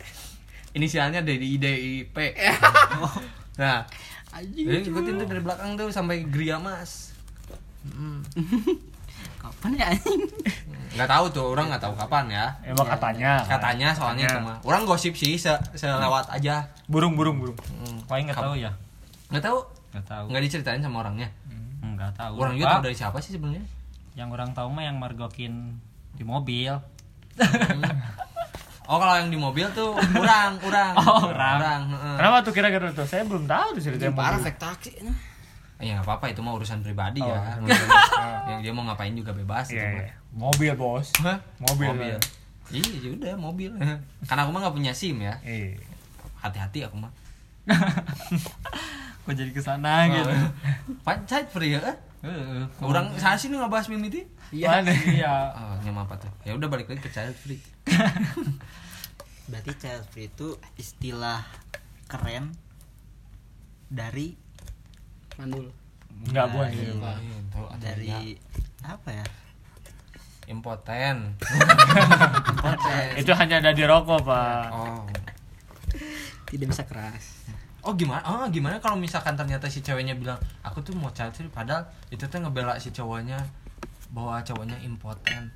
Inisialnya 0.75 1.25
dari 1.25 1.55
IDIP 1.55 2.13
nah 3.55 3.87
Anjing. 4.35 4.67
jadi 4.67 4.77
ngikutin 4.83 5.13
tuh 5.23 5.27
dari 5.31 5.41
belakang 5.41 5.69
tuh 5.79 5.87
sampai 5.95 6.27
Gria 6.27 6.59
Mas. 6.59 7.15
Kapan 9.45 9.71
ya 9.77 9.85
anjing? 9.93 10.21
nggak 10.95 11.11
tahu 11.11 11.25
tuh 11.27 11.45
orang 11.51 11.71
nggak 11.71 11.83
tahu 11.83 11.93
kapan 11.95 12.25
ya. 12.31 12.45
Emang 12.63 12.87
katanya. 12.87 13.43
kan? 13.43 13.59
katanya 13.59 13.89
soalnya 13.91 14.25
itu 14.31 14.39
mah 14.41 14.57
orang 14.63 14.83
gosip 14.87 15.13
sih 15.13 15.35
se 15.35 15.51
selewat 15.75 16.31
aja. 16.31 16.71
Burung 16.87 17.19
burung 17.19 17.39
burung. 17.39 17.55
Hmm. 17.59 17.99
Wah 18.07 18.17
nggak 18.17 18.39
tahu 18.39 18.55
ya. 18.57 18.71
Nggak 19.29 19.43
tahu? 19.43 19.59
Nggak 19.91 20.05
tahu. 20.07 20.25
Nggak 20.31 20.43
diceritain 20.49 20.81
sama 20.81 21.03
orangnya? 21.03 21.29
Nggak 21.83 22.11
tahu. 22.15 22.33
Orang 22.41 22.55
juga 22.57 22.79
tahu 22.79 22.91
dari 22.91 22.95
siapa 22.97 23.17
sih 23.21 23.35
sebenarnya? 23.35 23.63
Yang 24.15 24.29
orang 24.33 24.49
tahu 24.55 24.67
mah 24.71 24.83
yang 24.87 24.97
mergokin 24.99 25.79
di 26.15 26.23
mobil 26.23 26.79
Oh 28.85 28.97
kalau 28.97 29.15
yang 29.15 29.27
di 29.27 29.35
mobil 29.35 29.65
tuh 29.71 29.91
kurang, 30.11 30.57
kurang. 30.57 30.93
Oh, 30.99 31.25
kurang. 31.25 31.57
kurang. 31.57 31.81
heeh. 31.89 32.15
Kenapa 32.15 32.37
tuh 32.41 32.53
kira-kira 32.53 32.89
tuh? 32.91 33.03
Saya 33.03 33.23
belum 33.23 33.45
tahu 33.45 33.67
tuh 33.73 33.83
ceritanya. 33.83 34.13
Parah 34.13 34.37
fake 34.37 34.57
taksi. 34.57 34.91
Ya 35.75 35.91
nggak 35.93 36.05
apa-apa 36.05 36.25
itu 36.29 36.39
mah 36.39 36.53
urusan 36.53 36.79
pribadi 36.79 37.19
Oh, 37.19 37.27
ya. 37.27 37.57
urusan 37.57 37.87
yang 38.47 38.59
dia 38.63 38.71
mau 38.71 38.85
ngapain 38.85 39.11
juga 39.11 39.31
bebas 39.31 39.67
Iya, 39.67 39.83
itu 39.83 39.97
iya. 39.99 40.13
Mobil 40.31 40.71
bos. 40.73 41.11
Hah? 41.19 41.35
Mobil. 41.59 41.87
Mobil. 41.89 42.17
Iya, 42.67 42.85
ya 42.97 43.09
udah 43.11 43.33
mobil. 43.35 43.71
Karena 44.29 44.41
aku 44.43 44.51
mah 44.51 44.59
nggak 44.63 44.75
punya 44.75 44.91
SIM 44.91 45.19
ya. 45.19 45.35
Iya. 45.41 45.75
Hati-hati 46.39 46.85
aku 46.85 46.95
mah. 46.97 47.11
kok 49.25 49.33
jadi 49.33 49.49
ke 49.49 49.57
sana 49.57 50.05
gitu 50.05 50.29
Pancait 51.01 51.49
free 51.49 51.73
ya? 51.73 51.81
eh? 51.81 51.97
Orang 52.79 53.09
saya 53.17 53.33
sih 53.33 53.49
nih 53.49 53.57
ngebahas 53.57 53.89
mimiti. 53.89 54.21
Iya. 54.55 54.79
Iya. 54.87 55.33
Oh, 55.51 55.75
nyama 55.83 56.07
apa 56.07 56.15
tuh? 56.15 56.31
Ya 56.47 56.55
udah 56.55 56.67
balik 56.71 56.87
lagi 56.87 57.03
ke 57.03 57.11
child 57.11 57.35
free. 57.35 57.59
berarti 59.51 59.71
child 59.77 60.03
free 60.09 60.31
itu 60.31 60.57
istilah 60.79 61.43
keren 62.07 62.55
dari 63.91 64.33
Mandul. 65.35 65.67
Enggak 66.25 66.47
buat 66.55 66.71
Dari- 66.71 66.79
gitu. 66.79 66.95
Iya, 66.95 67.11
ya. 67.51 67.75
dari 67.77 68.11
apa 68.87 69.09
ya 69.11 69.25
impoten. 70.45 71.33
Itu 73.21 73.33
hanya 73.33 73.57
ada 73.57 73.73
di 73.73 73.81
rokok, 73.81 74.29
Pak. 74.29 74.65
Oh. 74.69 75.03
Tidak 76.45 76.69
bisa 76.69 76.85
keras. 76.85 77.49
Oh 77.85 77.93
gimana? 77.93 78.21
Oh 78.25 78.45
gimana 78.49 78.81
kalau 78.81 78.97
misalkan 78.97 79.37
ternyata 79.37 79.69
si 79.69 79.81
ceweknya 79.85 80.17
bilang 80.17 80.41
aku 80.65 80.81
tuh 80.81 80.97
mau 80.97 81.13
child 81.13 81.37
free 81.37 81.49
padahal 81.53 81.85
itu 82.09 82.25
tuh 82.25 82.41
ngebela 82.41 82.81
si 82.81 82.89
cowoknya 82.89 83.37
bahwa 84.15 84.39
cowoknya 84.39 84.79
impoten 84.79 85.51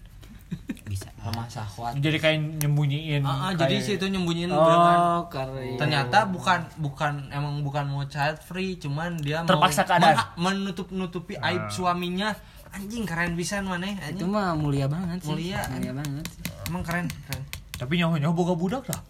bisa 0.84 1.05
lemah 1.16 1.45
syahwat. 1.45 1.93
Jadi 1.95 2.18
kayak 2.18 2.38
nyembunyiin. 2.60 3.22
Ah, 3.22 3.30
ah, 3.30 3.38
kayak- 3.47 3.60
jadi 3.62 3.76
si 3.80 3.91
itu 3.95 4.05
nyembunyiin 4.05 4.49
Oh, 4.49 5.30
karena 5.30 5.78
ternyata 5.78 6.26
bukan 6.26 6.60
bukan 6.76 7.30
emang 7.30 7.62
bukan 7.62 7.86
mau 7.88 8.03
child 8.03 8.41
free 8.41 8.76
cuman 8.76 9.16
dia 9.16 9.45
Terpaksa 9.45 9.86
mau 9.86 9.89
keadaan. 9.93 10.18
menutup 10.36 10.89
nutupi 10.89 11.38
aib 11.38 11.64
Ah. 11.64 11.70
suaminya 11.70 12.34
anjing 12.70 13.01
keren 13.01 13.34
pisan 13.34 13.64
maneh 13.64 13.93
itu 13.93 14.26
anjing 14.26 14.28
mah 14.28 14.51
mulia 14.53 14.86
banget 14.86 15.22
sih. 15.22 15.30
Mulia. 15.30 15.62
mulia 15.70 15.93
banget 15.95 16.26
sih. 16.28 16.41
emang 16.68 16.82
keren 16.84 17.05
keren 17.24 17.43
Tapi 17.72 17.93
nyawa-nyawa 17.95 18.34
boga 18.34 18.53
budak 18.53 18.84
lah. 18.86 19.01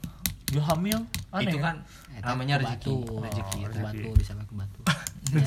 Dia 0.46 0.62
hamil. 0.64 1.00
Aneh 1.32 1.48
itu 1.48 1.58
kan 1.58 1.76
Eta 2.12 2.26
namanya 2.28 2.56
ke 2.58 2.68
rezeki 2.68 2.94
batu. 3.00 3.16
rezeki 3.18 3.58
Oh, 3.58 3.66
itu. 3.66 3.80
batu 3.80 4.10
disapa 4.14 4.44
ke 4.44 4.54
batu. 4.54 4.80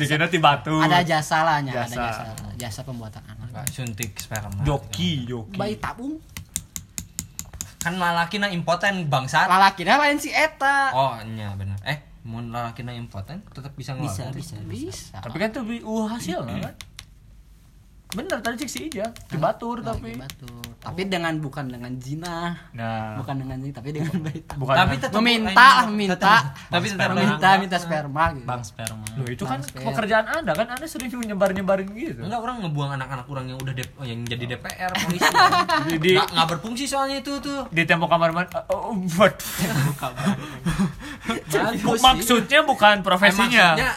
Ada 0.80 0.98
jasa 1.02 1.36
ada 1.42 1.58
Jasa. 1.66 1.98
jasa 1.98 2.22
jasa 2.56 2.80
pembuatan 2.80 3.18
anak 3.26 3.41
Enggak, 3.52 3.68
suntik 3.68 4.16
sperma. 4.16 4.64
Joki, 4.64 5.28
joki. 5.28 5.60
bayi 5.60 5.76
tabung. 5.76 6.16
Kan 7.84 8.00
lalakina 8.00 8.48
impoten 8.48 9.12
bangsat. 9.12 9.44
Lalakina 9.44 10.00
lain 10.00 10.16
si 10.16 10.32
eta? 10.32 10.88
Oh 10.96 11.20
iya 11.20 11.52
benar 11.52 11.76
eh 11.84 12.00
mau 12.22 12.38
lalakina 12.38 12.94
impoten 12.94 13.42
tetap 13.50 13.74
bisa 13.76 13.92
bisa 13.98 14.30
ngeluarin. 14.30 14.40
Bisa 14.40 14.56
bisa 14.64 15.16
Tapi 15.20 15.36
kan 15.36 15.50
tuh 15.52 15.66
uh 15.84 16.06
hasil 16.08 16.40
kan? 16.48 16.74
Bener 18.12 18.38
tadi 18.38 18.56
cek 18.58 18.68
si 18.68 18.80
Ija. 18.86 19.08
Di 19.08 19.36
Batur 19.36 19.80
tapi. 19.80 20.12
Batur. 20.14 20.60
tapi 20.82 21.06
dengan 21.06 21.38
bukan 21.38 21.70
dengan 21.70 21.94
zina 21.96 22.58
Nah, 22.72 23.14
bukan 23.14 23.38
dengan 23.38 23.54
zina 23.56 23.70
tapi 23.72 23.94
dengan 23.94 24.18
tabung 24.42 24.66
bukan 24.66 24.74
tapi 24.74 24.94
tetap 24.98 25.14
meminta 25.14 25.54
lah 25.54 25.86
meminta. 25.86 26.34
Tapi 26.68 26.86
tetap 26.88 27.10
meminta 27.12 27.48
minta 27.56 27.76
sperma 27.78 28.24
gitu. 28.32 28.44
Bang 28.44 28.62
sperma. 28.62 29.06
Loh, 29.14 29.26
itu 29.26 29.44
kan 29.44 29.58
Bang 29.58 29.70
Spel. 29.70 29.86
pekerjaan 29.86 30.24
Anda 30.26 30.52
kan? 30.52 30.66
Anda 30.68 30.84
sering 30.84 31.08
nyebar-nyebarin 31.14 31.86
gitu. 31.92 32.20
enggak 32.20 32.40
orang 32.40 32.56
ngebuang 32.60 32.90
anak-anak 32.92 33.26
orang 33.26 33.44
yang 33.46 33.58
udah 33.58 33.72
dep- 33.72 33.94
yang 34.02 34.20
jadi 34.24 34.44
DPR 34.50 34.90
polisi. 34.92 35.30
Di, 35.86 35.96
di, 35.96 36.10
nggak 36.12 36.28
nggak 36.32 36.48
berfungsi 36.50 36.84
soalnya 36.84 37.16
itu 37.18 37.32
tuh. 37.38 37.64
Di 37.68 37.82
tembok 37.84 38.10
kamar 38.10 38.30
mandi. 38.32 38.50
Oh, 38.68 38.90
buat. 38.92 39.32
Maksudnya 42.02 42.60
bukan 42.62 42.94
Eh, 42.94 43.02
profesinya. 43.02 43.66
maksudnya 43.72 43.92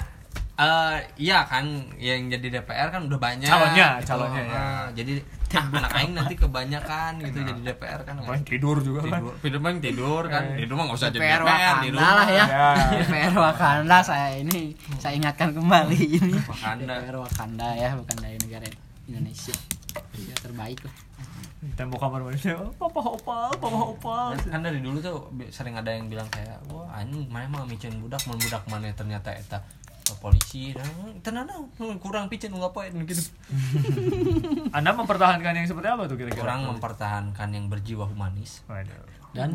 eh, 0.57 0.95
iya 1.17 1.43
kan 1.43 1.65
yang 1.95 2.27
jadi 2.27 2.47
DPR 2.55 2.87
kan 2.89 3.01
udah 3.03 3.17
banyak 3.17 3.43
Calonnya, 3.43 3.99
gitu. 3.99 4.07
calonnya, 4.09 4.41
ya. 4.41 4.55
Ah, 4.55 4.85
jadi 4.91 5.13
anak 5.55 5.91
aing 5.93 6.13
nanti 6.13 6.35
kebanyakan 6.35 7.11
gitu 7.21 7.39
jadi 7.39 7.61
DPR 7.65 8.01
kan 8.01 8.19
Paling 8.19 8.43
tidur 8.43 8.75
juga 8.77 9.03
kan. 9.03 9.19
tidur 9.19 9.33
tidur 9.39 9.59
mah 9.61 9.71
tidur 9.77 10.23
kan 10.25 10.43
Eh. 10.45 10.57
tidur 10.57 10.73
mah 10.73 10.83
nggak 10.85 10.97
usah 10.97 11.09
jadi 11.09 11.19
DPR 11.21 11.41
DPR 11.41 11.55
di 11.55 11.55
Wakanda 11.87 11.87
rumah 11.93 12.11
lah 12.13 12.27
ya 12.29 12.45
Ya. 12.45 12.67
DPR 12.93 13.33
Wakanda 13.37 13.97
saya 14.01 14.27
ini 14.33 14.61
saya 14.97 15.13
ingatkan 15.13 15.49
kembali 15.51 15.99
ini 16.19 16.35
Wakanda. 16.41 16.93
DPR 16.99 17.17
Wakanda 17.17 17.67
ya 17.73 17.89
bukan 17.93 18.15
dari 18.17 18.35
negara 18.37 18.67
Indonesia 19.05 19.55
ya 20.17 20.35
terbaik 20.37 20.79
lah 20.81 20.95
tembok 21.73 21.97
kamar 21.99 22.21
mandi. 22.21 22.45
Oh, 22.51 22.69
papa 22.77 23.01
opal, 23.01 23.49
papa 23.51 23.79
opal. 23.89 24.27
kan 24.45 24.61
dari 24.61 24.77
dulu 24.79 24.99
tuh 24.99 25.17
sering 25.49 25.73
ada 25.73 25.89
yang 25.89 26.05
bilang 26.05 26.27
kayak 26.29 26.61
wah 26.67 26.85
anjing 26.93 27.25
mana 27.25 27.49
mah 27.49 27.65
micin 27.65 27.95
budak 27.97 28.21
mun 28.23 28.37
budak 28.37 28.61
mana 28.65 28.85
ternyata 28.91 29.31
eta 29.31 29.57
polisi. 30.19 30.71
Nah, 30.75 31.13
tenan 31.21 31.47
kurang 32.01 32.31
picen 32.31 32.53
nggak 32.53 32.73
poin 32.73 32.91
gitu? 33.05 33.23
Anda 34.77 34.91
mempertahankan 34.95 35.53
yang 35.55 35.67
seperti 35.67 35.87
apa 35.87 36.07
tuh 36.07 36.17
kira-kira? 36.19 36.43
orang 36.45 36.75
mempertahankan 36.75 37.47
yang 37.51 37.65
berjiwa 37.67 38.05
humanis. 38.07 38.63
Waduh. 38.69 39.13
dan 39.35 39.51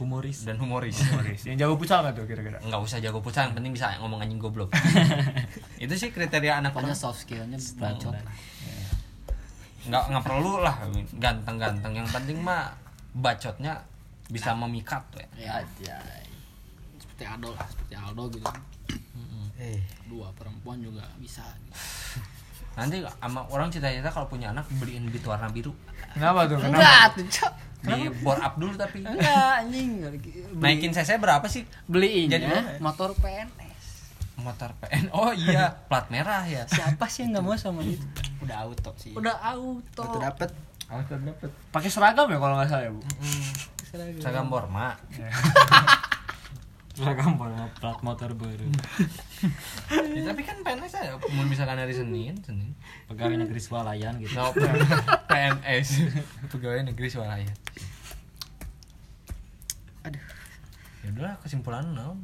humoris. 0.00 0.48
Dan 0.48 0.56
humoris. 0.56 0.96
Humoris. 1.04 1.44
Yang 1.44 1.56
jago 1.68 1.74
pucal 1.76 2.00
nggak 2.00 2.14
tuh 2.16 2.24
kira-kira? 2.24 2.58
nggak 2.64 2.80
usah 2.80 2.98
jago 3.04 3.20
pucat 3.20 3.52
yang 3.52 3.54
penting 3.60 3.72
bisa 3.76 3.92
ngomong 4.00 4.24
anjing 4.24 4.40
goblok. 4.40 4.72
Itu 5.84 5.92
sih 6.00 6.08
kriteria 6.08 6.64
anak 6.64 6.72
orang. 6.72 6.96
soft 6.96 7.28
skillnya 7.28 7.60
bacot 7.76 8.16
lah. 8.16 8.34
Nggak 9.84 10.04
nggak 10.08 10.24
perlu 10.24 10.64
lah. 10.64 10.76
Ganteng-ganteng. 11.20 11.92
Yang 11.92 12.08
penting 12.08 12.40
mah 12.40 12.72
bacotnya 13.12 13.84
bisa 14.28 14.52
memikat 14.52 15.00
tuh 15.12 15.20
ya. 15.24 15.28
Ya 15.36 15.54
ya. 15.80 15.96
Seperti 17.00 17.24
Aldo 17.24 17.50
lah 17.56 17.66
seperti 17.68 17.94
Aldo 17.96 18.24
gitu 18.30 18.46
eh. 19.58 19.82
Dua 20.06 20.30
perempuan 20.34 20.78
juga 20.80 21.04
bisa. 21.18 21.44
Nanti 22.78 23.02
sama 23.02 23.42
orang 23.50 23.68
cita-cita 23.68 24.08
kalau 24.08 24.30
punya 24.30 24.54
anak 24.54 24.64
beliin 24.78 25.10
bit 25.10 25.26
warna 25.26 25.50
biru. 25.50 25.74
Kenapa 26.14 26.46
tuh? 26.46 26.62
Kenapa? 26.62 26.78
enggak 26.78 27.04
tuh 27.14 27.26
cok. 27.26 27.52
Di 27.78 27.98
bore 28.22 28.40
up 28.42 28.54
dulu 28.58 28.74
tapi. 28.78 29.02
Enggak 29.02 29.66
anjing. 29.66 29.90
Naikin 30.58 30.94
cc 30.94 31.18
berapa 31.18 31.46
sih? 31.50 31.66
Beliin 31.90 32.30
Jadi 32.30 32.46
ya 32.46 32.78
motor 32.78 33.14
PNS 33.18 33.68
motor 34.38 34.70
PN 34.78 35.10
oh 35.10 35.34
iya 35.34 35.74
plat 35.90 36.06
merah 36.14 36.46
ya. 36.46 36.62
Siapa 36.70 37.10
sih 37.10 37.26
yang 37.26 37.38
nggak 37.38 37.44
mau 37.44 37.58
sama 37.58 37.82
itu? 37.82 38.06
Udah 38.38 38.56
auto 38.64 38.90
sih. 38.94 39.12
Udah 39.12 39.34
auto. 39.42 40.02
Auto 40.06 40.18
dapet. 40.22 40.50
Pakai 41.74 41.90
seragam 41.90 42.30
ya 42.30 42.38
kalau 42.40 42.54
nggak 42.56 42.70
salah 42.70 42.84
ya, 42.86 42.90
Bu? 42.94 43.02
seragam. 44.22 44.46
Borma 44.48 44.96
seragam 46.98 47.38
warna 47.38 47.70
plat 47.78 47.98
motor 48.02 48.34
baru. 48.34 48.66
Ya, 50.18 50.34
tapi 50.34 50.42
kan 50.42 50.58
PNS 50.66 50.98
aja 50.98 51.14
mau 51.30 51.46
misalkan 51.46 51.78
hari 51.78 51.94
Senin 51.94 52.34
Senin. 52.42 52.74
Pegawai 53.06 53.38
negeri 53.38 53.62
swalayan 53.62 54.18
gitu. 54.18 54.34
No, 54.34 54.50
PNS 55.30 55.88
pegawai 56.50 56.90
negeri 56.90 57.06
swalaya 57.06 57.46
aduh. 60.02 60.24
Ya 61.04 61.08
udahlah 61.14 61.34
kesimpulan 61.38 61.86
no. 61.94 62.18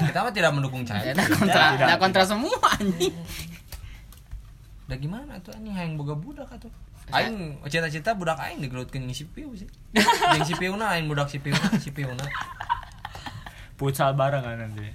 kita 0.00 0.24
mah 0.24 0.32
tidak 0.32 0.56
mendukung 0.56 0.88
ya 0.88 0.96
child 0.96 1.20
ada 1.20 1.24
kontra 1.28 1.62
ada 1.76 1.96
kontra 2.00 2.24
semua 2.24 2.56
anjing. 2.80 3.12
Udah 4.88 4.96
gimana 4.96 5.32
tuh 5.44 5.52
anjing? 5.52 5.74
Hayang 5.74 6.00
boga 6.00 6.14
budak 6.16 6.48
atuh 6.48 6.72
aing 7.10 7.58
cita-cita 7.66 8.14
budak 8.14 8.38
aing 8.38 8.62
digelutkeun 8.62 9.04
jeung 9.04 9.12
si 9.12 9.26
piu 9.26 9.50
sih. 9.52 9.66
Jeung 9.98 10.46
si 10.46 10.54
piuna 10.56 10.94
aing 10.94 11.10
budak 11.10 11.28
si 11.28 11.42
piuna 11.42 11.76
si 11.76 11.90
piuna 11.90 12.24
futsal 13.80 14.12
bareng 14.12 14.44
kan 14.44 14.60
nanti 14.60 14.92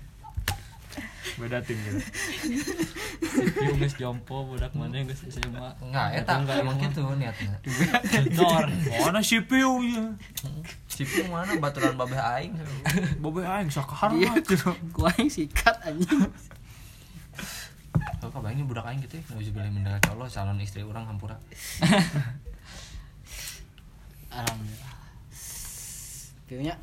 beda 1.36 1.58
tim 1.60 1.76
gitu 1.82 2.00
Ieu 3.60 3.76
geus 3.76 3.98
jompo 3.98 4.46
budak 4.46 4.72
mana 4.72 5.02
geus 5.02 5.26
SMA. 5.28 5.68
enggak 5.82 6.22
eta 6.22 6.38
emang 6.56 6.78
gitu 6.78 7.02
niatnya 7.12 7.58
Nor, 8.32 8.70
mana 9.04 9.20
si 9.20 9.42
Piu 9.42 9.82
ya? 9.84 10.06
si 10.88 11.04
piu 11.04 11.26
mana 11.28 11.58
baturan 11.58 11.98
babeh 11.98 12.16
aing 12.16 12.56
Bobe 13.20 13.44
aing 13.44 13.68
sakar 13.68 14.14
Iya. 14.14 14.32
mah 14.32 14.36
gitu. 14.40 14.70
gua 14.94 15.12
yang 15.18 15.28
sikat 15.28 15.76
anjing 15.84 16.24
Kau 18.22 18.30
kabarnya 18.32 18.64
budak 18.64 18.86
aing 18.86 19.04
gitu 19.04 19.20
ya, 19.20 19.24
nggak 19.28 19.40
bisa 19.44 19.52
mendengar 19.68 20.00
colo 20.02 20.24
calon 20.26 20.56
istri 20.58 20.82
orang 20.82 21.04
hampura. 21.04 21.36
alhamdulillah 24.32 24.94
Piunya 26.48 26.76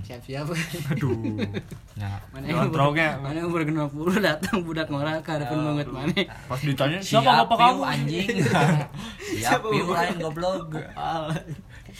siap-siap 0.00 0.46
Aduh. 0.90 1.14
Nah, 2.00 2.16
mana 2.32 2.48
Ngontroknya. 2.48 3.20
mana 3.20 3.44
umur 3.44 3.60
50 3.60 4.24
datang 4.24 4.64
budak 4.64 4.88
ngora 4.88 5.20
ke 5.20 5.30
hadapan 5.30 5.58
banget 5.68 5.86
mana 5.92 6.14
Pas 6.48 6.56
ditanya 6.58 6.96
siapa 6.96 7.28
siapa 7.28 7.44
bapak 7.44 7.56
kamu? 7.60 7.80
anjing? 7.84 8.28
Siap 9.40 9.60
piu 9.60 9.86
aing 9.92 10.18
goblok. 10.18 10.72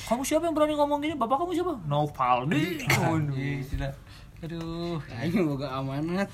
Kamu 0.09 0.22
siapa 0.24 0.49
yang 0.49 0.57
berani 0.57 0.74
ngomong 0.74 0.99
gini? 0.99 1.14
Bapak 1.14 1.45
kamu 1.45 1.53
siapa? 1.53 1.72
Novaldi. 1.84 2.80
Aduh. 2.88 3.93
Aduh. 4.41 4.97
aing 5.20 5.45
boga 5.45 5.68
amanat 5.76 6.32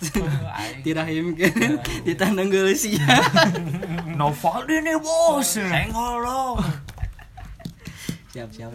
tirahim 0.81 1.35
kan 1.35 1.75
ditandang 2.07 2.47
geus 2.47 2.87
sia 2.87 3.03
Novaldi 4.21 4.79
nih 4.79 4.95
bos. 4.95 5.59
Senggol 5.59 6.23
dong. 6.23 6.63
siap-siap 8.31 8.69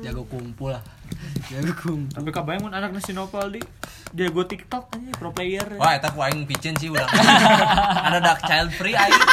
jago 0.00 0.24
kumpul 0.26 0.72
lah 0.72 0.80
jago 1.50 1.72
kumpul 1.76 2.12
Tapi 2.14 2.28
kabayang 2.30 2.62
mun 2.68 2.72
anak 2.74 2.94
si 3.02 3.12
Novaldi 3.12 3.62
dia 4.14 4.30
gue 4.30 4.44
TikTok 4.46 4.94
aja 4.94 5.10
pro 5.18 5.34
player. 5.34 5.66
Wah, 5.74 5.98
eta 5.98 6.14
ku 6.14 6.22
aing 6.22 6.46
picen 6.46 6.78
sih 6.78 6.86
udah. 6.86 7.02
Ada 8.06 8.22
dark 8.22 8.46
child 8.46 8.70
free 8.70 8.94
aing. 8.94 9.10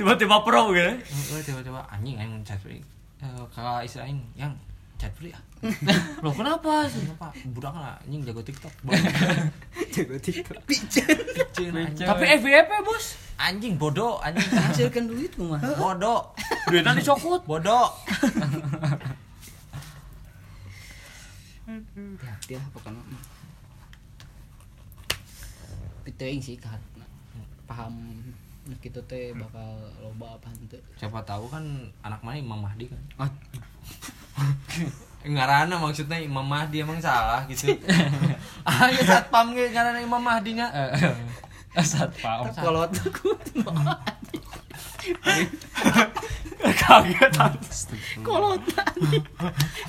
Tiba-tiba 0.00 0.40
pro 0.40 0.72
gitu. 0.72 0.96
Tiba-tiba 1.44 1.84
anjing 1.92 2.16
aing 2.16 2.40
child 2.40 2.64
free. 2.64 2.80
Eh, 3.20 3.44
kakak 3.52 3.84
istri 3.84 4.00
aing 4.00 4.24
yang 4.32 4.56
child 4.96 5.12
free 5.12 5.36
ah. 5.36 5.44
Loh 6.24 6.32
kenapa? 6.32 6.88
Kenapa? 6.88 7.36
Budak 7.52 7.76
lah 7.76 8.00
anjing 8.00 8.24
jago 8.24 8.40
TikTok. 8.40 8.72
jago 9.92 10.16
tiktok 10.16 10.56
Picen 10.64 11.76
anjing. 11.76 12.08
Tapi 12.08 12.24
FVP 12.40 12.70
bos. 12.80 13.20
Anjing 13.36 13.76
bodoh, 13.76 14.24
anjing 14.24 14.48
hasilkan 14.56 15.04
duit 15.04 15.36
mah 15.36 15.60
bodoh. 15.76 16.32
Duitnya 16.64 16.96
dicokot. 16.96 17.44
Bodoh. 17.44 17.92
Hati 22.18 22.52
lah 22.56 22.66
pokoknya 22.72 23.00
mah. 23.02 23.22
Piteuing 26.02 26.42
sih 26.42 26.58
kan 26.58 26.80
paham 27.64 27.94
gitu 28.78 29.00
teh 29.06 29.34
bakal 29.34 29.74
loba 29.98 30.38
apa 30.38 30.46
henteu 30.50 30.78
Siapa 30.94 31.18
tahu 31.22 31.46
kan 31.46 31.62
anak 32.02 32.22
mana 32.22 32.38
Imam 32.38 32.58
Mahdi 32.58 32.86
kan. 32.86 33.00
ah 33.18 33.30
Ngarana 35.22 35.78
maksudnya 35.78 36.18
Imam 36.18 36.42
Mahdi 36.42 36.82
emang 36.82 36.98
salah 36.98 37.46
gitu. 37.46 37.70
ah, 38.68 38.90
ya 38.90 39.02
satpam 39.02 39.54
ge 39.54 39.70
ngarana 39.70 39.98
Imam 39.98 40.18
Mahdi 40.18 40.54
nya. 40.58 40.66
Satpam. 41.74 42.50
kalau 42.52 42.82
aku 42.86 43.30
Kaget. 46.62 47.32
kalau 48.22 48.54
tadi 48.62 49.18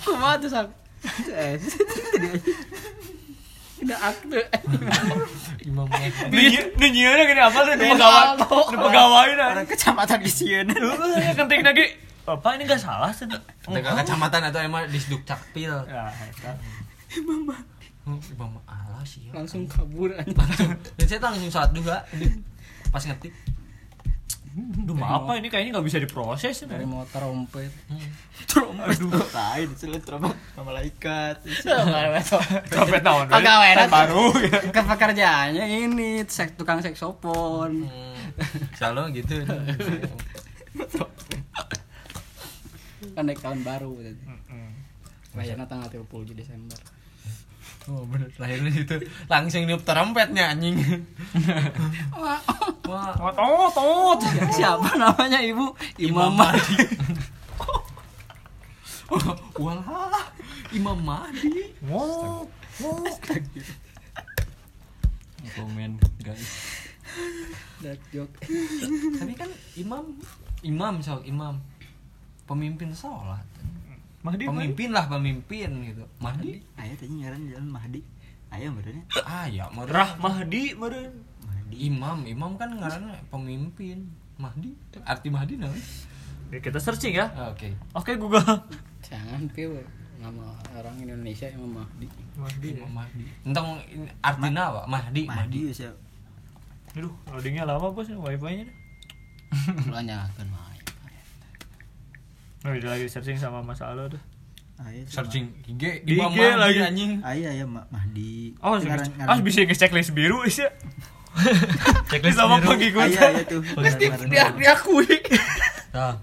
kumaha 0.01 0.41
tuh 0.41 0.49
sak 0.49 0.65
Imam 5.67 5.87
gini 7.27 7.41
apa 7.43 7.59
tuh? 7.67 7.75
Pegawai. 7.75 8.39
Pegawai 8.71 9.27
orang 9.35 9.67
kecamatan 9.67 10.19
di 10.23 10.31
sieun 10.31 10.67
Heeh, 10.71 11.35
kenting 11.35 11.61
lagi. 11.63 11.85
Bapak 12.23 12.55
ini 12.55 12.63
gak 12.63 12.79
salah 12.79 13.11
sih. 13.11 13.27
Tengah 13.67 13.99
kecamatan 13.99 14.47
atau 14.47 14.59
emang 14.63 14.87
di 14.87 14.99
Sduk 14.99 15.27
Cakpil. 15.27 15.75
Ya. 15.91 16.07
Oh, 18.03 18.19
Imam 18.19 18.59
Allah 18.67 19.03
sih. 19.03 19.27
ya. 19.27 19.31
langsung 19.35 19.63
kabur 19.67 20.11
anjing 20.11 20.35
Dan 20.99 21.05
saya 21.07 21.19
langsung 21.23 21.51
saat 21.51 21.71
juga 21.75 22.03
pas 22.91 23.03
ngetik. 23.03 23.31
Duh, 24.53 24.93
maaf 24.93 25.25
Pak, 25.25 25.35
ini 25.35 25.49
kayaknya 25.49 25.73
nggak 25.73 25.87
bisa 25.87 25.97
diproses. 25.97 26.53
dari 26.63 26.85
motor 26.85 27.23
rompet 27.23 27.73
Aduh, 28.53 29.09
tai 29.27 29.65
dicelit 29.65 30.01
trompet 30.01 30.37
sama 30.53 30.69
malaikat 30.69 31.41
sampai 32.67 33.01
tahun 33.01 33.25
Pegawai 33.27 33.69
tahun 33.75 33.89
baru. 33.89 34.23
ke 34.69 34.81
pekerjaannya 34.83 35.65
ini 35.65 36.21
sek 36.23 36.53
tukang 36.53 36.77
saksofon 36.79 37.81
Hmm, 37.83 38.13
Selalu 38.73 39.01
gitu. 39.19 39.41
kan 43.11 43.23
naik 43.23 43.39
tahun 43.39 43.61
baru. 43.61 43.93
Bayarnya 45.33 45.65
tanggal 45.65 45.89
30 45.89 46.05
Desember. 46.31 46.77
Oh 47.91 48.07
bener 48.07 48.31
lahirnya 48.39 48.71
situ 48.71 48.95
langsung 49.27 49.67
niup 49.67 49.83
trompetnya 49.83 50.55
anjing. 50.55 50.79
Wah, 52.19 52.39
Tot, 52.83 53.71
tot. 53.75 54.19
Siapa 54.55 54.95
namanya 54.95 55.43
ibu? 55.43 55.75
Imam 55.99 56.31
Mahdi. 56.31 56.75
wah, 59.59 60.23
Imam 60.71 60.99
Mahdi. 61.03 61.75
Wow. 61.83 62.47
Komen 65.53 65.99
guys. 66.23 66.49
Dark 67.83 67.99
joke. 68.15 68.31
Tapi 69.19 69.33
kan 69.35 69.51
imam, 69.75 70.17
imam 70.63 70.93
so 71.03 71.19
imam, 71.27 71.59
pemimpin 72.47 72.95
sholat. 72.95 73.52
Mahdi, 74.23 74.43
Mahdi. 74.47 74.55
Pemimpin 74.55 74.89
lah 74.95 75.05
pemimpin 75.11 75.69
gitu. 75.83 76.03
Mahdi. 76.23 76.63
Ayah 76.79 76.95
tadi 76.95 77.13
ngaran 77.19 77.43
jalan 77.51 77.67
Mahdi. 77.67 78.01
Ayah 78.53 78.69
benernya 78.69 79.03
Ah 79.25 79.45
ya, 79.49 79.65
Rah 79.67 80.15
Mahdi, 80.17 80.73
meren. 80.79 81.11
Imam, 81.73 82.21
imam 82.23 82.53
kan 82.55 82.69
ngaranna 82.71 83.17
pemimpin. 83.27 84.07
Mahdi, 84.39 84.73
arti 85.03 85.27
Mahdi 85.27 85.57
namanya. 85.57 85.83
Ya, 86.53 86.61
kita 86.61 86.77
searching 86.77 87.17
ya. 87.17 87.33
Oke. 87.49 87.73
Oke 87.97 88.13
Google. 88.13 88.45
Jangan 89.01 89.49
piu 89.49 89.73
nama 90.21 90.53
orang 90.77 90.95
Indonesia 91.01 91.49
Imam 91.49 91.81
Mahdi. 91.81 92.07
Mahdi. 92.37 92.67
Imam 92.77 92.93
Mahdi. 92.93 93.25
Entang 93.43 93.81
ini 93.89 94.05
artinya 94.21 94.63
apa? 94.69 94.81
Mahdi, 94.85 95.21
Mahdi 95.27 95.59
Mahdi. 95.67 95.83
ya 95.83 95.91
Aduh, 96.93 97.09
loadingnya 97.25 97.65
lama 97.65 97.89
bos, 97.89 98.05
wifi-nya. 98.05 98.69
Lu 99.89 99.97
nyalakan 99.97 100.47
main. 100.53 100.72
Oh, 102.63 102.71
dia 102.71 102.89
lagi 102.89 103.05
searching 103.05 103.35
sama 103.35 103.59
Mas 103.59 103.79
Alo 103.79 104.07
tuh. 104.07 104.21
Ayah 104.79 105.03
sama- 105.03 105.27
Searching 105.27 105.45
IG, 105.65 105.83
Di 106.01 106.15
IG 106.15 106.37
lagi. 106.55 106.79
anjing. 106.81 107.11
Ayah 107.21 107.51
ya 107.53 107.65
Ma- 107.65 107.85
Mahdi 107.87 108.55
Oh, 108.57 108.73
Ngaran- 108.73 109.11
ah 109.19 109.27
ngaran- 109.29 109.43
bisa 109.43 109.61
ngecek 109.61 109.77
checklist 109.85 110.11
biru 110.11 110.41
is 110.41 110.57
ya. 110.57 110.69
Checklist 112.09 112.37
Sama 112.37 112.57
biru. 112.57 112.73
pengikut. 112.73 113.03
Ayah 113.05 113.29
ya 113.31 113.43
tuh 113.43 113.61
Dia 114.27 114.49
diakui. 114.49 115.07
Tah. 115.89 116.17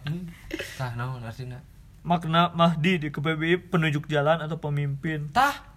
Tah 0.76 0.91
naon 0.95 1.20
artinya? 1.20 1.61
Makna 2.01 2.51
Mahdi 2.51 2.97
di 2.99 3.09
KPBI 3.09 3.68
penunjuk 3.68 4.09
jalan 4.09 4.41
atau 4.41 4.57
pemimpin. 4.57 5.28
Tah. 5.30 5.68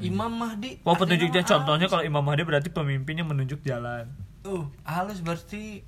Imam 0.00 0.28
Mahdi. 0.28 0.82
Oh, 0.82 0.96
penunjuk 0.96 1.30
Artinya 1.30 1.44
jalan. 1.44 1.50
Contohnya 1.62 1.86
kalau 1.86 2.02
Imam 2.02 2.20
Mahdi 2.20 2.42
berarti 2.42 2.68
pemimpinnya 2.68 3.22
menunjuk 3.22 3.62
jalan. 3.62 4.10
Uh, 4.42 4.66
halus 4.82 5.20
berarti 5.20 5.84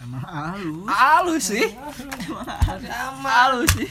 Emang 0.00 0.24
halus 0.24 0.88
Halus 0.88 1.44
sih. 1.52 1.66
aman. 1.76 3.28
Halus 3.28 3.70
sih. 3.76 3.90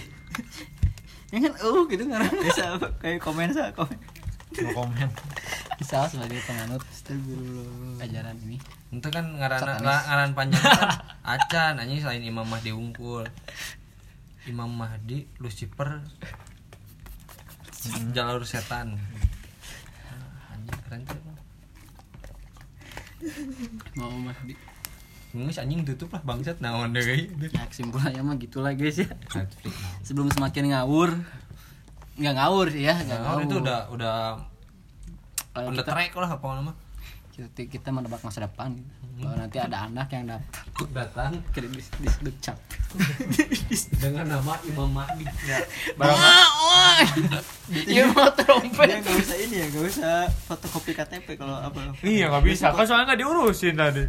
Ya 1.30 1.38
kan 1.46 1.54
uh 1.62 1.82
gitu 1.86 2.04
ngaran. 2.10 2.34
Bisa 2.42 2.82
kayak 2.98 3.22
komen 3.22 3.54
sa 3.54 3.70
komen 3.78 3.94
No 4.58 4.70
komen. 4.74 5.10
Bisa 5.78 6.10
sebagai 6.10 6.42
penganut 6.50 6.82
ajaran 8.02 8.36
ini. 8.50 8.58
Itu 8.90 9.08
kan 9.14 9.38
ngaran 9.38 9.62
Satanis. 9.62 9.86
ngaran 9.86 10.30
panjang 10.34 10.64
kan 10.66 10.90
acan 11.22 11.74
anjing 11.78 12.02
selain 12.02 12.26
Imam 12.26 12.50
Mahdi 12.50 12.74
unggul. 12.74 13.30
Imam 14.50 14.74
Mahdi 14.74 15.30
Lucifer 15.38 16.02
jalur 18.12 18.42
setan. 18.44 18.98
Ah, 20.10 20.58
Anjing 20.58 20.80
keren 20.90 21.02
tuh. 21.06 21.22
Mau 23.96 24.10
Mahdi. 24.18 24.58
Ngus 25.30 25.62
anjing 25.62 25.86
tutup 25.86 26.10
lah 26.18 26.22
bangsat 26.26 26.58
naon 26.58 26.90
deh. 26.90 27.06
Ya 27.54 27.64
kesimpulannya 27.70 28.22
mah 28.26 28.36
gitulah 28.42 28.74
guys 28.74 28.98
ya. 28.98 29.10
Sebelum 30.02 30.34
semakin 30.34 30.74
ngawur, 30.74 31.14
nggak 32.18 32.34
ngawur 32.34 32.66
sih 32.74 32.84
ya 32.90 32.98
nggak 32.98 33.20
Nah, 33.22 33.26
ngawur 33.30 33.42
itu 33.46 33.56
udah 33.62 33.80
udah 33.94 34.18
Kalau 35.54 35.70
on 35.70 35.74
the 35.78 35.86
kita, 35.86 35.92
track 35.94 36.12
lah 36.18 36.30
apa 36.34 36.46
nama 36.58 36.74
kita, 37.30 37.62
kita 37.72 37.90
menebak 37.96 38.20
masa 38.20 38.44
depan 38.44 38.76
gitu. 38.76 38.90
kalau 39.24 39.36
nanti 39.40 39.58
ada 39.60 39.78
anak 39.88 40.08
yang 40.12 40.28
datang 40.28 40.90
datang. 40.92 41.32
Kira 41.56 41.68
di 41.72 41.80
di 41.80 42.08
dukcap 42.26 42.58
dengan 44.04 44.26
nama 44.28 44.54
Imam 44.66 44.90
Mahdi. 44.92 45.24
Iya 47.86 48.04
mau 48.12 48.28
trompet. 48.34 48.88
Dia 48.90 48.98
nggak 49.00 49.16
usah 49.24 49.38
ini 49.40 49.56
ya, 49.62 49.66
nggak 49.72 49.86
usah 49.88 50.16
fotokopi 50.50 50.92
KTP 50.98 51.28
kalau 51.38 51.54
apa. 51.54 51.94
iya 52.02 52.28
nggak 52.34 52.44
bisa. 52.44 52.74
Kan 52.74 52.84
soalnya 52.84 53.14
nggak 53.14 53.22
diurusin 53.22 53.76
tadi 53.78 54.04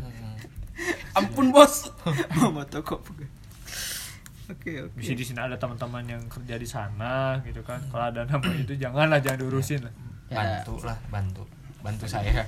ampun 1.14 1.52
bos. 1.52 1.90
Mau 2.36 2.54
fotokopi. 2.54 3.26
Oke 4.50 4.82
oke. 4.82 4.98
bisa 4.98 5.14
di 5.14 5.22
sini 5.22 5.38
ada 5.38 5.54
teman-teman 5.54 6.02
yang 6.10 6.22
kerja 6.26 6.58
di 6.58 6.66
sana 6.66 7.38
gitu 7.46 7.62
kan. 7.62 7.78
Kalau 7.86 8.10
ada 8.10 8.26
nama 8.26 8.50
itu 8.50 8.74
janganlah 8.74 9.22
jangan 9.22 9.46
diurusin 9.46 9.86
lah. 9.86 9.94
Ya. 10.30 10.36
bantu 10.62 10.74
lah 10.82 10.98
bantu. 11.10 11.42
Bantu 11.82 12.04
saya. 12.10 12.42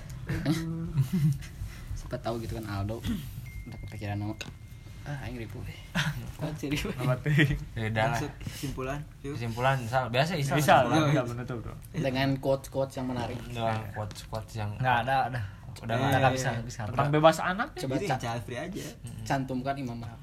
Siapa 1.99 2.17
tahu 2.19 2.43
gitu 2.43 2.59
kan 2.59 2.67
Aldo. 2.67 2.99
Udah 3.71 3.79
kepikiran 3.87 4.19
nama. 4.19 4.35
Ah 5.03 5.19
aing 5.27 5.35
ribu. 5.35 5.59
Kan 6.39 6.55
beda 7.75 8.03
lah. 8.15 8.19
Kesimpulan. 8.39 8.99
Kesimpulan 9.19 9.75
misal 9.83 10.07
biasa 10.11 10.39
Isal 10.39 10.59
bisa 10.59 10.87
bisa 10.87 11.23
menutup 11.27 11.59
dong 11.59 11.79
dengan 11.91 12.39
quotes 12.39 12.71
quotes 12.71 12.95
yang 12.99 13.11
menarik. 13.11 13.35
Dengan 13.51 13.83
quotes 13.95 14.27
quotes 14.31 14.55
yang 14.55 14.71
nggak 14.79 14.97
ada 15.07 15.31
ada 15.31 15.41
udah 15.75 15.95
Eh, 15.95 15.99
nggak 15.99 16.21
nggak 16.21 16.35
bisa 16.35 16.49
bisa. 16.63 16.81
Tentang 16.85 17.09
bebas 17.11 17.37
anak 17.39 17.69
ya. 17.73 17.81
coba 17.83 17.95
Jadi 17.95 18.07
ca- 18.07 18.21
child 18.21 18.43
free 18.43 18.61
aja. 18.61 18.85
cantumkan 19.23 19.75
Imam 19.75 19.97
Mahdi 19.97 20.21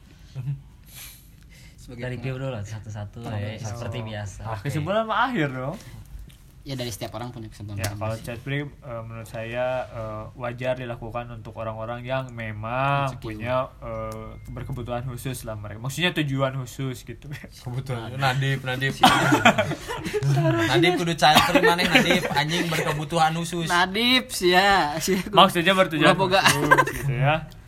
sebagai 1.75 2.03
dari. 2.05 2.17
Pio 2.19 2.35
dulu 2.35 2.51
lah 2.51 2.61
satu-satu 2.61 3.25
ya, 3.25 3.57
seperti 3.57 3.97
biasa. 4.01 4.41
Nah, 4.43 4.59
kesimpulan 4.59 5.03
mah 5.03 5.25
akhir 5.25 5.49
dong 5.49 5.75
ya 6.69 6.77
dari 6.77 6.93
setiap 6.93 7.17
orang 7.17 7.33
punya 7.33 7.49
kesempatan 7.49 7.81
ya 7.81 7.89
kalau 7.97 8.13
chat 8.21 8.37
free 8.45 8.61
eh, 8.61 9.01
menurut 9.01 9.25
saya 9.25 9.89
eh, 9.89 10.23
wajar 10.37 10.77
dilakukan 10.77 11.33
untuk 11.33 11.57
orang-orang 11.57 12.05
yang 12.05 12.29
memang 12.29 13.09
Insecure. 13.09 13.25
punya 13.25 13.55
eh, 13.81 14.37
berkebutuhan 14.53 15.01
khusus 15.09 15.49
lah 15.49 15.57
mereka. 15.57 15.81
Maksudnya 15.81 16.13
tujuan 16.21 16.53
khusus 16.61 17.01
gitu. 17.01 17.25
Kebutuhan 17.65 18.13
Nadif 18.21 18.61
Nadif. 18.61 19.01
Nadif 20.69 20.91
kudu 21.01 21.17
child 21.17 21.41
free 21.49 21.65
mana 21.65 21.81
Nadif. 21.89 22.29
Anjing 22.37 22.69
berkebutuhan 22.69 23.33
khusus. 23.33 23.65
Nadib 23.65 24.29
sih 24.29 24.53
ya 24.53 24.93
sih 25.01 25.17
maksudnya 25.33 25.73
bertujuan 25.73 26.13
khusus 26.13 26.41
gitu 26.93 27.13
ya 27.15 27.35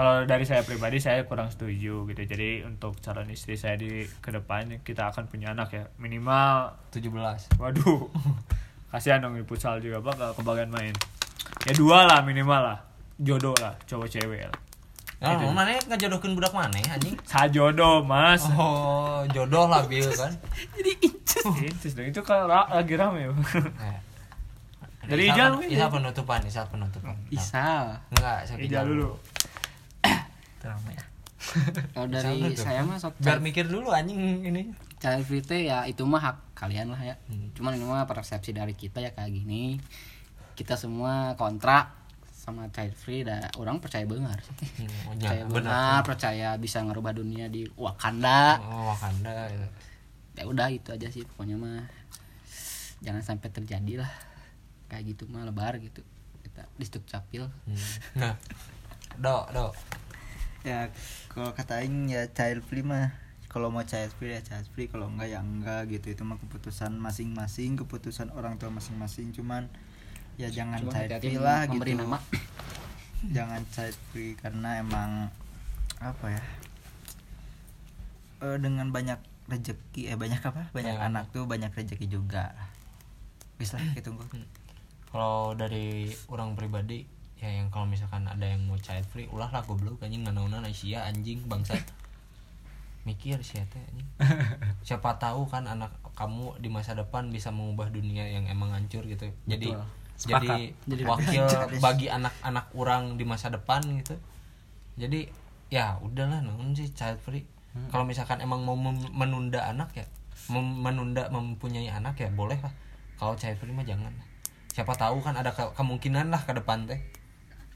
kalau 0.00 0.24
dari 0.24 0.48
saya 0.48 0.64
pribadi 0.64 0.96
saya 0.96 1.28
kurang 1.28 1.52
setuju 1.52 2.08
gitu. 2.08 2.22
Jadi 2.24 2.64
untuk 2.64 2.96
calon 3.04 3.28
istri 3.28 3.60
saya 3.60 3.76
di 3.76 4.08
ke 4.24 4.32
depannya 4.32 4.80
kita 4.80 5.12
akan 5.12 5.28
punya 5.28 5.52
anak 5.52 5.76
ya. 5.76 5.84
Minimal 6.00 6.72
17 6.88 7.60
waduh. 7.60 8.08
Kasihan 8.96 9.20
dong 9.20 9.36
di 9.36 9.44
futsal 9.44 9.76
juga 9.84 10.00
pak 10.00 10.16
gak 10.16 10.32
kebagian 10.40 10.72
main. 10.72 10.96
Ya 11.68 11.76
dua 11.76 12.08
lah 12.08 12.24
minimal 12.24 12.64
lah. 12.64 12.78
Jodoh 13.20 13.52
lah 13.60 13.76
cowok 13.84 14.08
cewek 14.08 14.48
lah. 14.48 14.56
Nah, 15.20 15.36
mana 15.52 15.76
ngejodohkeun 15.76 16.32
budak 16.32 16.56
mana 16.56 16.80
anjing? 16.80 17.12
sajodoh 17.28 18.00
mas. 18.00 18.40
Oh, 18.56 19.20
jodoh 19.36 19.68
lah 19.68 19.84
bil 19.84 20.08
kan. 20.16 20.32
itu 20.80 21.84
dong. 22.00 22.08
Itu 22.08 22.24
kalau 22.24 22.48
lagi 22.48 22.96
rame 22.96 23.28
Eh. 23.28 23.98
Dari 25.04 25.28
Isal 25.28 25.60
Ijal 25.60 25.84
ya? 25.84 25.92
penutupan, 25.92 26.40
Isal 26.48 26.64
penutupan. 26.72 27.12
Isal. 27.28 28.00
Enggak, 28.16 28.48
saya 28.48 28.64
Ijal 28.64 28.88
dulu 28.88 29.12
Terama 30.60 30.90
ya 30.90 31.04
kalau 31.90 32.04
dari 32.06 32.52
saya 32.52 32.84
mah 32.84 32.94
sok 32.94 33.16
Biar 33.16 33.40
mikir 33.40 33.64
dulu 33.64 33.88
anjing 33.90 34.44
ini. 34.44 34.76
child 34.96 35.24
free 35.24 35.40
teh 35.40 35.64
ya 35.64 35.82
itu 35.82 36.04
mah 36.04 36.20
hak 36.20 36.36
kalian 36.54 36.88
lah 36.88 37.00
ya 37.00 37.16
Hmm. 37.26 37.48
cuman 37.50 37.72
ini 37.72 37.82
mah 37.82 38.04
persepsi 38.04 38.52
dari 38.52 38.72
kita 38.72 39.00
ya 39.00 39.10
kayak 39.10 39.32
gini 39.32 39.80
kita 40.52 40.76
semua 40.76 41.32
kontrak 41.34 41.96
sama 42.30 42.68
child 42.68 42.92
free 42.92 43.24
dah 43.24 43.48
orang 43.56 43.80
percaya 43.80 44.04
benar 44.04 44.36
Hmm, 44.76 44.92
percaya 45.08 45.40
ya, 45.40 45.44
benar 45.46 45.64
benar. 45.64 46.00
percaya 46.04 46.48
bisa 46.54 46.78
ngerubah 46.82 47.12
dunia 47.14 47.48
di 47.48 47.64
Wakanda 47.72 48.60
Oh, 48.60 48.92
Wakanda. 48.92 49.48
ya. 49.48 49.68
ya 50.36 50.44
udah 50.44 50.68
itu 50.68 50.88
aja 50.90 51.08
sih 51.08 51.24
pokoknya 51.24 51.56
mah 51.56 51.88
jangan 53.00 53.24
sampai 53.24 53.48
terjadi 53.48 54.04
lah 54.04 54.12
kayak 54.86 55.08
gitu 55.08 55.24
mah 55.24 55.42
lebar 55.42 55.80
gitu 55.80 56.04
kita 56.42 56.68
di 56.70 56.84
capil 56.84 57.48
Hmm. 57.64 57.80
Nah. 58.14 58.34
Dok, 59.16 59.44
dok. 59.50 59.72
Ya 60.60 60.92
kalau 61.32 61.56
kata 61.56 61.80
aing 61.80 62.12
ya 62.12 62.28
child 62.30 62.60
free 62.68 62.84
mah 62.84 63.16
kalau 63.50 63.72
mau 63.72 63.82
child 63.82 64.12
free 64.20 64.36
ya 64.36 64.44
child 64.44 64.68
free 64.76 64.86
kalau 64.86 65.08
enggak 65.08 65.32
ya 65.32 65.40
enggak 65.40 65.88
gitu. 65.88 66.12
Itu 66.12 66.22
mah 66.28 66.36
keputusan 66.38 66.96
masing-masing 67.00 67.80
keputusan 67.80 68.28
orang 68.36 68.60
tua 68.60 68.68
masing-masing. 68.68 69.32
Cuman 69.32 69.66
ya 70.36 70.52
jangan 70.52 70.84
Cuma 70.84 70.92
child 70.92 71.10
free 71.20 71.38
lah 71.40 71.64
gitu. 71.66 71.82
nama. 71.96 72.18
jangan 73.36 73.60
child 73.72 73.96
free 74.12 74.32
karena 74.36 74.80
emang 74.80 75.28
apa 76.00 76.26
ya 76.32 76.42
eh, 78.40 78.56
dengan 78.56 78.88
banyak 78.88 79.20
rezeki 79.50 80.08
eh 80.12 80.16
banyak 80.16 80.40
apa? 80.40 80.70
Banyak 80.72 80.96
Ya. 80.96 81.08
anak 81.10 81.28
tuh 81.34 81.44
banyak 81.44 81.68
rezeki 81.74 82.06
juga. 82.08 82.54
Bisa 83.60 83.76
gitu 83.92 84.16
gua 84.16 84.24
Kalau 85.10 85.52
dari 85.58 86.08
orang 86.30 86.54
pribadi 86.56 87.04
ya 87.40 87.48
yang 87.48 87.72
kalau 87.72 87.88
misalkan 87.88 88.28
ada 88.28 88.44
yang 88.44 88.60
mau 88.68 88.76
child 88.76 89.08
free 89.08 89.24
ulah 89.32 89.48
lah 89.48 89.64
goblok 89.64 90.04
anjing. 90.04 90.20
Nanaonan 90.20 90.60
Asia 90.68 91.08
anjing 91.08 91.40
bangsa 91.48 91.72
mikir 93.08 93.40
sih 93.40 93.64
teh 93.64 93.80
anjing. 93.80 94.08
Siapa 94.86 95.16
tahu 95.16 95.48
kan 95.48 95.64
anak 95.64 95.88
kamu 96.12 96.60
di 96.60 96.68
masa 96.68 96.92
depan 96.92 97.32
bisa 97.32 97.48
mengubah 97.48 97.88
dunia 97.88 98.28
yang 98.28 98.44
emang 98.44 98.76
hancur 98.76 99.00
gitu. 99.08 99.24
Jadi 99.48 99.72
Betul. 99.72 99.84
jadi 100.20 100.56
Jadi 100.84 101.02
wakil 101.08 101.44
bagi 101.84 102.12
anak-anak 102.12 102.76
orang 102.76 103.16
di 103.16 103.24
masa 103.24 103.48
depan 103.48 103.80
gitu. 103.88 104.20
Jadi 105.00 105.32
ya 105.72 105.96
udahlah 106.04 106.44
namun 106.44 106.76
sih 106.76 106.92
child 106.92 107.16
free. 107.24 107.48
Kalau 107.88 108.04
misalkan 108.04 108.42
emang 108.44 108.66
mau 108.66 108.76
menunda 109.14 109.64
anak 109.64 109.96
ya 109.96 110.04
mem- 110.52 110.82
menunda 110.82 111.30
mempunyai 111.32 111.88
anak 111.88 112.20
ya 112.20 112.28
boleh 112.28 112.60
lah. 112.60 112.74
Kalau 113.16 113.32
child 113.32 113.56
free 113.56 113.72
mah 113.72 113.88
jangan. 113.88 114.12
Siapa 114.76 114.92
tahu 114.92 115.24
kan 115.24 115.40
ada 115.40 115.56
ke- 115.56 115.72
kemungkinan 115.72 116.28
lah 116.28 116.44
ke 116.44 116.52
depan 116.52 116.84
teh 116.84 117.00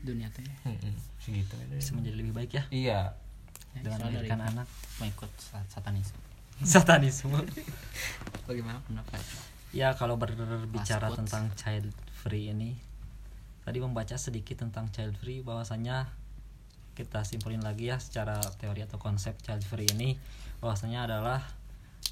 dunia 0.05 0.28
teh 0.30 0.44
Mm-mm, 0.68 0.94
segitu 1.18 1.57
bisa 1.72 1.96
menjadi 1.96 2.16
lebih 2.20 2.36
baik 2.36 2.50
ya. 2.52 2.64
Iya. 2.68 3.00
Dengan 3.74 3.98
soalnya 3.98 4.22
melahirkan 4.22 4.40
anak 4.44 4.68
mengikut 5.02 5.30
sa- 5.40 5.66
satanisme. 5.66 6.20
Satanisme. 6.62 7.34
Bagaimana 8.46 8.78
pendapat? 8.86 9.18
Ya 9.74 9.90
kalau 9.98 10.14
berbicara 10.14 11.11
tentang 11.11 11.50
child 11.59 11.90
free 12.22 12.55
ini 12.55 12.78
Tadi 13.64 13.80
membaca 13.80 14.12
sedikit 14.20 14.61
tentang 14.61 14.92
child 14.92 15.16
free 15.16 15.40
bahwasanya 15.40 16.12
kita 16.94 17.24
simpulin 17.24 17.64
lagi 17.64 17.88
ya 17.88 17.96
secara 17.96 18.36
teori 18.61 18.84
atau 18.84 19.00
konsep 19.00 19.34
child 19.40 19.64
free 19.64 19.88
ini 19.88 20.20
bahwasanya 20.61 21.09
adalah 21.09 21.40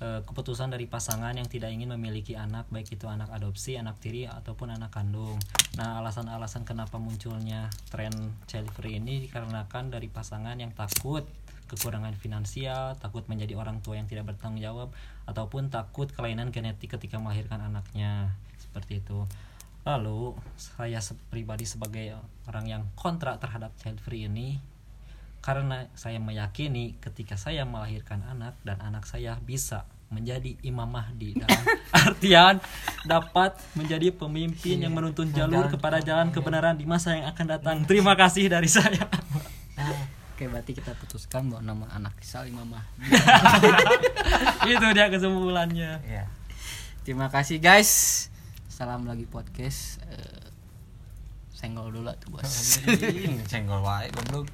eh, 0.00 0.20
keputusan 0.24 0.72
dari 0.72 0.88
pasangan 0.88 1.36
yang 1.36 1.50
tidak 1.50 1.74
ingin 1.74 1.92
memiliki 1.92 2.38
anak 2.38 2.70
baik 2.72 2.94
itu 2.94 3.04
anak 3.10 3.28
adopsi, 3.34 3.76
anak 3.76 4.00
tiri 4.00 4.24
ataupun 4.24 4.72
anak 4.72 4.94
kandung. 4.94 5.36
Nah, 5.76 6.00
alasan-alasan 6.00 6.64
kenapa 6.64 6.96
munculnya 6.96 7.68
tren 7.92 8.12
child 8.48 8.72
free 8.72 8.96
ini 8.96 9.28
dikarenakan 9.28 9.92
dari 9.92 10.08
pasangan 10.08 10.56
yang 10.56 10.72
takut 10.72 11.26
kekurangan 11.72 12.12
finansial, 12.20 13.00
takut 13.00 13.24
menjadi 13.32 13.56
orang 13.56 13.80
tua 13.80 13.96
yang 13.96 14.04
tidak 14.04 14.28
bertanggung 14.28 14.60
jawab, 14.60 14.92
ataupun 15.24 15.72
takut 15.72 16.12
kelainan 16.12 16.52
genetik 16.52 16.92
ketika 17.00 17.16
melahirkan 17.16 17.64
anaknya. 17.64 18.36
Seperti 18.60 19.00
itu. 19.00 19.24
Lalu, 19.82 20.36
saya 20.60 21.00
pribadi 21.32 21.66
sebagai 21.66 22.14
orang 22.46 22.68
yang 22.68 22.82
kontra 22.94 23.40
terhadap 23.40 23.72
child 23.80 23.98
free 24.04 24.28
ini, 24.28 24.60
karena 25.42 25.90
saya 25.98 26.22
meyakini 26.22 26.94
ketika 27.02 27.34
saya 27.34 27.66
melahirkan 27.66 28.22
anak 28.22 28.54
dan 28.62 28.78
anak 28.78 29.02
saya 29.10 29.34
bisa 29.42 29.90
menjadi 30.06 30.54
imam 30.62 30.86
mahdi 30.86 31.34
dalam 31.34 31.64
artian 32.06 32.62
dapat 33.02 33.58
menjadi 33.74 34.14
pemimpin 34.14 34.78
yang 34.78 34.94
menuntun 34.94 35.34
jalur 35.34 35.66
kepada 35.66 35.98
jalan 35.98 36.30
kebenaran 36.30 36.78
di 36.78 36.86
masa 36.86 37.18
yang 37.18 37.26
akan 37.34 37.46
datang. 37.58 37.76
Terima 37.90 38.14
kasih 38.14 38.46
dari 38.46 38.70
saya. 38.70 39.08
oke 40.32 40.44
berarti 40.46 40.78
kita 40.78 40.94
putuskan 41.00 41.50
bahwa 41.50 41.64
nama 41.64 41.86
anak 41.90 42.14
Isal 42.22 42.46
Imam 42.46 42.68
Mahdi 42.70 43.08
Itu 44.72 44.86
dia 44.94 45.10
kesimpulannya. 45.10 46.06
iya. 46.06 46.30
Terima 47.02 47.26
kasih 47.32 47.58
guys. 47.58 48.30
Salam 48.70 49.10
lagi 49.10 49.26
podcast. 49.26 49.98
Eh, 50.06 50.42
senggol 51.62 51.94
dulu 51.94 52.10
tuh 52.18 52.34
bos 52.34 52.82
senggol 53.46 53.86
wae 53.86 54.10
goblok 54.10 54.50